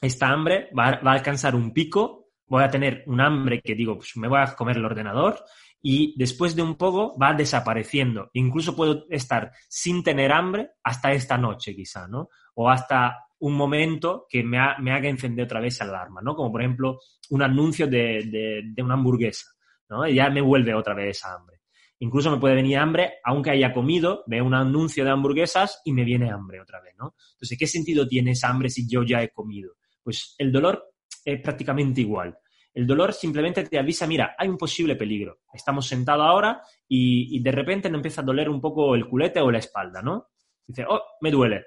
esta 0.00 0.28
hambre 0.28 0.68
va, 0.76 1.00
a 1.02 1.12
alcanzar 1.12 1.54
un 1.54 1.72
pico, 1.72 2.30
voy 2.46 2.62
a 2.62 2.70
tener 2.70 3.02
un 3.06 3.20
hambre 3.20 3.60
que 3.60 3.74
digo, 3.74 3.96
pues 3.96 4.16
me 4.16 4.28
voy 4.28 4.40
a 4.40 4.54
comer 4.54 4.76
el 4.76 4.84
ordenador 4.84 5.42
y 5.82 6.14
después 6.16 6.54
de 6.56 6.62
un 6.62 6.76
poco 6.76 7.16
va 7.18 7.34
desapareciendo. 7.34 8.30
Incluso 8.34 8.74
puedo 8.74 9.06
estar 9.10 9.52
sin 9.68 10.02
tener 10.02 10.32
hambre 10.32 10.70
hasta 10.82 11.12
esta 11.12 11.38
noche 11.38 11.74
quizá, 11.74 12.08
¿no? 12.08 12.28
O 12.54 12.68
hasta 12.68 13.18
un 13.38 13.54
momento 13.54 14.26
que 14.28 14.42
me, 14.42 14.58
haga 14.58 15.08
encender 15.08 15.44
otra 15.44 15.60
vez 15.60 15.78
la 15.80 15.86
alarma, 15.86 16.20
¿no? 16.22 16.34
Como 16.34 16.50
por 16.50 16.62
ejemplo 16.62 17.00
un 17.30 17.42
anuncio 17.42 17.86
de, 17.86 18.64
de, 18.74 18.82
una 18.82 18.94
hamburguesa, 18.94 19.46
¿no? 19.88 20.06
Y 20.06 20.14
ya 20.14 20.30
me 20.30 20.40
vuelve 20.40 20.74
otra 20.74 20.94
vez 20.94 21.18
esa 21.18 21.34
hambre. 21.34 21.60
Incluso 21.98 22.30
me 22.30 22.38
puede 22.38 22.54
venir 22.54 22.78
hambre, 22.78 23.14
aunque 23.24 23.50
haya 23.50 23.72
comido, 23.72 24.22
veo 24.26 24.44
un 24.44 24.54
anuncio 24.54 25.04
de 25.04 25.10
hamburguesas 25.10 25.80
y 25.84 25.92
me 25.92 26.04
viene 26.04 26.30
hambre 26.30 26.60
otra 26.60 26.80
vez, 26.80 26.94
¿no? 26.98 27.14
Entonces, 27.32 27.58
¿qué 27.58 27.66
sentido 27.66 28.06
tiene 28.06 28.32
esa 28.32 28.48
hambre 28.48 28.68
si 28.68 28.86
yo 28.88 29.02
ya 29.02 29.22
he 29.22 29.30
comido? 29.30 29.72
Pues 30.06 30.36
el 30.38 30.52
dolor 30.52 30.92
es 31.24 31.40
prácticamente 31.40 32.00
igual. 32.00 32.38
El 32.72 32.86
dolor 32.86 33.12
simplemente 33.12 33.64
te 33.64 33.76
avisa, 33.76 34.06
mira, 34.06 34.36
hay 34.38 34.46
un 34.46 34.56
posible 34.56 34.94
peligro. 34.94 35.40
Estamos 35.52 35.88
sentados 35.88 36.24
ahora 36.24 36.62
y, 36.86 37.40
de 37.40 37.50
repente 37.50 37.90
nos 37.90 37.98
empieza 37.98 38.20
a 38.20 38.24
doler 38.24 38.48
un 38.48 38.60
poco 38.60 38.94
el 38.94 39.08
culete 39.08 39.40
o 39.40 39.50
la 39.50 39.58
espalda, 39.58 40.02
¿no? 40.02 40.28
Dice, 40.64 40.84
oh, 40.88 41.02
me 41.22 41.32
duele. 41.32 41.64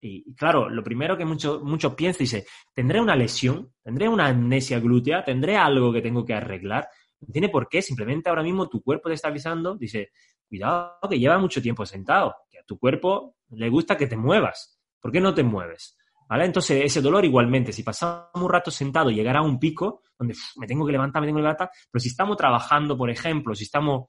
Y, 0.00 0.34
claro, 0.34 0.68
lo 0.68 0.82
primero 0.82 1.16
que 1.16 1.24
muchos 1.24 1.62
mucho 1.62 1.94
piensan 1.94 2.18
dice, 2.18 2.46
¿tendré 2.74 3.00
una 3.00 3.14
lesión? 3.14 3.72
¿Tendré 3.80 4.08
una 4.08 4.26
amnesia 4.26 4.80
glútea? 4.80 5.24
¿Tendré 5.24 5.56
algo 5.56 5.92
que 5.92 6.02
tengo 6.02 6.24
que 6.24 6.34
arreglar? 6.34 6.88
No 7.20 7.32
tiene 7.32 7.48
por 7.48 7.68
qué, 7.68 7.80
simplemente 7.80 8.28
ahora 8.28 8.42
mismo 8.42 8.68
tu 8.68 8.82
cuerpo 8.82 9.08
te 9.08 9.14
está 9.14 9.28
avisando, 9.28 9.76
dice, 9.76 10.10
cuidado 10.48 10.98
que 11.08 11.20
lleva 11.20 11.38
mucho 11.38 11.62
tiempo 11.62 11.86
sentado, 11.86 12.34
que 12.50 12.58
a 12.58 12.64
tu 12.64 12.76
cuerpo 12.76 13.36
le 13.50 13.68
gusta 13.68 13.96
que 13.96 14.08
te 14.08 14.16
muevas. 14.16 14.80
¿Por 15.00 15.12
qué 15.12 15.20
no 15.20 15.32
te 15.32 15.44
mueves? 15.44 15.96
Entonces, 16.30 16.84
ese 16.84 17.00
dolor 17.00 17.24
igualmente, 17.24 17.72
si 17.72 17.82
pasamos 17.82 18.28
un 18.34 18.50
rato 18.50 18.70
sentado, 18.70 19.10
llegará 19.10 19.40
a 19.40 19.42
un 19.42 19.58
pico 19.58 20.02
donde 20.18 20.34
me 20.56 20.66
tengo 20.66 20.84
que 20.84 20.92
levantar, 20.92 21.22
me 21.22 21.28
tengo 21.28 21.38
que 21.38 21.42
levantar, 21.42 21.70
pero 21.90 22.00
si 22.00 22.08
estamos 22.08 22.36
trabajando, 22.36 22.98
por 22.98 23.08
ejemplo, 23.08 23.54
si 23.54 23.64
estamos 23.64 24.08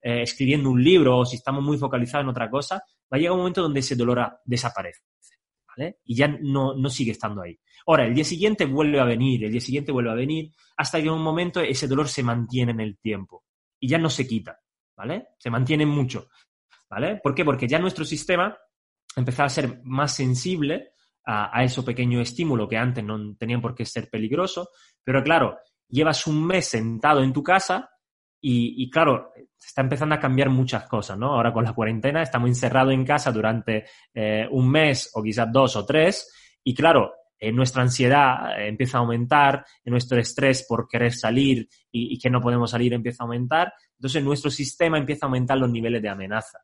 eh, 0.00 0.22
escribiendo 0.22 0.70
un 0.70 0.82
libro 0.82 1.18
o 1.18 1.26
si 1.26 1.36
estamos 1.36 1.62
muy 1.62 1.76
focalizados 1.76 2.24
en 2.24 2.30
otra 2.30 2.48
cosa, 2.48 2.76
va 2.76 3.16
a 3.16 3.18
llegar 3.18 3.32
un 3.32 3.40
momento 3.40 3.62
donde 3.62 3.80
ese 3.80 3.96
dolor 3.96 4.40
desaparece, 4.44 5.02
¿vale? 5.66 5.98
Y 6.04 6.16
ya 6.16 6.28
no, 6.28 6.74
no 6.74 6.88
sigue 6.88 7.12
estando 7.12 7.42
ahí. 7.42 7.58
Ahora, 7.86 8.06
el 8.06 8.14
día 8.14 8.24
siguiente 8.24 8.64
vuelve 8.64 9.00
a 9.00 9.04
venir, 9.04 9.44
el 9.44 9.52
día 9.52 9.60
siguiente 9.60 9.92
vuelve 9.92 10.10
a 10.10 10.14
venir, 10.14 10.50
hasta 10.76 11.00
que 11.00 11.08
en 11.08 11.12
un 11.12 11.22
momento 11.22 11.60
ese 11.60 11.86
dolor 11.86 12.08
se 12.08 12.22
mantiene 12.22 12.72
en 12.72 12.80
el 12.80 12.98
tiempo 12.98 13.44
y 13.78 13.88
ya 13.88 13.98
no 13.98 14.08
se 14.08 14.26
quita, 14.26 14.58
¿vale? 14.96 15.28
Se 15.38 15.50
mantiene 15.50 15.84
mucho, 15.84 16.28
¿vale? 16.88 17.16
¿Por 17.22 17.34
qué? 17.34 17.44
Porque 17.44 17.68
ya 17.68 17.78
nuestro 17.78 18.06
sistema 18.06 18.56
empezaba 19.16 19.46
a 19.46 19.50
ser 19.50 19.80
más 19.84 20.14
sensible 20.14 20.92
a, 21.30 21.62
ese 21.62 21.82
pequeño 21.82 22.22
estímulo 22.22 22.66
que 22.66 22.78
antes 22.78 23.04
no 23.04 23.36
tenían 23.36 23.60
por 23.60 23.74
qué 23.74 23.84
ser 23.84 24.08
peligroso, 24.08 24.70
pero 25.04 25.22
claro, 25.22 25.58
llevas 25.86 26.26
un 26.26 26.46
mes 26.46 26.66
sentado 26.66 27.22
en 27.22 27.34
tu 27.34 27.42
casa 27.42 27.90
y, 28.40 28.88
claro, 28.88 29.32
está 29.60 29.82
empezando 29.82 30.14
a 30.14 30.20
cambiar 30.20 30.48
muchas 30.48 30.88
cosas, 30.88 31.18
¿no? 31.18 31.34
Ahora 31.34 31.52
con 31.52 31.64
la 31.64 31.74
cuarentena 31.74 32.22
estamos 32.22 32.48
encerrados 32.48 32.94
en 32.94 33.04
casa 33.04 33.30
durante 33.30 33.84
eh, 34.14 34.46
un 34.50 34.70
mes 34.70 35.10
o 35.14 35.22
quizás 35.22 35.52
dos 35.52 35.76
o 35.76 35.84
tres 35.84 36.32
y 36.64 36.74
claro, 36.74 37.12
nuestra 37.52 37.82
ansiedad 37.82 38.66
empieza 38.66 38.98
a 38.98 39.00
aumentar, 39.02 39.64
nuestro 39.84 40.18
estrés 40.18 40.64
por 40.66 40.88
querer 40.88 41.12
salir 41.12 41.68
y, 41.90 42.14
y, 42.14 42.18
que 42.18 42.30
no 42.30 42.40
podemos 42.40 42.70
salir 42.70 42.94
empieza 42.94 43.22
a 43.22 43.26
aumentar, 43.26 43.72
entonces 43.96 44.24
nuestro 44.24 44.50
sistema 44.50 44.98
empieza 44.98 45.26
a 45.26 45.28
aumentar 45.28 45.58
los 45.58 45.70
niveles 45.70 46.00
de 46.00 46.08
amenaza. 46.08 46.58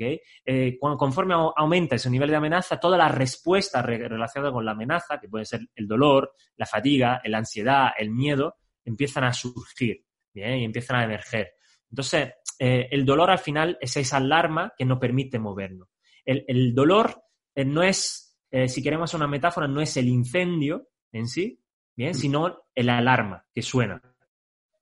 Eh, 0.00 0.78
conforme 0.80 1.34
aumenta 1.34 1.96
ese 1.96 2.10
nivel 2.10 2.30
de 2.30 2.36
amenaza, 2.36 2.80
todas 2.80 2.98
las 2.98 3.14
respuestas 3.14 3.84
relacionadas 3.84 4.52
con 4.52 4.64
la 4.64 4.72
amenaza, 4.72 5.20
que 5.20 5.28
pueden 5.28 5.46
ser 5.46 5.60
el 5.74 5.86
dolor, 5.86 6.32
la 6.56 6.66
fatiga, 6.66 7.20
la 7.24 7.38
ansiedad, 7.38 7.90
el 7.98 8.10
miedo, 8.10 8.56
empiezan 8.84 9.24
a 9.24 9.32
surgir, 9.32 10.04
¿bien? 10.32 10.58
Y 10.58 10.64
empiezan 10.64 10.96
a 10.96 11.04
emerger. 11.04 11.52
Entonces, 11.90 12.32
eh, 12.58 12.88
el 12.90 13.04
dolor 13.04 13.30
al 13.30 13.38
final 13.38 13.76
es 13.80 13.96
esa 13.96 14.16
alarma 14.16 14.72
que 14.76 14.84
nos 14.84 14.98
permite 14.98 15.38
movernos. 15.38 15.88
El, 16.24 16.74
dolor 16.74 17.24
eh, 17.54 17.64
no 17.64 17.82
es, 17.82 18.38
si 18.68 18.82
queremos 18.82 19.14
una 19.14 19.26
metáfora, 19.26 19.66
no 19.66 19.80
es 19.80 19.96
el 19.96 20.08
incendio 20.08 20.88
en 21.12 21.26
sí, 21.26 21.60
¿bien? 21.96 22.14
Sino 22.14 22.68
el 22.74 22.88
alarma 22.88 23.44
que 23.52 23.62
suena. 23.62 24.00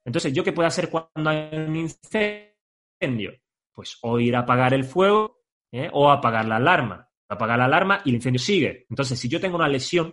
Entonces, 0.05 0.33
¿yo 0.33 0.45
qué 0.45 0.53
puedo 0.53 0.69
hacer 0.69 0.91
cuando 0.91 1.31
hay 1.31 1.51
un 1.53 1.77
incendio? 1.77 3.33
Pues 3.79 3.97
o 4.03 4.19
ir 4.19 4.35
a 4.35 4.41
apagar 4.41 4.75
el 4.75 4.83
fuego 4.83 5.39
¿eh? 5.71 5.89
o 5.93 6.11
apagar 6.11 6.47
la 6.47 6.57
alarma. 6.57 7.09
Apagar 7.29 7.61
la 7.61 7.67
alarma 7.67 8.03
y 8.05 8.09
el 8.09 8.17
incendio 8.17 8.41
sigue. 8.41 8.87
Entonces, 8.91 9.17
si 9.21 9.29
yo 9.29 9.41
tengo 9.41 9.55
una 9.55 9.69
lesión, 9.69 10.13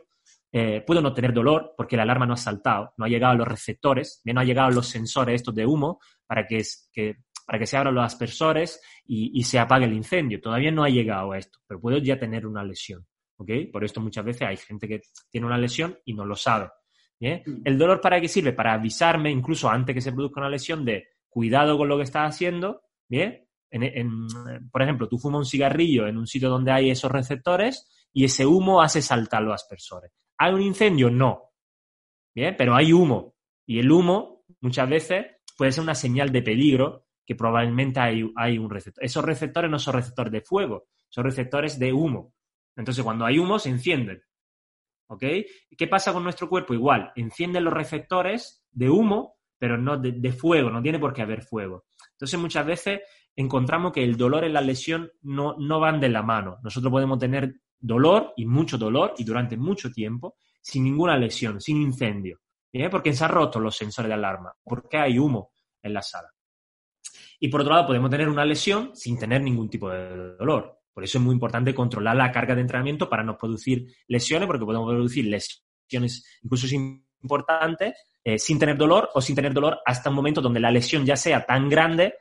eh, 0.52 0.84
puedo 0.86 1.02
no 1.02 1.12
tener 1.16 1.34
dolor 1.34 1.74
porque 1.76 1.98
la 1.98 2.04
alarma 2.04 2.28
no 2.28 2.36
ha 2.36 2.38
saltado, 2.38 2.94
no 2.96 3.06
ha 3.06 3.08
llegado 3.08 3.34
a 3.34 3.38
los 3.38 3.48
receptores, 3.48 4.22
no 4.24 4.40
ha 4.40 4.44
llegado 4.44 4.68
a 4.68 4.72
los 4.72 4.86
sensores 4.86 5.34
estos 5.38 5.56
de 5.56 5.66
humo 5.66 6.00
para 6.28 6.46
que, 6.46 6.62
para 7.48 7.58
que 7.58 7.66
se 7.66 7.76
abran 7.76 7.96
los 7.96 8.06
aspersores 8.06 8.80
y, 9.04 9.44
se 9.44 9.58
apague 9.58 9.86
el 9.86 9.94
incendio. 9.94 10.40
Todavía 10.40 10.70
no 10.70 10.84
ha 10.84 10.90
llegado 10.90 11.32
a 11.32 11.40
esto, 11.40 11.58
pero 11.66 11.82
puedo 11.82 11.98
ya 11.98 12.20
tener 12.20 12.46
una 12.46 12.64
lesión. 12.64 13.04
¿ok? 13.38 13.50
Por 13.74 13.84
esto 13.84 14.00
muchas 14.00 14.26
veces 14.26 14.44
hay 14.44 14.58
gente 14.58 14.88
que 14.88 15.02
tiene 15.32 15.48
una 15.48 15.58
lesión 15.58 15.98
y 16.06 16.14
no 16.14 16.24
lo 16.24 16.36
sabe. 16.36 16.70
Mm. 17.20 17.62
¿El 17.64 17.80
dolor 17.80 18.00
para 18.00 18.22
qué 18.22 18.28
sirve? 18.28 18.54
Para 18.54 18.74
avisarme, 18.74 19.32
incluso 19.32 19.68
antes 19.72 19.96
que 19.96 20.02
se 20.02 20.12
produzca 20.12 20.42
una 20.42 20.52
lesión, 20.52 20.86
de 20.86 21.08
cuidado 21.28 21.80
con 21.80 21.88
lo 21.88 21.98
que 21.98 22.04
estás 22.04 22.30
haciendo, 22.30 22.84
¿bien? 23.10 23.45
Por 24.72 24.82
ejemplo, 24.82 25.08
tú 25.08 25.18
fumas 25.18 25.40
un 25.40 25.46
cigarrillo 25.46 26.08
en 26.08 26.18
un 26.18 26.28
sitio 26.28 26.50
donde 26.50 26.72
hay 26.72 26.90
esos 26.90 27.12
receptores 27.12 28.08
y 28.14 28.24
ese 28.26 28.46
humo 28.46 28.82
hace 28.82 29.02
saltar 29.02 29.42
los 29.44 29.54
aspersores. 29.54 30.12
¿Hay 30.38 30.54
un 30.54 30.62
incendio? 30.62 31.10
No. 31.10 31.52
Bien, 32.34 32.56
pero 32.58 32.76
hay 32.76 32.94
humo. 32.94 33.36
Y 33.66 33.80
el 33.80 33.92
humo 33.92 34.44
muchas 34.62 34.90
veces 34.90 35.26
puede 35.58 35.72
ser 35.72 35.84
una 35.84 35.96
señal 35.96 36.32
de 36.32 36.42
peligro 36.42 37.06
que 37.26 37.36
probablemente 37.36 38.00
hay, 38.00 38.32
hay 38.36 38.58
un 38.58 38.70
receptor. 38.70 39.04
Esos 39.04 39.26
receptores 39.26 39.72
no 39.72 39.80
son 39.80 39.96
receptores 39.96 40.32
de 40.32 40.42
fuego, 40.42 40.88
son 41.10 41.24
receptores 41.24 41.80
de 41.80 41.92
humo. 41.92 42.34
Entonces, 42.76 43.04
cuando 43.04 43.26
hay 43.26 43.40
humo, 43.40 43.58
se 43.58 43.70
encienden. 43.70 44.22
¿Ok? 45.08 45.24
¿Qué 45.78 45.88
pasa 45.88 46.14
con 46.14 46.24
nuestro 46.24 46.50
cuerpo? 46.50 46.74
Igual, 46.74 47.12
encienden 47.16 47.64
los 47.64 47.74
receptores 47.74 48.66
de 48.72 48.90
humo, 48.90 49.38
pero 49.58 49.78
no 49.78 49.98
de, 49.98 50.32
fuego, 50.32 50.70
no 50.70 50.82
tiene 50.82 51.00
por 51.00 51.14
qué 51.14 51.22
haber 51.22 51.42
fuego. 51.44 51.86
Entonces, 52.12 52.40
muchas 52.40 52.66
veces 52.66 53.02
encontramos 53.36 53.92
que 53.92 54.04
el 54.04 54.18
dolor 54.18 54.46
y 54.46 54.50
la 54.50 54.62
lesión 54.62 55.12
no, 55.22 55.56
no 55.58 55.80
van 55.80 56.00
de 56.00 56.10
la 56.10 56.24
mano. 56.24 56.58
Nosotros 56.64 56.92
podemos 56.92 57.20
tener 57.20 57.56
dolor 57.80 58.34
y 58.36 58.46
mucho 58.46 58.78
dolor 58.78 59.14
y 59.18 59.24
durante 59.24 59.58
mucho 59.58 59.92
tiempo 59.92 60.36
sin 60.62 60.84
ninguna 60.84 61.18
lesión, 61.18 61.62
sin 61.62 61.82
incendio. 61.82 62.40
¿eh? 62.72 62.90
Porque 62.90 63.14
se 63.14 63.24
han 63.24 63.32
roto 63.32 63.60
los 63.60 63.76
sensores 63.76 64.10
de 64.10 64.16
alarma, 64.16 64.54
porque 64.64 64.98
hay 64.98 65.20
humo 65.20 65.52
en 65.82 65.94
la 65.94 66.02
sala. 66.02 66.30
Y 67.40 67.50
por 67.50 67.62
otro 67.62 67.74
lado, 67.74 67.88
podemos 67.88 68.10
tener 68.10 68.28
una 68.30 68.46
lesión 68.46 68.96
sin 68.96 69.20
tener 69.20 69.42
ningún 69.42 69.70
tipo 69.70 69.90
de 69.90 70.36
dolor. 70.38 70.80
Por 70.94 71.04
eso 71.04 71.18
es 71.18 71.24
muy 71.24 71.34
importante 71.34 71.76
controlar 71.76 72.16
la 72.16 72.32
carga 72.32 72.56
de 72.56 72.62
entrenamiento 72.62 73.10
para 73.10 73.24
no 73.24 73.38
producir 73.38 73.86
lesiones, 74.08 74.48
porque 74.48 74.66
podemos 74.66 74.90
producir 74.90 75.26
lesiones 75.26 76.40
incluso 76.42 76.68
importantes 77.22 77.94
eh, 78.24 78.40
sin 78.40 78.58
tener 78.58 78.78
dolor 78.78 79.10
o 79.14 79.22
sin 79.22 79.36
tener 79.36 79.54
dolor 79.54 79.80
hasta 79.86 80.10
un 80.10 80.16
momento 80.16 80.42
donde 80.42 80.60
la 80.60 80.72
lesión 80.72 81.06
ya 81.06 81.16
sea 81.16 81.46
tan 81.46 81.70
grande 81.70 82.16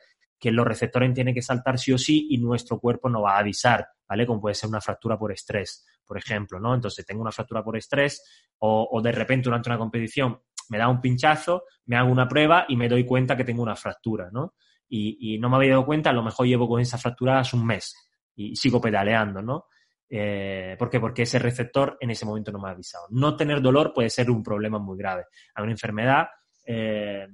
que 0.44 0.52
los 0.52 0.66
receptores 0.66 1.14
tienen 1.14 1.34
que 1.34 1.40
saltar 1.40 1.78
sí 1.78 1.90
o 1.90 1.96
sí 1.96 2.26
y 2.28 2.36
nuestro 2.36 2.78
cuerpo 2.78 3.08
no 3.08 3.22
va 3.22 3.36
a 3.36 3.38
avisar, 3.38 3.88
¿vale? 4.06 4.26
Como 4.26 4.42
puede 4.42 4.54
ser 4.54 4.68
una 4.68 4.82
fractura 4.82 5.18
por 5.18 5.32
estrés, 5.32 5.86
por 6.04 6.18
ejemplo, 6.18 6.60
¿no? 6.60 6.74
Entonces 6.74 7.06
tengo 7.06 7.22
una 7.22 7.32
fractura 7.32 7.64
por 7.64 7.78
estrés 7.78 8.22
o, 8.58 9.00
de 9.02 9.10
repente 9.10 9.44
durante 9.44 9.70
una 9.70 9.78
competición 9.78 10.38
me 10.68 10.76
da 10.76 10.88
un 10.88 11.00
pinchazo, 11.00 11.62
me 11.86 11.96
hago 11.96 12.12
una 12.12 12.28
prueba 12.28 12.66
y 12.68 12.76
me 12.76 12.90
doy 12.90 13.06
cuenta 13.06 13.38
que 13.38 13.44
tengo 13.44 13.62
una 13.62 13.74
fractura, 13.74 14.28
¿no? 14.30 14.52
Y, 14.86 15.38
no 15.38 15.48
me 15.48 15.56
había 15.56 15.70
dado 15.70 15.86
cuenta, 15.86 16.10
a 16.10 16.12
lo 16.12 16.22
mejor 16.22 16.46
llevo 16.46 16.68
con 16.68 16.78
esa 16.78 16.98
fractura 16.98 17.42
un 17.54 17.64
mes 17.64 17.94
y 18.36 18.54
sigo 18.54 18.82
pedaleando, 18.82 19.40
¿no? 19.40 19.64
Eh, 20.10 20.76
¿Por 20.78 20.90
qué? 20.90 21.00
Porque 21.00 21.22
ese 21.22 21.38
receptor 21.38 21.96
en 22.00 22.10
ese 22.10 22.26
momento 22.26 22.52
no 22.52 22.58
me 22.58 22.68
ha 22.68 22.72
avisado. 22.72 23.06
No 23.08 23.34
tener 23.34 23.62
dolor 23.62 23.94
puede 23.94 24.10
ser 24.10 24.30
un 24.30 24.42
problema 24.42 24.78
muy 24.78 24.98
grave. 24.98 25.24
Hay 25.54 25.62
una 25.62 25.72
enfermedad 25.72 26.26
eh, 26.66 27.28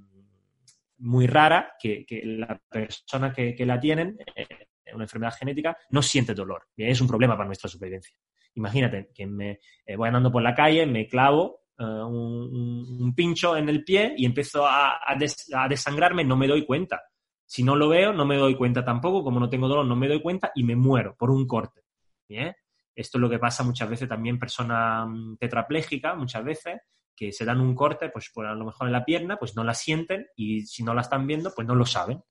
muy 1.01 1.27
rara 1.27 1.75
que, 1.81 2.05
la 2.25 2.61
persona 2.69 3.33
que, 3.33 3.55
la 3.67 3.79
tienen, 3.79 4.17
eh, 4.35 4.47
una 4.95 5.05
enfermedad 5.05 5.35
genética, 5.39 5.77
no 5.91 6.03
siente 6.03 6.35
dolor. 6.35 6.69
Es 6.77 7.01
un 7.01 7.09
problema 7.09 7.37
para 7.37 7.47
nuestra 7.47 7.69
supervivencia. 7.69 8.15
Imagínate 8.55 9.11
que 9.15 9.27
me 9.27 9.61
voy 9.97 10.09
andando 10.09 10.33
por 10.33 10.43
la 10.43 10.55
calle, 10.55 10.87
me 10.87 11.07
clavo 11.07 11.61
un, 11.79 13.15
pincho 13.15 13.57
en 13.57 13.69
el 13.69 13.85
pie 13.85 14.15
y 14.17 14.27
empiezo 14.27 14.67
a, 14.67 14.99
a 15.07 15.69
desangrarme, 15.69 16.25
no 16.25 16.37
me 16.37 16.49
doy 16.49 16.67
cuenta. 16.67 17.03
Si 17.47 17.63
no 17.63 17.75
lo 17.75 17.89
veo, 17.89 18.13
no 18.13 18.25
me 18.25 18.37
doy 18.37 18.55
cuenta 18.55 18.85
tampoco, 18.85 19.25
como 19.25 19.41
no 19.41 19.49
tengo 19.49 19.69
dolor, 19.69 19.87
no 19.87 19.97
me 19.97 20.09
doy 20.09 20.21
cuenta 20.21 20.53
y 20.55 20.63
me 20.63 20.77
muero 20.77 21.17
por 21.17 21.31
un 21.31 21.47
corte. 21.47 21.83
¿Bien? 22.29 22.55
Esto 22.95 23.19
es 23.19 23.23
lo 23.23 23.31
que 23.31 23.39
pasa 23.39 23.65
muchas 23.65 23.89
veces 23.89 24.09
también 24.09 24.39
personas 24.39 25.09
mm, 25.09 25.37
tetraplégicas, 25.37 26.17
muchas 26.17 26.45
veces, 26.45 26.81
que 27.21 27.33
se 27.33 27.45
dan 27.45 27.61
un 27.61 27.75
corte, 27.75 28.09
pues 28.09 28.31
por 28.33 28.47
a 28.47 28.55
lo 28.55 28.65
mejor 28.65 28.87
en 28.87 28.95
la 28.95 29.05
pierna, 29.05 29.37
pues 29.37 29.55
no 29.55 29.63
la 29.63 29.75
sienten 29.75 30.29
y 30.35 30.63
si 30.63 30.83
no 30.83 30.95
la 30.95 31.03
están 31.03 31.27
viendo, 31.27 31.53
pues 31.55 31.69
no 31.69 31.75
lo 31.75 31.85
saben. 31.85 32.23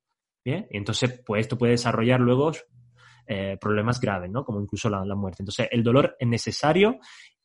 ¿Bien? 0.43 0.65
Y 0.71 0.77
entonces, 0.77 1.21
pues 1.23 1.41
esto 1.41 1.59
puede 1.59 1.73
desarrollar 1.73 2.19
luego 2.19 2.51
eh, 3.27 3.55
problemas 3.61 4.01
graves, 4.01 4.31
¿no? 4.31 4.43
Como 4.43 4.59
incluso 4.59 4.89
la, 4.89 5.03
muerte. 5.13 5.43
Entonces, 5.43 5.67
el 5.69 5.83
dolor 5.83 6.15
es 6.17 6.27
necesario 6.27 6.97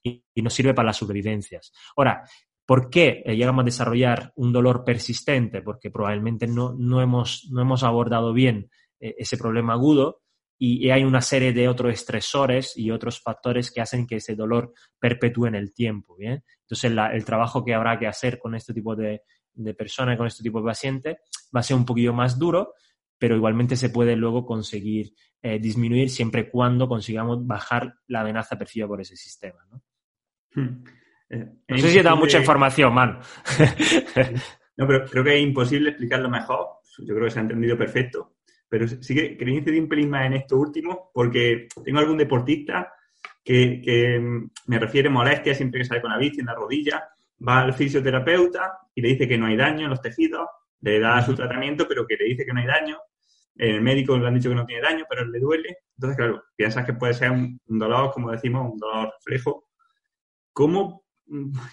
y, 0.03 0.25
nos 0.37 0.55
sirve 0.55 0.73
para 0.73 0.87
las 0.87 0.97
supervivencias. 0.97 1.71
Ahora, 1.97 2.25
¿Por 2.67 2.89
qué 2.89 3.23
eh, 3.27 3.37
llegamos 3.37 3.61
a 3.61 3.67
desarrollar 3.67 4.33
un 4.37 4.51
dolor 4.51 4.85
persistente? 4.87 5.61
Porque 5.61 5.91
probablemente 5.91 6.47
no, 6.47 6.75
no, 6.75 7.03
hemos, 7.03 7.47
no 7.51 7.61
hemos 7.61 7.83
abordado 7.83 8.33
bien 8.33 8.71
eh, 8.99 9.17
ese 9.19 9.37
problema 9.37 9.75
agudo 9.75 10.23
y, 10.59 10.91
hay 10.91 11.05
una 11.05 11.21
serie 11.21 11.53
de 11.53 11.69
otros 11.69 11.93
estresores 11.93 12.77
y 12.77 12.91
otros 12.91 13.21
factores 13.21 13.71
que 13.71 13.81
hacen 13.81 14.07
que 14.07 14.17
ese 14.17 14.35
dolor 14.35 14.73
perpetúe 14.99 15.47
en 15.47 15.55
el 15.57 15.73
tiempo. 15.73 16.17
¿bien? 16.17 16.45
Entonces, 16.63 16.93
el 17.13 17.25
trabajo 17.25 17.65
que 17.65 17.75
habrá 17.75 17.99
que 17.99 18.07
hacer 18.07 18.39
con 18.39 18.55
este 18.55 18.73
tipo 18.73 18.95
de, 18.95 19.23
de 19.55 19.75
personas, 19.75 20.17
con 20.17 20.27
este 20.27 20.43
tipo 20.43 20.61
de 20.61 20.67
pacientes, 20.67 21.17
va 21.55 21.61
a 21.61 21.63
ser 21.63 21.77
un 21.77 21.85
poquillo 21.85 22.13
más 22.13 22.39
duro, 22.39 22.75
pero 23.19 23.37
igualmente 23.37 23.77
se 23.77 23.91
puede 23.91 24.17
luego 24.17 24.45
conseguir 24.45 25.15
eh, 25.43 25.59
disminuir 25.59 26.11
siempre 26.11 26.43
y 26.43 26.51
cuando 26.51 26.89
consigamos 26.89 27.47
bajar 27.47 27.95
la 28.09 28.21
amenaza 28.21 28.59
percibida 28.59 28.89
por 28.89 29.01
ese 29.01 29.17
sistema. 29.17 29.59
¿no? 29.71 29.83
Hmm. 30.55 30.85
Eh, 31.31 31.53
no 31.69 31.79
sé 31.79 31.91
si 31.91 31.99
he 31.99 32.03
dado 32.03 32.17
mucha 32.17 32.39
información, 32.39 32.93
man. 32.93 33.19
no, 34.77 34.87
pero 34.87 35.05
creo 35.07 35.25
que 35.25 35.37
es 35.37 35.43
imposible 35.43 35.91
explicarlo 35.91 36.29
mejor. 36.29 36.67
Yo 36.99 37.15
creo 37.15 37.25
que 37.25 37.31
se 37.31 37.39
ha 37.39 37.43
entendido 37.43 37.77
perfecto. 37.77 38.34
Pero 38.69 38.89
sí 38.89 39.15
que 39.15 39.37
quería 39.37 39.59
incidir 39.59 39.83
un 39.83 39.89
pelín 39.89 40.11
más 40.11 40.27
en 40.27 40.35
esto 40.35 40.57
último, 40.59 41.11
porque 41.13 41.69
tengo 41.85 41.99
algún 41.99 42.19
deportista 42.19 42.93
que, 43.43 44.19
mm, 44.21 44.51
me 44.67 44.79
refiere 44.79 45.09
molestias 45.09 45.57
siempre 45.57 45.81
que 45.81 45.87
sale 45.87 46.01
con 46.01 46.11
la 46.11 46.19
bici 46.19 46.41
en 46.41 46.47
la 46.47 46.55
rodilla, 46.55 47.09
va 47.47 47.61
al 47.61 47.75
fisioterapeuta 47.75 48.79
y 48.95 49.03
le 49.03 49.09
dice 49.09 49.29
que 49.29 49.39
no 49.39 49.47
hay 49.47 49.57
daño 49.57 49.85
en 49.85 49.91
los 49.91 50.01
tejidos, 50.01 50.49
le 50.81 50.99
da 50.99 51.23
su 51.23 51.35
tratamiento, 51.35 51.87
pero 51.89 52.07
que 52.07 52.17
le 52.17 52.25
dice 52.27 52.45
que 52.45 52.53
no 52.53 52.61
hay 52.61 52.67
daño. 52.67 52.99
El 53.57 53.81
médico 53.83 54.19
le 54.19 54.27
han 54.27 54.35
dicho 54.35 54.49
que 54.49 54.55
no 54.55 54.67
tiene 54.67 54.83
daño, 54.83 55.05
pero 55.09 55.25
le 55.25 55.39
duele. 55.39 55.79
Entonces, 55.97 56.17
claro, 56.17 56.43
piensas 56.57 56.85
que 56.85 56.95
puede 56.95 57.15
ser 57.15 57.31
un, 57.31 57.61
un 57.67 57.79
dolor, 57.79 58.11
como 58.13 58.33
decimos, 58.33 58.73
un 58.73 58.79
dolor 58.79 59.13
reflejo. 59.19 59.69
¿Cómo 60.53 61.05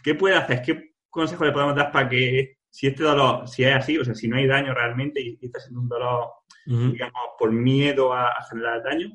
¿qué 0.04 0.16
puede 0.16 0.36
hacer? 0.36 0.62
¿Qué 0.62 0.94
consejo 1.10 1.46
le 1.46 1.52
podemos 1.52 1.76
dar 1.76 1.92
para 1.92 2.10
que 2.10 2.58
si 2.72 2.88
este 2.88 3.04
dolor, 3.04 3.48
si 3.48 3.64
es 3.66 3.76
así, 3.76 3.98
o 3.98 4.06
sea, 4.06 4.16
si 4.16 4.28
no 4.28 4.38
hay 4.38 4.48
daño 4.48 4.74
realmente 4.74 5.22
y, 5.22 5.38
está 5.42 5.60
siendo 5.60 5.82
un 5.82 5.90
dolor, 5.90 6.30
digamos, 6.66 7.22
por 7.38 7.52
miedo 7.52 8.14
a, 8.14 8.34
generar 8.50 8.82
daño, 8.82 9.10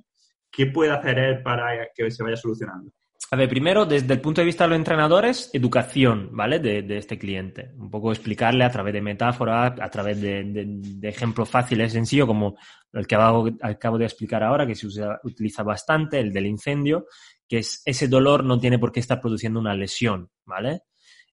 ¿qué 0.51 0.67
puede 0.67 0.93
hacer 0.93 1.19
él 1.19 1.43
para 1.43 1.89
que 1.95 2.11
se 2.11 2.23
vaya 2.23 2.37
solucionando? 2.37 2.93
A 3.31 3.37
ver, 3.37 3.49
primero, 3.49 3.87
desde 3.87 4.13
el 4.13 4.21
punto 4.21 4.41
de 4.41 4.45
vista 4.45 4.65
de 4.65 4.71
los 4.71 4.79
entrenadores, 4.79 5.51
educación, 5.53 6.29
¿vale? 6.33 6.61
De, 6.61 6.97
este 6.97 7.19
cliente. 7.19 7.73
Un 7.77 7.91
poco 7.91 8.13
explicarle 8.13 8.63
a 8.63 8.71
través 8.71 8.93
de 8.93 9.01
metáforas, 9.01 9.73
a 9.81 9.91
través 9.91 10.21
de, 10.21 10.79
ejemplos 11.03 11.49
fáciles, 11.49 11.93
sencillos, 11.93 12.27
como 12.27 12.57
el 12.93 13.07
que 13.07 13.17
acabo, 13.17 13.99
de 13.99 14.05
explicar 14.05 14.45
ahora, 14.45 14.67
que 14.67 14.77
se 14.77 14.87
utiliza 15.25 15.65
bastante, 15.65 16.21
el 16.21 16.33
del 16.33 16.47
incendio, 16.47 17.07
que 17.49 17.59
es 17.59 17.83
ese 17.85 18.07
dolor 18.07 18.45
no 18.45 18.61
tiene 18.61 18.79
por 18.79 18.93
qué 18.93 19.01
estar 19.01 19.21
produciendo 19.21 19.59
una 19.59 19.75
lesión, 19.75 20.31
¿vale? 20.45 20.83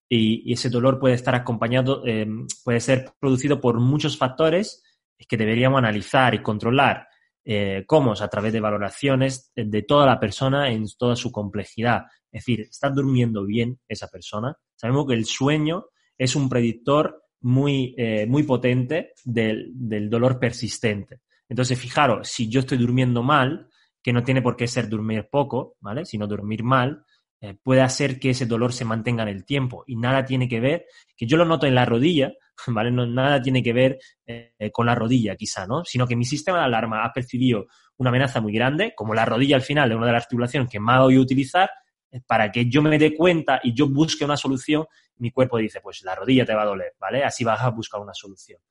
Y, 0.09 0.51
ese 0.51 0.69
dolor 0.69 0.99
puede 0.99 1.15
estar 1.15 1.35
acompañado, 1.35 2.03
eh, 2.05 2.27
puede 2.63 2.79
ser 2.79 3.11
producido 3.19 3.59
por 3.59 3.79
muchos 3.79 4.17
factores 4.17 4.83
que 5.27 5.37
deberíamos 5.37 5.79
analizar 5.79 6.33
y 6.35 6.41
controlar. 6.41 7.07
Eh, 7.45 7.83
¿Cómo? 7.87 8.13
A 8.13 8.27
través 8.27 8.53
de 8.53 8.59
valoraciones 8.59 9.51
de 9.55 9.81
toda 9.83 10.05
la 10.05 10.19
persona 10.19 10.71
en 10.71 10.85
toda 10.97 11.15
su 11.15 11.31
complejidad. 11.31 12.05
Es 12.31 12.45
decir, 12.45 12.61
¿está 12.61 12.89
durmiendo 12.89 13.45
bien 13.45 13.79
esa 13.87 14.07
persona? 14.07 14.57
Sabemos 14.75 15.07
que 15.07 15.13
el 15.13 15.25
sueño 15.25 15.85
es 16.17 16.35
un 16.35 16.49
predictor 16.49 17.23
muy, 17.41 17.93
eh, 17.97 18.25
muy 18.27 18.43
potente 18.43 19.13
del, 19.23 19.71
del 19.73 20.09
dolor 20.09 20.39
persistente. 20.39 21.21
Entonces, 21.49 21.77
fijaros, 21.77 22.29
si 22.29 22.49
yo 22.49 22.61
estoy 22.61 22.77
durmiendo 22.77 23.21
mal, 23.21 23.67
que 24.01 24.13
no 24.13 24.23
tiene 24.23 24.41
por 24.41 24.55
qué 24.55 24.67
ser 24.67 24.89
dormir 24.89 25.27
poco, 25.31 25.77
¿vale? 25.79 26.05
Sino 26.05 26.27
dormir 26.27 26.63
mal, 26.63 27.05
eh, 27.43 27.57
puede 27.61 27.81
hacer 27.81 28.21
que 28.21 28.29
ese 28.29 28.45
dolor 28.45 28.71
se 28.71 28.85
mantenga 28.85 29.23
en 29.23 29.27
el 29.27 29.43
tiempo. 29.43 29.83
Y 29.85 29.97
nada 29.97 30.23
tiene 30.23 30.47
que 30.47 30.61
ver, 30.61 30.85
que 31.17 31.27
yo 31.27 31.35
lo 31.35 31.43
noto 31.43 31.67
en 31.67 31.75
la 31.75 31.83
rodilla, 31.83 32.31
¿vale? 32.67 32.89
No, 32.89 33.05
nada 33.05 33.41
tiene 33.41 33.61
que 33.61 33.73
ver 33.73 33.99
eh, 34.25 34.53
con 34.71 34.85
la 34.85 34.95
rodilla, 34.95 35.35
quizá, 35.35 35.67
¿no? 35.67 35.83
Sino 35.83 36.07
que 36.07 36.15
mi 36.15 36.23
sistema 36.23 36.59
de 36.59 36.63
alarma 36.63 37.03
ha 37.03 37.11
percibido 37.11 37.65
una 37.97 38.11
amenaza 38.11 38.39
muy 38.39 38.53
grande, 38.53 38.93
como 38.95 39.13
la 39.13 39.25
rodilla 39.25 39.57
al 39.57 39.61
final 39.61 39.89
de 39.89 39.95
una 39.95 40.05
de 40.05 40.13
las 40.13 40.23
articulaciones 40.23 40.69
que 40.69 40.79
más 40.79 41.01
voy 41.01 41.17
a 41.17 41.19
utilizar, 41.19 41.69
eh, 42.11 42.21
para 42.25 42.49
que 42.49 42.69
yo 42.69 42.81
me 42.81 42.97
dé 42.97 43.13
cuenta 43.13 43.59
y 43.61 43.73
yo 43.73 43.89
busque 43.89 44.23
una 44.23 44.37
solución, 44.37 44.85
mi 45.17 45.29
cuerpo 45.31 45.57
dice, 45.57 45.81
pues 45.81 46.01
la 46.03 46.15
rodilla 46.15 46.45
te 46.45 46.55
va 46.55 46.61
a 46.61 46.67
doler, 46.67 46.93
¿vale? 46.97 47.25
Así 47.25 47.43
vas 47.43 47.61
a 47.61 47.71
buscar 47.71 47.99
una 47.99 48.13
solución. 48.13 48.61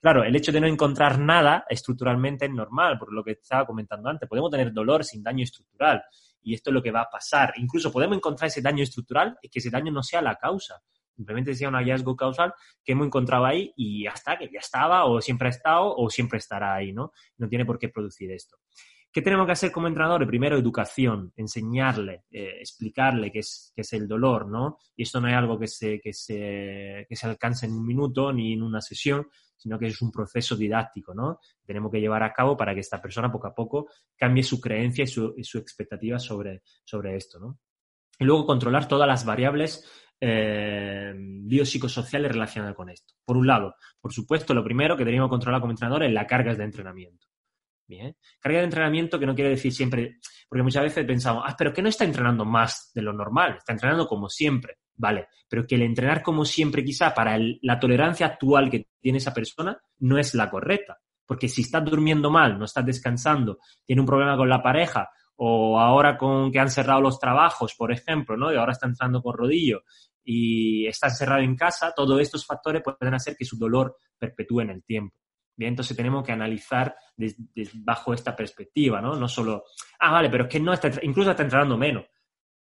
Claro, 0.00 0.22
el 0.22 0.36
hecho 0.36 0.52
de 0.52 0.60
no 0.60 0.68
encontrar 0.68 1.18
nada 1.18 1.64
estructuralmente 1.68 2.44
es 2.44 2.52
normal, 2.52 2.96
por 2.96 3.12
lo 3.12 3.24
que 3.24 3.32
estaba 3.32 3.66
comentando 3.66 4.08
antes. 4.08 4.28
Podemos 4.28 4.52
tener 4.52 4.72
dolor 4.72 5.04
sin 5.04 5.20
daño 5.20 5.42
estructural 5.42 6.04
y 6.42 6.54
esto 6.54 6.70
es 6.70 6.74
lo 6.74 6.82
que 6.82 6.90
va 6.90 7.02
a 7.02 7.10
pasar. 7.10 7.52
Incluso 7.56 7.92
podemos 7.92 8.16
encontrar 8.16 8.48
ese 8.48 8.62
daño 8.62 8.82
estructural 8.82 9.38
y 9.42 9.48
que 9.48 9.58
ese 9.58 9.70
daño 9.70 9.92
no 9.92 10.02
sea 10.02 10.22
la 10.22 10.36
causa 10.36 10.82
Simplemente 11.20 11.50
decía 11.50 11.68
un 11.68 11.74
hallazgo 11.74 12.16
causal 12.16 12.54
que 12.82 12.92
hemos 12.92 13.06
encontrado 13.06 13.44
ahí 13.44 13.74
y 13.76 14.04
ya 14.04 14.12
está, 14.12 14.38
que 14.38 14.48
ya 14.50 14.60
estaba 14.60 15.04
o 15.04 15.20
siempre 15.20 15.48
ha 15.48 15.50
estado 15.50 15.94
o 15.94 16.08
siempre 16.08 16.38
estará 16.38 16.74
ahí, 16.74 16.94
¿no? 16.94 17.12
No 17.36 17.46
tiene 17.46 17.66
por 17.66 17.78
qué 17.78 17.90
producir 17.90 18.32
esto. 18.32 18.56
¿Qué 19.12 19.22
tenemos 19.22 19.46
que 19.46 19.52
hacer 19.52 19.72
como 19.72 19.88
entrenadores? 19.88 20.28
Primero, 20.28 20.56
educación, 20.56 21.32
enseñarle, 21.34 22.26
eh, 22.30 22.58
explicarle 22.60 23.32
qué 23.32 23.40
es, 23.40 23.72
qué 23.74 23.80
es 23.80 23.92
el 23.92 24.06
dolor, 24.06 24.48
¿no? 24.48 24.78
Y 24.94 25.02
esto 25.02 25.20
no 25.20 25.26
es 25.26 25.34
algo 25.34 25.58
que 25.58 25.66
se, 25.66 26.00
que, 26.00 26.12
se, 26.12 27.06
que 27.08 27.16
se 27.16 27.26
alcance 27.26 27.66
en 27.66 27.72
un 27.72 27.84
minuto 27.84 28.32
ni 28.32 28.52
en 28.52 28.62
una 28.62 28.80
sesión, 28.80 29.26
sino 29.56 29.80
que 29.80 29.88
es 29.88 30.00
un 30.00 30.12
proceso 30.12 30.56
didáctico, 30.56 31.12
¿no? 31.12 31.40
Tenemos 31.66 31.90
que 31.90 32.00
llevar 32.00 32.22
a 32.22 32.32
cabo 32.32 32.56
para 32.56 32.72
que 32.72 32.80
esta 32.80 33.02
persona 33.02 33.32
poco 33.32 33.48
a 33.48 33.54
poco 33.54 33.88
cambie 34.16 34.44
su 34.44 34.60
creencia 34.60 35.02
y 35.02 35.08
su, 35.08 35.34
y 35.36 35.42
su 35.42 35.58
expectativa 35.58 36.20
sobre, 36.20 36.62
sobre 36.84 37.16
esto, 37.16 37.40
¿no? 37.40 37.58
Y 38.16 38.24
luego 38.24 38.46
controlar 38.46 38.86
todas 38.86 39.08
las 39.08 39.24
variables 39.24 39.90
eh, 40.20 41.12
biopsicosociales 41.16 42.30
relacionadas 42.30 42.76
con 42.76 42.90
esto. 42.90 43.14
Por 43.24 43.36
un 43.36 43.48
lado, 43.48 43.74
por 44.00 44.12
supuesto, 44.12 44.54
lo 44.54 44.62
primero 44.62 44.96
que 44.96 45.04
tenemos 45.04 45.26
que 45.26 45.30
controlar 45.30 45.60
como 45.60 45.72
entrenador 45.72 46.04
es 46.04 46.12
la 46.12 46.26
carga 46.26 46.54
de 46.54 46.62
entrenamiento. 46.62 47.26
Bien. 47.90 48.16
Carga 48.38 48.58
de 48.58 48.64
entrenamiento 48.66 49.18
que 49.18 49.26
no 49.26 49.34
quiere 49.34 49.50
decir 49.50 49.72
siempre, 49.72 50.18
porque 50.48 50.62
muchas 50.62 50.84
veces 50.84 51.04
pensamos, 51.04 51.42
ah, 51.44 51.56
pero 51.58 51.72
que 51.72 51.82
no 51.82 51.88
está 51.88 52.04
entrenando 52.04 52.44
más 52.44 52.92
de 52.94 53.02
lo 53.02 53.12
normal, 53.12 53.56
está 53.58 53.72
entrenando 53.72 54.06
como 54.06 54.28
siempre, 54.28 54.76
vale, 54.94 55.26
pero 55.48 55.66
que 55.66 55.74
el 55.74 55.82
entrenar 55.82 56.22
como 56.22 56.44
siempre 56.44 56.84
quizá 56.84 57.12
para 57.12 57.36
la 57.62 57.80
tolerancia 57.80 58.26
actual 58.26 58.70
que 58.70 58.86
tiene 59.00 59.18
esa 59.18 59.34
persona 59.34 59.76
no 59.98 60.18
es 60.18 60.36
la 60.36 60.48
correcta, 60.48 60.98
porque 61.26 61.48
si 61.48 61.62
está 61.62 61.80
durmiendo 61.80 62.30
mal, 62.30 62.60
no 62.60 62.64
está 62.64 62.80
descansando, 62.80 63.58
tiene 63.84 64.02
un 64.02 64.06
problema 64.06 64.36
con 64.36 64.48
la 64.48 64.62
pareja 64.62 65.10
o 65.34 65.80
ahora 65.80 66.16
con 66.16 66.52
que 66.52 66.60
han 66.60 66.70
cerrado 66.70 67.00
los 67.00 67.18
trabajos, 67.18 67.74
por 67.74 67.90
ejemplo, 67.90 68.36
¿no? 68.36 68.52
Y 68.52 68.56
ahora 68.56 68.70
está 68.70 68.86
entrando 68.86 69.20
con 69.20 69.36
rodillo 69.36 69.82
y 70.22 70.86
está 70.86 71.08
encerrado 71.08 71.42
en 71.42 71.56
casa, 71.56 71.92
todos 71.92 72.20
estos 72.20 72.46
factores 72.46 72.82
pueden 72.84 73.14
hacer 73.14 73.34
que 73.36 73.44
su 73.44 73.58
dolor 73.58 73.96
perpetúe 74.16 74.60
en 74.60 74.70
el 74.70 74.84
tiempo. 74.84 75.16
Bien, 75.56 75.70
entonces 75.72 75.96
tenemos 75.96 76.24
que 76.24 76.32
analizar 76.32 76.96
bajo 77.74 78.14
esta 78.14 78.34
perspectiva, 78.34 79.00
¿no? 79.00 79.14
No 79.14 79.28
solo, 79.28 79.64
ah, 79.98 80.12
vale, 80.12 80.30
pero 80.30 80.44
es 80.44 80.50
que 80.50 80.60
no 80.60 80.72
está, 80.72 80.90
incluso 81.02 81.30
está 81.30 81.42
entrenando 81.42 81.76
menos. 81.76 82.04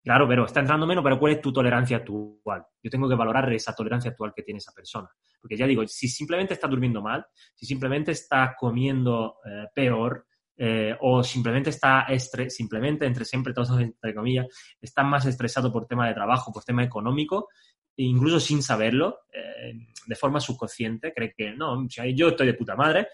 Claro, 0.04 0.26
pero 0.26 0.46
está 0.46 0.62
entrando 0.62 0.88
menos, 0.88 1.04
pero 1.04 1.20
¿cuál 1.20 1.34
es 1.34 1.42
tu 1.42 1.52
tolerancia 1.52 1.98
actual? 1.98 2.66
Yo 2.82 2.90
tengo 2.90 3.10
que 3.10 3.16
valorar 3.16 3.52
esa 3.52 3.76
tolerancia 3.76 4.12
actual 4.12 4.32
que 4.34 4.42
tiene 4.42 4.60
esa 4.60 4.72
persona. 4.72 5.10
Porque 5.42 5.58
ya 5.58 5.68
digo, 5.68 5.86
si 5.86 6.08
simplemente 6.08 6.54
está 6.54 6.68
durmiendo 6.68 7.02
mal, 7.02 7.26
si 7.54 7.66
simplemente 7.66 8.14
está 8.14 8.56
comiendo 8.58 9.40
eh, 9.46 9.66
peor, 9.76 10.26
eh, 10.60 10.96
o 11.02 11.24
simplemente 11.24 11.70
está 11.70 12.02
estre 12.10 12.50
simplemente, 12.50 13.06
entre 13.06 13.26
siempre, 13.26 13.54
todos 13.54 13.80
entre 13.80 14.16
comillas, 14.16 14.48
está 14.82 15.04
más 15.04 15.26
estresado 15.26 15.72
por 15.72 15.86
tema 15.86 16.08
de 16.08 16.16
trabajo, 16.16 16.52
por 16.52 16.64
tema 16.64 16.84
económico, 16.84 17.50
incluso 17.98 18.40
sin 18.40 18.62
saberlo, 18.62 19.22
eh, 19.34 19.74
de 20.06 20.16
forma 20.16 20.40
subconsciente, 20.40 21.14
cree 21.14 21.34
que 21.36 21.52
no, 21.52 21.88
yo 21.88 22.30
estoy 22.30 22.48
de 22.48 22.54
puta 22.54 22.76
madre, 22.76 23.08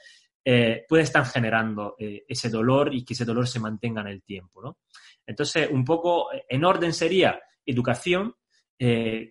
eh, 0.43 0.85
puede 0.87 1.03
estar 1.03 1.25
generando 1.25 1.95
eh, 1.97 2.25
ese 2.27 2.49
dolor 2.49 2.93
y 2.93 3.05
que 3.05 3.13
ese 3.13 3.25
dolor 3.25 3.47
se 3.47 3.59
mantenga 3.59 4.01
en 4.01 4.07
el 4.07 4.23
tiempo. 4.23 4.61
¿no? 4.61 4.77
Entonces, 5.25 5.69
un 5.71 5.85
poco 5.85 6.27
en 6.47 6.65
orden 6.65 6.93
sería 6.93 7.39
educación, 7.65 8.35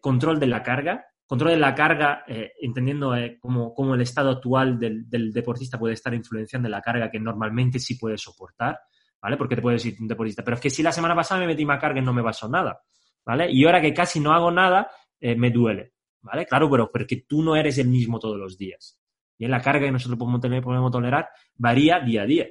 control 0.01 0.41
de 0.41 0.47
la 0.47 0.63
carga, 0.63 1.05
control 1.27 1.51
de 1.51 1.59
la 1.59 1.75
carga, 1.75 2.25
entendiendo 2.27 3.15
cómo, 3.39 3.95
el 3.95 4.01
estado 4.01 4.31
actual 4.31 4.79
del, 4.79 5.11
del, 5.11 5.31
deportista 5.31 5.79
puede 5.79 5.93
estar 5.93 6.15
influenciando 6.15 6.71
la 6.71 6.81
carga 6.81 7.11
que 7.11 7.21
normalmente 7.21 7.79
sí 7.79 7.97
puede 7.97 8.17
soportar, 8.17 8.81
¿vale? 9.21 9.37
Porque 9.37 9.55
te 9.55 9.61
puede 9.61 9.77
decir 9.77 9.95
un 10.01 10.09
deportista, 10.09 10.43
pero 10.43 10.55
es 10.55 10.61
que 10.63 10.71
si 10.71 10.83
la 10.83 10.91
semana 10.91 11.15
pasada 11.15 11.41
me 11.41 11.49
metí 11.49 11.67
más 11.67 11.79
carga 11.79 12.01
y 12.01 12.03
no 12.03 12.15
me 12.15 12.23
pasó 12.23 12.49
nada, 12.49 12.81
¿vale? 13.27 13.51
Y 13.51 13.65
ahora 13.67 13.83
que 13.83 13.93
casi 13.93 14.21
no 14.21 14.33
hago 14.33 14.51
nada, 14.51 14.91
eh, 15.25 15.37
me 15.37 15.51
duele, 15.53 15.93
¿vale? 16.21 16.45
Claro, 16.47 16.69
pero 16.69 16.91
porque 16.91 17.25
tú 17.29 17.45
no 17.45 17.55
eres 17.55 17.79
el 17.79 17.87
mismo 17.87 18.19
todos 18.19 18.37
los 18.37 18.59
días. 18.59 18.99
Y 19.39 19.47
la 19.47 19.63
carga 19.63 19.87
que 19.87 19.93
nosotros 19.93 20.19
podemos, 20.19 20.91
tolerar 20.91 21.29
varía 21.55 22.01
día 22.01 22.23
a 22.23 22.27
día. 22.27 22.47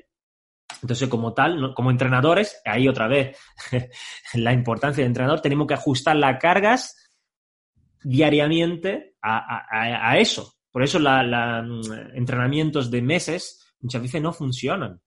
Entonces, 0.82 1.10
como 1.10 1.34
tal, 1.34 1.74
como 1.76 1.92
entrenadores, 1.92 2.62
ahí 2.64 2.88
otra 2.88 3.10
vez 3.10 3.38
la 4.36 4.54
importancia 4.54 5.04
del 5.04 5.10
entrenador, 5.10 5.42
tenemos 5.42 5.68
que 5.68 5.74
ajustar 5.74 6.16
las 6.16 6.40
cargas 6.40 6.96
diariamente 8.02 9.16
a, 9.22 10.18
eso. 10.18 10.54
Por 10.72 10.84
eso 10.84 10.98
los 10.98 11.14
mm, 11.14 12.16
entrenamientos 12.16 12.90
de 12.90 13.02
meses 13.02 13.76
muchas 13.82 14.02
veces 14.02 14.22
no 14.22 14.32
funcionan 14.32 15.02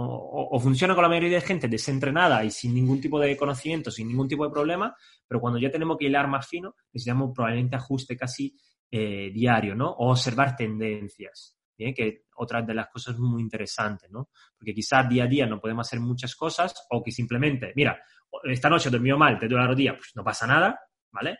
o, 0.00 0.60
funciona 0.60 0.94
con 0.94 1.02
la 1.02 1.08
mayoría 1.08 1.40
de 1.40 1.40
gente 1.40 1.68
desentrenada 1.68 2.44
y 2.44 2.50
sin 2.50 2.74
ningún 2.74 3.00
tipo 3.00 3.18
de 3.18 3.36
conocimiento, 3.36 3.90
sin 3.90 4.08
ningún 4.08 4.28
tipo 4.28 4.44
de 4.44 4.50
problema, 4.50 4.94
pero 5.26 5.40
cuando 5.40 5.58
ya 5.58 5.70
tenemos 5.70 5.96
que 5.98 6.06
hilar 6.06 6.28
más 6.28 6.46
fino, 6.46 6.76
necesitamos 6.92 7.32
probablemente 7.34 7.76
ajuste 7.76 8.16
casi 8.16 8.56
eh, 8.90 9.30
diario, 9.32 9.74
¿no? 9.74 9.90
O 9.90 10.10
observar 10.12 10.54
tendencias, 10.54 11.56
¿bien? 11.76 11.92
que 11.94 12.26
otra 12.36 12.62
de 12.62 12.74
las 12.74 12.88
cosas 12.88 13.18
muy 13.18 13.42
interesantes, 13.42 14.08
¿no? 14.10 14.30
Porque 14.56 14.72
quizás 14.72 15.08
día 15.08 15.24
a 15.24 15.26
día 15.26 15.46
no 15.46 15.60
podemos 15.60 15.86
hacer 15.86 16.00
muchas 16.00 16.36
cosas 16.36 16.86
o 16.90 17.02
que 17.02 17.10
simplemente, 17.10 17.72
mira, 17.74 18.00
esta 18.44 18.70
noche 18.70 18.88
he 18.88 18.92
dormido 18.92 19.18
mal, 19.18 19.38
te 19.38 19.48
duele 19.48 19.64
la 19.64 19.70
rodilla, 19.70 19.96
pues 19.96 20.12
no 20.14 20.22
pasa 20.22 20.46
nada, 20.46 20.78
¿vale? 21.10 21.38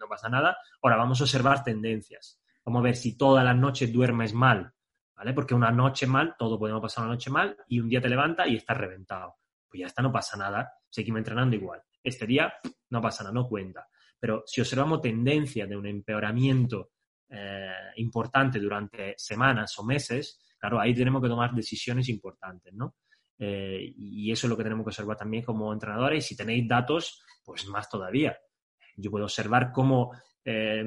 No 0.00 0.08
pasa 0.08 0.28
nada. 0.28 0.56
Ahora 0.82 0.96
vamos 0.96 1.20
a 1.20 1.24
observar 1.24 1.62
tendencias. 1.62 2.40
Vamos 2.64 2.80
a 2.80 2.84
ver 2.84 2.96
si 2.96 3.16
todas 3.16 3.44
las 3.44 3.56
noches 3.56 3.92
duermes 3.92 4.34
mal 4.34 4.72
¿vale? 5.16 5.32
Porque 5.32 5.54
una 5.54 5.70
noche 5.70 6.06
mal, 6.06 6.34
todo 6.38 6.58
podemos 6.58 6.80
pasar 6.82 7.04
una 7.04 7.14
noche 7.14 7.30
mal 7.30 7.56
y 7.68 7.80
un 7.80 7.88
día 7.88 8.00
te 8.00 8.08
levanta 8.08 8.46
y 8.46 8.56
estás 8.56 8.76
reventado. 8.76 9.36
Pues 9.68 9.80
ya 9.80 9.86
está, 9.86 10.02
no 10.02 10.12
pasa 10.12 10.36
nada, 10.36 10.72
seguimos 10.88 11.18
entrenando 11.18 11.56
igual. 11.56 11.82
Este 12.02 12.26
día 12.26 12.52
no 12.90 13.00
pasa 13.00 13.24
nada, 13.24 13.34
no 13.34 13.48
cuenta. 13.48 13.88
Pero 14.18 14.42
si 14.46 14.60
observamos 14.60 15.00
tendencia 15.00 15.66
de 15.66 15.76
un 15.76 15.86
empeoramiento 15.86 16.90
eh, 17.28 17.72
importante 17.96 18.60
durante 18.60 19.14
semanas 19.16 19.78
o 19.78 19.84
meses, 19.84 20.40
claro, 20.58 20.78
ahí 20.80 20.94
tenemos 20.94 21.22
que 21.22 21.28
tomar 21.28 21.52
decisiones 21.54 22.08
importantes, 22.08 22.72
¿no? 22.74 22.96
Eh, 23.38 23.92
y 23.96 24.30
eso 24.30 24.46
es 24.46 24.50
lo 24.50 24.56
que 24.56 24.62
tenemos 24.62 24.84
que 24.84 24.90
observar 24.90 25.16
también 25.16 25.42
como 25.42 25.72
entrenadores. 25.72 26.24
Y 26.24 26.28
si 26.28 26.36
tenéis 26.36 26.68
datos, 26.68 27.22
pues 27.44 27.66
más 27.66 27.88
todavía. 27.88 28.38
Yo 28.96 29.10
puedo 29.10 29.24
observar 29.24 29.72
cómo 29.72 30.12
eh, 30.44 30.84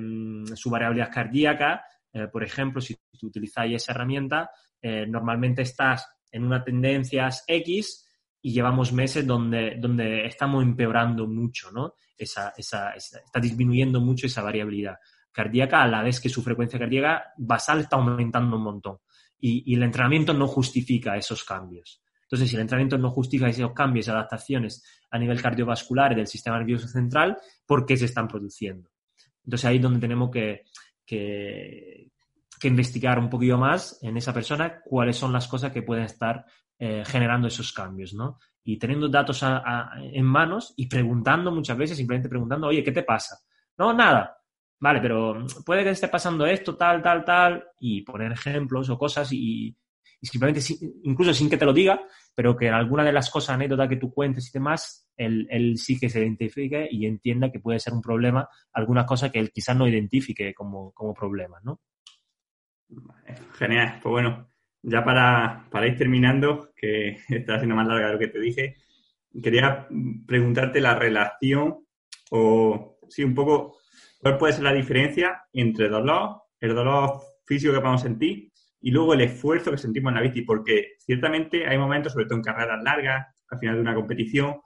su 0.54 0.70
variabilidad 0.70 1.12
cardíaca 1.12 1.84
eh, 2.16 2.30
por 2.32 2.44
ejemplo, 2.44 2.80
si 2.80 2.96
tú 3.20 3.28
utilizáis 3.28 3.76
esa 3.76 3.92
herramienta, 3.92 4.50
eh, 4.82 5.06
normalmente 5.06 5.64
estás 5.64 6.08
en 6.32 6.46
una 6.46 6.64
tendencia 6.64 7.30
X 7.46 8.08
y 8.42 8.54
llevamos 8.54 8.94
meses 8.94 9.28
donde, 9.28 9.76
donde 9.78 10.26
estamos 10.26 10.64
empeorando 10.64 11.28
mucho, 11.28 11.72
¿no? 11.72 11.96
Esa, 12.18 12.54
esa, 12.56 12.94
está 12.94 13.42
disminuyendo 13.42 14.00
mucho 14.00 14.28
esa 14.28 14.42
variabilidad 14.42 14.96
cardíaca 15.30 15.84
a 15.84 15.88
la 15.88 16.04
vez 16.04 16.22
que 16.22 16.30
su 16.30 16.42
frecuencia 16.42 16.80
cardíaca 16.80 17.34
basal 17.38 17.82
está 17.82 17.98
aumentando 17.98 18.56
un 18.56 18.64
montón. 18.64 19.00
Y, 19.38 19.70
y 19.70 19.76
el 19.76 19.84
entrenamiento 19.84 20.34
no 20.34 20.48
justifica 20.48 21.18
esos 21.18 21.44
cambios. 21.44 22.02
Entonces, 22.22 22.50
si 22.50 22.56
el 22.56 22.62
entrenamiento 22.62 22.98
no 22.98 23.12
justifica 23.12 23.50
esos 23.50 23.74
cambios 23.74 24.08
y 24.08 24.12
adaptaciones 24.12 24.86
a 25.12 25.20
nivel 25.20 25.42
cardiovascular 25.42 26.14
y 26.14 26.16
del 26.16 26.28
sistema 26.28 26.58
nervioso 26.58 26.88
central, 26.88 27.38
¿por 27.66 27.86
qué 27.86 27.98
se 27.98 28.06
están 28.06 28.30
produciendo? 28.30 28.90
Entonces, 29.44 29.66
ahí 29.66 29.76
es 29.76 29.82
donde 29.82 30.00
tenemos 30.00 30.32
que, 30.32 30.64
que, 31.06 32.12
investigar 32.64 33.20
un 33.20 33.30
poquito 33.30 33.60
más 33.60 34.00
en 34.02 34.18
esa 34.18 34.34
persona 34.34 34.82
cuáles 34.84 35.16
son 35.16 35.32
las 35.32 35.48
cosas 35.48 35.72
que 35.72 35.84
pueden 35.84 36.06
estar 36.06 36.44
eh, 36.80 37.04
generando 37.06 37.48
esos 37.48 37.72
cambios, 37.72 38.16
¿no? 38.16 38.40
Y 38.64 38.80
teniendo 38.80 39.08
datos 39.08 39.46
en 40.02 40.26
manos 40.26 40.74
y 40.76 40.88
preguntando 40.88 41.52
muchas 41.52 41.78
veces, 41.78 41.96
simplemente 41.96 42.28
preguntando, 42.28 42.66
oye, 42.66 42.84
¿qué 42.84 42.92
te 42.92 43.04
pasa? 43.04 43.38
No, 43.78 43.94
nada. 43.94 44.36
Vale, 44.80 45.00
pero 45.00 45.46
puede 45.66 45.84
que 45.84 45.92
esté 45.92 46.08
pasando 46.08 46.46
esto, 46.46 46.76
tal, 46.76 47.02
tal, 47.02 47.24
tal, 47.24 47.64
y 47.80 48.02
poner 48.02 48.32
ejemplos 48.32 48.90
o 48.90 48.98
cosas 48.98 49.32
y, 49.32 49.76
simplemente, 50.22 50.62
incluso 51.04 51.34
sin 51.34 51.50
que 51.50 51.58
te 51.58 51.66
lo 51.66 51.74
diga, 51.74 52.02
pero 52.34 52.56
que 52.56 52.70
alguna 52.70 53.04
de 53.04 53.14
las 53.14 53.30
cosas, 53.30 53.56
anécdotas 53.56 53.88
que 53.88 53.98
tú 53.98 54.14
cuentes 54.14 54.50
y 54.50 54.52
demás, 54.52 55.05
él, 55.18 55.78
sí 55.78 55.98
que 56.00 56.10
se 56.10 56.20
identifique 56.20 56.88
y 56.90 57.06
entienda 57.06 57.52
que 57.52 57.60
puede 57.60 57.80
ser 57.80 57.94
un 57.94 58.02
problema, 58.02 58.48
algunas 58.74 59.06
cosas 59.06 59.32
que 59.32 59.40
él 59.40 59.52
quizás 59.52 59.76
no 59.76 59.88
identifique 59.88 60.54
como, 60.54 60.92
como 60.94 61.14
problemas, 61.14 61.64
¿no? 61.64 61.80
Genial, 63.54 64.00
pues 64.02 64.12
bueno, 64.12 64.50
ya 64.82 65.04
para, 65.04 65.68
para 65.72 65.88
ir 65.88 65.98
terminando, 65.98 66.72
que 66.76 67.18
está 67.30 67.58
siendo 67.58 67.76
más 67.76 67.88
larga 67.88 68.08
de 68.08 68.14
lo 68.14 68.20
que 68.20 68.28
te 68.28 68.40
dije, 68.40 68.76
quería 69.42 69.88
preguntarte 70.26 70.80
la 70.80 70.96
relación 70.96 71.86
o, 72.32 73.00
sí, 73.10 73.24
un 73.24 73.34
poco, 73.34 73.78
cuál 74.20 74.38
puede 74.38 74.54
ser 74.54 74.64
la 74.64 74.74
diferencia 74.74 75.44
entre 75.54 75.90
dolor, 75.90 76.44
el 76.60 76.74
dolor 76.74 77.20
físico 77.46 77.74
que 77.74 77.80
podemos 77.80 78.02
sentir 78.02 78.52
y 78.82 78.92
luego 78.92 79.14
el 79.14 79.22
esfuerzo 79.22 79.72
que 79.72 79.78
sentimos 79.78 80.12
en 80.12 80.16
la 80.16 80.22
bici, 80.22 80.44
porque 80.44 80.94
ciertamente 81.00 81.68
hay 81.68 81.78
momentos, 81.78 82.14
sobre 82.14 82.26
todo 82.26 82.38
en 82.38 82.44
carreras 82.44 82.84
largas, 82.84 83.28
al 83.50 83.60
final 83.60 83.76
de 83.76 83.82
una 83.82 83.96
competición, 83.96 84.58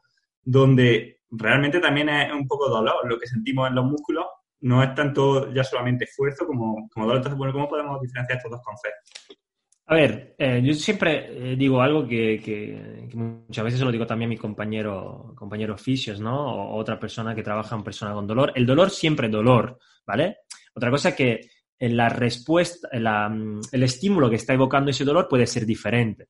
donde 0.43 1.21
realmente 1.31 1.79
también 1.79 2.09
es 2.09 2.31
un 2.33 2.47
poco 2.47 2.69
dolor 2.69 3.07
lo 3.07 3.19
que 3.19 3.27
sentimos 3.27 3.67
en 3.69 3.75
los 3.75 3.85
músculos, 3.85 4.25
no 4.61 4.83
es 4.83 4.93
tanto 4.93 5.53
ya 5.53 5.63
solamente 5.63 6.05
esfuerzo 6.05 6.45
como, 6.45 6.89
como 6.89 7.05
dolor. 7.05 7.17
Entonces, 7.17 7.37
bueno, 7.37 7.53
¿cómo 7.53 7.69
podemos 7.69 8.01
diferenciar 8.01 8.37
estos 8.37 8.51
dos 8.51 8.61
conceptos? 8.63 9.37
A 9.85 9.95
ver, 9.95 10.35
eh, 10.37 10.61
yo 10.63 10.73
siempre 10.75 11.53
eh, 11.53 11.55
digo 11.55 11.81
algo 11.81 12.07
que, 12.07 13.09
muchas 13.15 13.63
veces 13.63 13.79
se 13.79 13.85
lo 13.85 13.91
digo 13.91 14.05
también 14.05 14.29
a 14.29 14.33
mis 14.33 14.39
compañeros 14.39 15.33
compañero 15.33 15.73
oficios, 15.73 16.19
¿no? 16.19 16.45
O 16.45 16.77
otra 16.77 16.99
persona 16.99 17.33
que 17.33 17.41
trabaja 17.41 17.75
en 17.75 17.83
persona 17.83 18.13
con 18.13 18.27
dolor. 18.27 18.51
El 18.53 18.67
dolor 18.67 18.91
siempre 18.91 19.27
es 19.27 19.33
dolor, 19.33 19.79
¿vale? 20.05 20.37
Otra 20.75 20.91
cosa 20.91 21.09
es 21.09 21.15
que 21.15 21.41
la 21.79 22.09
respuesta, 22.09 22.89
mm, 23.29 23.61
el 23.71 23.83
estímulo 23.83 24.29
que 24.29 24.35
está 24.35 24.53
evocando 24.53 24.91
ese 24.91 25.05
dolor 25.05 25.27
puede 25.27 25.47
ser 25.47 25.65
diferente. 25.65 26.27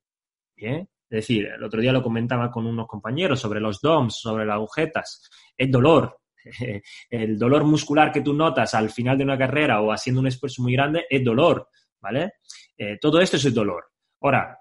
¿bien? 0.56 0.88
Es 1.10 1.26
decir, 1.26 1.46
el 1.46 1.64
otro 1.64 1.80
día 1.80 1.92
lo 1.92 2.04
comentaba 2.04 2.52
con 2.52 2.66
unos 2.66 2.86
compañeros 2.86 3.40
sobre 3.40 3.58
los 3.58 3.80
DOMs, 3.80 4.20
sobre 4.20 4.46
las 4.46 4.54
agujetas. 4.54 5.28
Es 5.56 5.68
dolor. 5.68 6.20
El 7.10 7.36
dolor 7.36 7.64
muscular 7.64 8.12
que 8.12 8.22
tú 8.22 8.32
notas 8.32 8.74
al 8.74 8.90
final 8.90 9.18
de 9.18 9.24
una 9.24 9.36
carrera 9.36 9.80
o 9.80 9.92
haciendo 9.92 10.20
un 10.20 10.28
esfuerzo 10.28 10.62
muy 10.62 10.72
grande 10.72 11.04
es 11.10 11.22
dolor, 11.22 11.68
¿vale? 12.00 12.34
Eh, 12.78 12.96
todo 12.98 13.20
esto 13.20 13.36
es 13.36 13.44
el 13.44 13.52
dolor. 13.52 13.90
Ahora, 14.22 14.58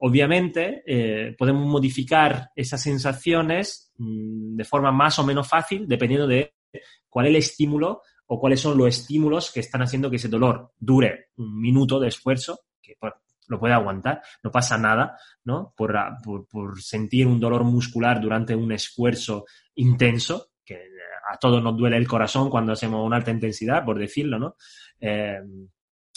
obviamente, 0.00 0.82
eh, 0.86 1.34
podemos 1.38 1.66
modificar 1.66 2.50
esas 2.54 2.82
sensaciones 2.82 3.92
mm, 3.96 4.56
de 4.56 4.64
forma 4.64 4.92
más 4.92 5.18
o 5.18 5.24
menos 5.24 5.48
fácil 5.48 5.86
dependiendo 5.86 6.26
de 6.26 6.54
cuál 7.08 7.26
es 7.26 7.30
el 7.30 7.36
estímulo 7.36 8.02
o 8.26 8.40
cuáles 8.40 8.60
son 8.60 8.76
los 8.76 8.88
estímulos 8.88 9.52
que 9.52 9.60
están 9.60 9.82
haciendo 9.82 10.10
que 10.10 10.16
ese 10.16 10.28
dolor 10.28 10.72
dure 10.78 11.28
un 11.36 11.60
minuto 11.60 12.00
de 12.00 12.08
esfuerzo, 12.08 12.60
que 12.82 12.96
lo 13.48 13.58
puede 13.58 13.74
aguantar, 13.74 14.22
no 14.42 14.50
pasa 14.50 14.78
nada, 14.78 15.18
¿no? 15.44 15.72
Por, 15.76 15.94
sentir 16.80 17.26
un 17.26 17.40
dolor 17.40 17.64
muscular 17.64 18.20
durante 18.20 18.54
un 18.54 18.72
esfuerzo 18.72 19.44
intenso, 19.74 20.48
que 20.64 20.80
a 21.30 21.36
todos 21.38 21.62
nos 21.62 21.76
duele 21.76 21.96
el 21.96 22.08
corazón 22.08 22.50
cuando 22.50 22.72
hacemos 22.72 23.04
una 23.04 23.16
alta 23.16 23.30
intensidad, 23.30 23.84
por 23.84 23.98
decirlo, 23.98 24.38
¿no? 24.38 24.56
Eh, 25.00 25.40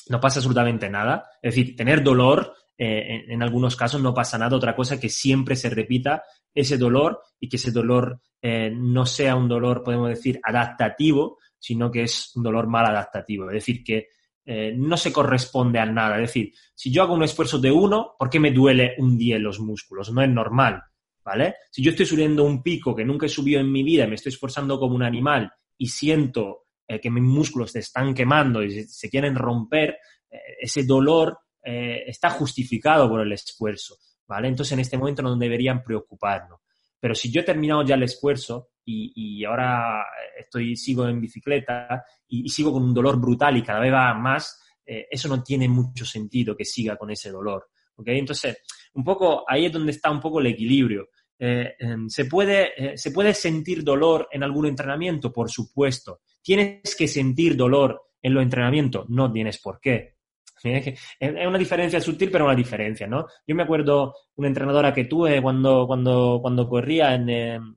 no 0.09 0.19
pasa 0.19 0.39
absolutamente 0.39 0.89
nada. 0.89 1.29
Es 1.41 1.55
decir, 1.55 1.75
tener 1.75 2.03
dolor 2.03 2.53
eh, 2.81 3.25
en, 3.27 3.43
algunos 3.43 3.75
casos 3.75 4.01
no 4.01 4.13
pasa 4.13 4.37
nada. 4.37 4.55
Otra 4.55 4.75
cosa 4.75 4.99
que 4.99 5.09
siempre 5.09 5.57
se 5.57 5.69
repita 5.69 6.23
ese 6.53 6.77
dolor 6.77 7.21
y 7.39 7.49
que 7.49 7.57
ese 7.57 7.71
dolor 7.71 8.21
eh, 8.41 8.71
no 8.73 9.05
sea 9.05 9.35
un 9.35 9.49
dolor, 9.49 9.83
podemos 9.83 10.09
decir, 10.09 10.39
adaptativo, 10.41 11.37
sino 11.59 11.91
que 11.91 12.03
es 12.03 12.31
un 12.35 12.43
dolor 12.43 12.67
mal 12.67 12.85
adaptativo. 12.85 13.49
Es 13.49 13.55
decir, 13.55 13.83
que 13.83 14.07
eh, 14.51 14.73
no 14.75 14.97
se 14.97 15.13
corresponde 15.13 15.77
a 15.77 15.85
nada. 15.85 16.15
Es 16.15 16.29
decir, 16.29 16.55
si 16.73 16.91
yo 16.91 17.03
hago 17.03 17.13
un 17.13 17.21
esfuerzo 17.21 17.59
de 17.59 17.71
uno, 17.71 18.15
¿por 18.17 18.31
qué 18.31 18.39
me 18.39 18.49
duele 18.49 18.95
un 18.97 19.15
día 19.15 19.35
en 19.35 19.43
los 19.43 19.59
músculos? 19.59 20.11
No 20.11 20.23
es 20.23 20.29
normal, 20.29 20.81
¿vale? 21.23 21.57
Si 21.69 21.83
yo 21.83 21.91
estoy 21.91 22.07
subiendo 22.07 22.43
un 22.43 22.63
pico 22.63 22.95
que 22.95 23.05
nunca 23.05 23.27
he 23.27 23.29
subido 23.29 23.59
en 23.61 23.71
mi 23.71 23.83
vida 23.83 24.05
y 24.05 24.07
me 24.07 24.15
estoy 24.15 24.31
esforzando 24.31 24.79
como 24.79 24.95
un 24.95 25.03
animal 25.03 25.51
y 25.77 25.85
siento 25.85 26.63
eh, 26.87 26.99
que 26.99 27.11
mis 27.11 27.21
músculos 27.21 27.73
se 27.73 27.77
están 27.77 28.15
quemando 28.15 28.63
y 28.63 28.85
se, 28.85 29.07
quieren 29.07 29.35
romper, 29.35 29.99
eh, 30.31 30.39
ese 30.61 30.83
dolor 30.83 31.37
está 31.61 32.31
justificado 32.31 33.07
por 33.07 33.21
el 33.21 33.31
esfuerzo, 33.31 33.97
¿vale? 34.25 34.47
Entonces 34.47 34.71
en 34.71 34.79
este 34.79 34.97
momento 34.97 35.21
no 35.21 35.35
deberían 35.35 35.83
preocuparnos. 35.83 36.61
Pero 36.99 37.15
si 37.15 37.31
yo 37.31 37.41
he 37.41 37.45
terminado 37.45 37.83
ya 37.83 37.95
el 37.95 38.03
esfuerzo 38.03 38.71
y, 38.85 39.43
ahora 39.45 40.03
estoy, 40.37 40.75
sigo 40.75 41.07
en 41.07 41.21
bicicleta 41.21 42.03
y, 42.27 42.49
sigo 42.49 42.73
con 42.73 42.83
un 42.83 42.93
dolor 42.93 43.19
brutal 43.19 43.57
y 43.57 43.63
cada 43.63 43.79
vez 43.79 43.93
va 43.93 44.13
más, 44.13 44.59
eh, 44.85 45.07
eso 45.09 45.29
no 45.29 45.43
tiene 45.43 45.69
mucho 45.69 46.05
sentido 46.05 46.55
que 46.55 46.65
siga 46.65 46.97
con 46.97 47.11
ese 47.11 47.29
dolor. 47.31 47.69
¿okay? 47.95 48.17
Entonces, 48.17 48.57
un 48.93 49.03
poco 49.03 49.45
ahí 49.47 49.65
es 49.65 49.71
donde 49.71 49.91
está 49.91 50.09
un 50.11 50.19
poco 50.19 50.39
el 50.39 50.47
equilibrio. 50.47 51.09
Eh, 51.37 51.75
em, 51.79 52.09
¿se, 52.09 52.25
puede, 52.25 52.73
eh, 52.75 52.97
¿Se 52.97 53.11
puede 53.11 53.33
sentir 53.33 53.83
dolor 53.83 54.27
en 54.31 54.43
algún 54.43 54.65
entrenamiento? 54.65 55.31
Por 55.31 55.49
supuesto. 55.49 56.21
¿Tienes 56.41 56.95
que 56.95 57.07
sentir 57.07 57.55
dolor 57.55 58.01
en 58.21 58.33
los 58.33 58.43
entrenamientos? 58.43 59.09
No 59.09 59.31
tienes 59.31 59.59
por 59.61 59.79
qué. 59.79 60.18
Es 60.63 60.99
una 61.47 61.57
diferencia 61.57 62.01
sutil, 62.01 62.29
pero 62.31 62.45
una 62.45 62.55
diferencia, 62.55 63.07
¿no? 63.07 63.27
Yo 63.45 63.55
me 63.55 63.63
acuerdo 63.63 64.13
una 64.35 64.47
entrenadora 64.47 64.93
que 64.93 65.05
tuve 65.05 65.41
cuando, 65.41 65.85
cuando, 65.87 66.39
cuando 66.41 66.67
corría 66.67 67.13
en, 67.15 67.29
em, 67.29 67.75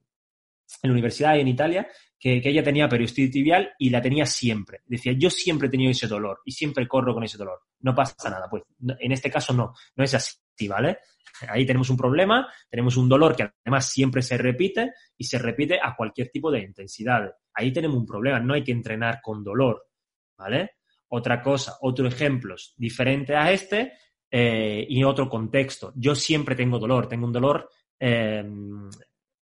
en 0.82 0.88
la 0.88 0.92
universidad 0.92 1.36
y 1.36 1.40
en 1.40 1.48
Italia, 1.48 1.88
que, 2.18 2.40
ella 2.44 2.62
tenía 2.62 2.88
periostititis 2.88 3.32
tibial 3.32 3.72
y 3.78 3.90
la 3.90 4.00
tenía 4.00 4.24
siempre. 4.26 4.80
Decía, 4.86 5.12
yo 5.12 5.28
siempre 5.28 5.68
he 5.68 5.70
tenido 5.70 5.90
ese 5.90 6.06
dolor 6.06 6.40
y 6.44 6.52
siempre 6.52 6.86
corro 6.86 7.14
con 7.14 7.24
ese 7.24 7.36
dolor. 7.36 7.60
No 7.80 7.94
pasa 7.94 8.30
nada. 8.30 8.48
Pues 8.48 8.62
en 8.98 9.12
este 9.12 9.30
caso 9.30 9.52
no, 9.52 9.74
no 9.96 10.04
es 10.04 10.14
así, 10.14 10.68
¿vale? 10.68 10.98
Ahí 11.48 11.66
tenemos 11.66 11.90
un 11.90 11.96
problema, 11.96 12.48
tenemos 12.70 12.96
un 12.96 13.08
dolor 13.08 13.34
que 13.34 13.50
además 13.64 13.88
siempre 13.88 14.22
se 14.22 14.38
repite 14.38 14.92
y 15.16 15.24
se 15.24 15.38
repite 15.38 15.78
a 15.82 15.96
cualquier 15.96 16.28
tipo 16.28 16.50
de 16.50 16.60
intensidad. 16.60 17.32
Ahí 17.54 17.72
tenemos 17.72 17.96
un 17.96 18.06
problema, 18.06 18.38
no 18.38 18.54
hay 18.54 18.62
que 18.62 18.72
entrenar 18.72 19.20
con 19.20 19.42
dolor, 19.42 19.88
¿vale? 20.36 20.76
Otra 21.14 21.42
cosa, 21.42 21.76
otro 21.82 22.08
ejemplo 22.08 22.56
diferente 22.76 23.36
a 23.36 23.52
este 23.52 23.92
eh, 24.30 24.86
y 24.88 25.04
otro 25.04 25.28
contexto. 25.28 25.92
Yo 25.94 26.14
siempre 26.14 26.56
tengo 26.56 26.78
dolor, 26.78 27.06
tengo 27.06 27.26
un 27.26 27.32
dolor 27.34 27.68
eh, 28.00 28.42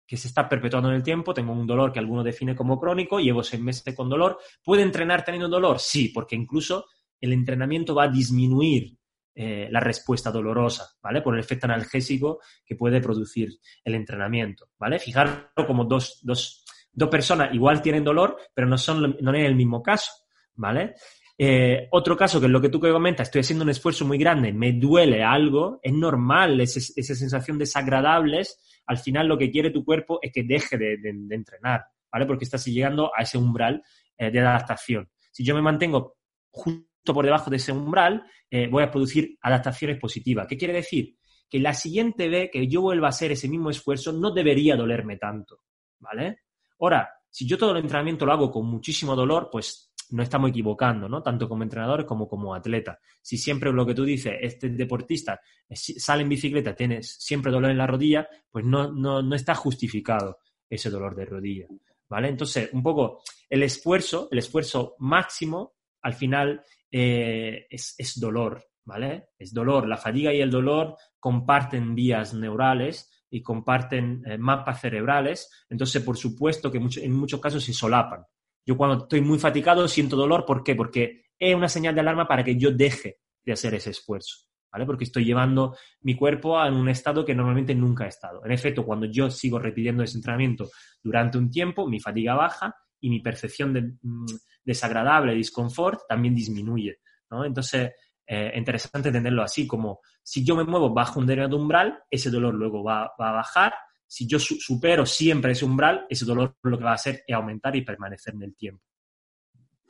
que 0.03 0.17
se 0.17 0.29
está 0.29 0.49
perpetuando 0.49 0.89
en 0.89 0.95
el 0.95 1.03
tiempo, 1.03 1.31
tengo 1.31 1.53
un 1.53 1.67
dolor 1.67 1.93
que 1.93 1.99
alguno 1.99 2.23
define 2.23 2.55
como 2.55 2.79
crónico, 2.79 3.19
llevo 3.19 3.43
seis 3.43 3.61
meses 3.61 3.95
con 3.95 4.09
dolor. 4.09 4.39
¿Puede 4.63 4.81
entrenar 4.81 5.23
teniendo 5.23 5.47
dolor? 5.47 5.77
Sí, 5.79 6.09
porque 6.09 6.35
incluso 6.35 6.87
el 7.21 7.33
entrenamiento 7.33 7.93
va 7.93 8.05
a 8.05 8.07
disminuir 8.07 8.97
eh, 9.35 9.67
la 9.69 9.79
respuesta 9.79 10.31
dolorosa, 10.31 10.97
¿vale? 11.03 11.21
Por 11.21 11.35
el 11.35 11.39
efecto 11.41 11.67
analgésico 11.67 12.39
que 12.65 12.75
puede 12.75 12.99
producir 12.99 13.59
el 13.83 13.93
entrenamiento, 13.93 14.69
¿vale? 14.79 14.97
Fijaros 14.97 15.51
como 15.67 15.85
dos, 15.85 16.19
dos, 16.23 16.65
dos 16.91 17.09
personas 17.09 17.53
igual 17.53 17.79
tienen 17.83 18.03
dolor, 18.03 18.37
pero 18.55 18.67
no, 18.67 18.79
son, 18.79 19.17
no 19.21 19.33
es 19.35 19.45
el 19.45 19.55
mismo 19.55 19.83
caso, 19.83 20.11
¿vale? 20.55 20.95
Eh, 21.41 21.87
otro 21.91 22.17
caso, 22.17 22.39
que 22.39 22.47
es 22.47 22.51
lo 22.51 22.59
que 22.59 22.67
tú 22.67 22.81
comentas, 22.81 23.29
estoy 23.29 23.39
haciendo 23.39 23.63
un 23.63 23.69
esfuerzo 23.69 24.05
muy 24.05 24.17
grande, 24.17 24.51
me 24.51 24.73
duele 24.73 25.23
algo, 25.23 25.79
es 25.81 25.93
normal, 25.93 26.59
esa 26.59 27.15
sensación 27.15 27.57
desagradable 27.57 28.43
al 28.89 28.97
final 28.97 29.27
lo 29.27 29.37
que 29.37 29.51
quiere 29.51 29.69
tu 29.69 29.85
cuerpo 29.85 30.17
es 30.19 30.31
que 30.33 30.43
deje 30.43 30.75
de, 30.75 30.99
entrenar, 31.29 31.85
¿vale? 32.11 32.25
Porque 32.25 32.43
estás 32.43 32.65
llegando 32.65 33.11
a 33.15 33.21
ese 33.21 33.37
umbral 33.37 33.83
eh, 34.17 34.31
de 34.31 34.39
adaptación. 34.39 35.07
Si 35.31 35.45
yo 35.45 35.53
me 35.53 35.61
mantengo 35.61 36.17
justo 36.49 37.13
por 37.13 37.23
debajo 37.23 37.51
de 37.51 37.57
ese 37.57 37.71
umbral, 37.71 38.23
eh, 38.49 38.67
voy 38.67 38.81
a 38.81 38.89
producir 38.89 39.37
adaptaciones 39.43 39.99
positivas. 39.99 40.47
¿Qué 40.47 40.57
quiere 40.57 40.73
decir? 40.73 41.15
Que 41.47 41.59
la 41.59 41.75
siguiente 41.75 42.29
vez 42.29 42.49
que 42.51 42.67
yo 42.67 42.81
vuelva 42.81 43.07
a 43.07 43.09
hacer 43.11 43.31
ese 43.31 43.47
mismo 43.47 43.69
esfuerzo 43.69 44.11
no 44.11 44.31
debería 44.31 44.75
dolerme 44.75 45.17
tanto, 45.17 45.61
¿vale? 45.99 46.39
Ahora, 46.79 47.09
si 47.29 47.47
yo 47.47 47.59
todo 47.59 47.73
el 47.73 47.77
entrenamiento 47.77 48.25
lo 48.25 48.33
hago 48.33 48.51
con 48.51 48.65
muchísimo 48.65 49.15
dolor, 49.15 49.49
pues 49.51 49.88
no 50.11 50.23
estamos 50.23 50.49
equivocando, 50.49 51.07
¿no? 51.07 51.21
Tanto 51.21 51.47
como 51.47 51.63
entrenadores 51.63 52.05
como 52.05 52.27
como 52.27 52.55
atleta. 52.55 52.99
Si 53.21 53.37
siempre 53.37 53.71
lo 53.71 53.85
que 53.85 53.93
tú 53.93 54.03
dices, 54.03 54.33
este 54.41 54.69
deportista 54.69 55.39
sale 55.71 56.23
en 56.23 56.29
bicicleta, 56.29 56.75
tienes 56.75 57.15
siempre 57.19 57.51
dolor 57.51 57.71
en 57.71 57.77
la 57.77 57.87
rodilla, 57.87 58.27
pues 58.49 58.65
no, 58.65 58.91
no, 58.91 59.35
está 59.35 59.55
justificado 59.55 60.39
ese 60.69 60.89
dolor 60.89 61.15
de 61.15 61.25
rodilla, 61.25 61.67
¿vale? 62.07 62.29
Entonces, 62.29 62.69
un 62.73 62.83
poco 62.83 63.21
el 63.49 63.63
esfuerzo, 63.63 64.27
el 64.31 64.39
esfuerzo 64.39 64.95
máximo, 64.99 65.73
al 66.01 66.13
final 66.13 66.63
eh, 66.91 67.67
es, 67.69 68.19
dolor, 68.19 68.65
¿vale? 68.85 69.29
Es 69.37 69.53
dolor. 69.53 69.87
La 69.87 69.97
fatiga 69.97 70.33
y 70.33 70.41
el 70.41 70.49
dolor 70.49 70.95
comparten 71.19 71.93
vías 71.93 72.33
neurales 72.33 73.25
y 73.29 73.41
comparten 73.43 74.23
eh, 74.25 74.37
mapas 74.37 74.81
cerebrales, 74.81 75.65
entonces 75.69 76.01
por 76.01 76.17
supuesto 76.17 76.71
que 76.71 76.79
en 76.79 77.13
muchos 77.13 77.39
casos 77.39 77.63
se 77.63 77.73
solapan. 77.73 78.25
Yo 78.65 78.77
cuando 78.77 79.03
estoy 79.03 79.21
muy 79.21 79.39
fatigado 79.39 79.87
siento 79.87 80.15
dolor, 80.15 80.45
¿por 80.45 80.63
qué? 80.63 80.75
Porque 80.75 81.25
es 81.37 81.55
una 81.55 81.69
señal 81.69 81.95
de 81.95 82.01
alarma 82.01 82.27
para 82.27 82.43
que 82.43 82.57
yo 82.57 82.71
deje 82.71 83.19
de 83.43 83.53
hacer 83.53 83.73
ese 83.73 83.91
esfuerzo, 83.91 84.45
¿vale? 84.71 84.85
Porque 84.85 85.05
estoy 85.05 85.25
llevando 85.25 85.75
mi 86.01 86.15
cuerpo 86.15 86.59
a 86.59 86.67
un 86.69 86.89
estado 86.89 87.25
que 87.25 87.33
normalmente 87.33 87.73
nunca 87.73 88.05
ha 88.05 88.07
estado. 88.07 88.45
En 88.45 88.51
efecto, 88.51 88.85
cuando 88.85 89.05
yo 89.05 89.29
sigo 89.31 89.59
repitiendo 89.59 90.03
ese 90.03 90.17
entrenamiento 90.17 90.69
durante 91.01 91.37
un 91.37 91.49
tiempo, 91.49 91.87
mi 91.87 91.99
fatiga 91.99 92.35
baja 92.35 92.75
y 92.99 93.09
mi 93.09 93.21
percepción 93.21 93.73
de 93.73 93.93
mm, 94.01 94.25
desagradable, 94.63 95.33
disconfort, 95.33 96.01
también 96.07 96.35
disminuye, 96.35 96.99
¿no? 97.31 97.45
Entonces, 97.45 97.91
eh, 98.27 98.51
interesante 98.55 99.09
entenderlo 99.09 99.41
así, 99.41 99.65
como 99.65 100.01
si 100.21 100.45
yo 100.45 100.55
me 100.55 100.63
muevo 100.63 100.93
bajo 100.93 101.19
un 101.19 101.25
determinado 101.25 101.57
umbral, 101.57 102.03
ese 102.11 102.29
dolor 102.29 102.53
luego 102.53 102.83
va 102.83 103.05
a 103.17 103.31
bajar 103.31 103.73
si 104.09 104.25
yo 104.25 104.39
supero 104.39 105.05
siempre 105.05 105.51
ese 105.51 105.65
umbral, 105.65 106.07
ese 106.09 106.25
dolor 106.25 106.57
lo 106.63 106.79
que 106.79 106.83
va 106.83 106.91
a 106.91 106.95
hacer 106.95 107.23
es 107.27 107.35
aumentar 107.35 107.75
y 107.75 107.83
permanecer 107.83 108.33
en 108.33 108.41
el 108.41 108.55
tiempo. 108.55 108.83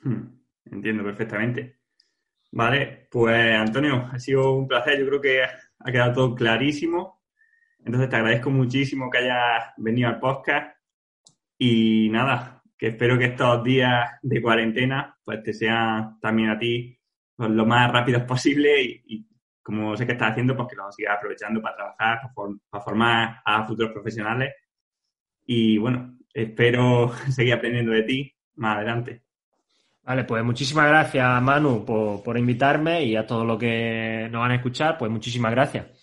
Hmm, 0.04 0.26
entiendo 0.66 1.06
perfectamente. 1.06 1.80
Vale, 2.52 3.08
pues 3.10 3.56
Antonio, 3.56 4.10
ha 4.12 4.20
sido 4.20 4.56
un 4.56 4.68
placer. 4.68 5.00
Yo 5.00 5.08
creo 5.08 5.22
que 5.22 5.44
ha 5.44 5.92
quedado 5.92 6.14
todo 6.14 6.36
clarísimo. 6.36 7.24
Entonces 7.80 8.10
te 8.10 8.18
agradezco 8.18 8.50
muchísimo 8.50 9.10
que 9.10 9.20
hayas 9.20 9.72
venido 9.78 10.10
al 10.10 10.20
podcast. 10.20 10.76
Y 11.58 12.10
nada, 12.10 12.62
que 12.78 12.88
espero 12.88 13.18
que 13.18 13.26
estos 13.26 13.64
días 13.64 14.18
de 14.22 14.42
cuarentena 14.42 15.18
pues 15.24 15.42
te 15.44 15.54
sean 15.54 16.20
también 16.20 16.50
a 16.50 16.60
ti 16.60 17.00
pues, 17.38 17.50
lo 17.52 17.66
más 17.66 17.90
rápidos 17.90 18.24
posible 18.28 19.02
como 19.70 19.96
sé 19.96 20.08
que 20.08 20.14
estás 20.14 20.32
haciendo, 20.32 20.56
pues 20.58 20.68
que 20.68 20.76
lo 20.76 20.92
sigas 20.92 21.16
aprovechando 21.16 21.62
para 21.62 21.76
trabajar, 21.76 22.20
para, 22.72 22.84
formar 22.84 23.42
a 23.46 23.64
futuros 23.66 23.92
profesionales. 23.92 24.52
Y 25.46 25.78
bueno, 25.78 26.18
espero 26.34 27.12
seguir 27.30 27.54
aprendiendo 27.54 27.92
de 27.92 28.02
ti 28.02 28.34
más 28.56 28.78
adelante. 28.78 29.22
Vale, 30.02 30.24
pues 30.24 30.44
muchísimas 30.44 30.88
gracias, 30.88 31.40
Manu, 31.44 31.86
por, 31.86 32.24
por 32.24 32.36
invitarme 32.36 33.04
y 33.04 33.16
a 33.16 33.28
todos 33.28 33.46
los 33.46 33.60
que 33.60 34.28
nos 34.32 34.42
van 34.42 34.52
a 34.52 34.56
escuchar, 34.56 34.98
pues 34.98 35.12
muchísimas 35.12 35.52
gracias. 35.52 35.99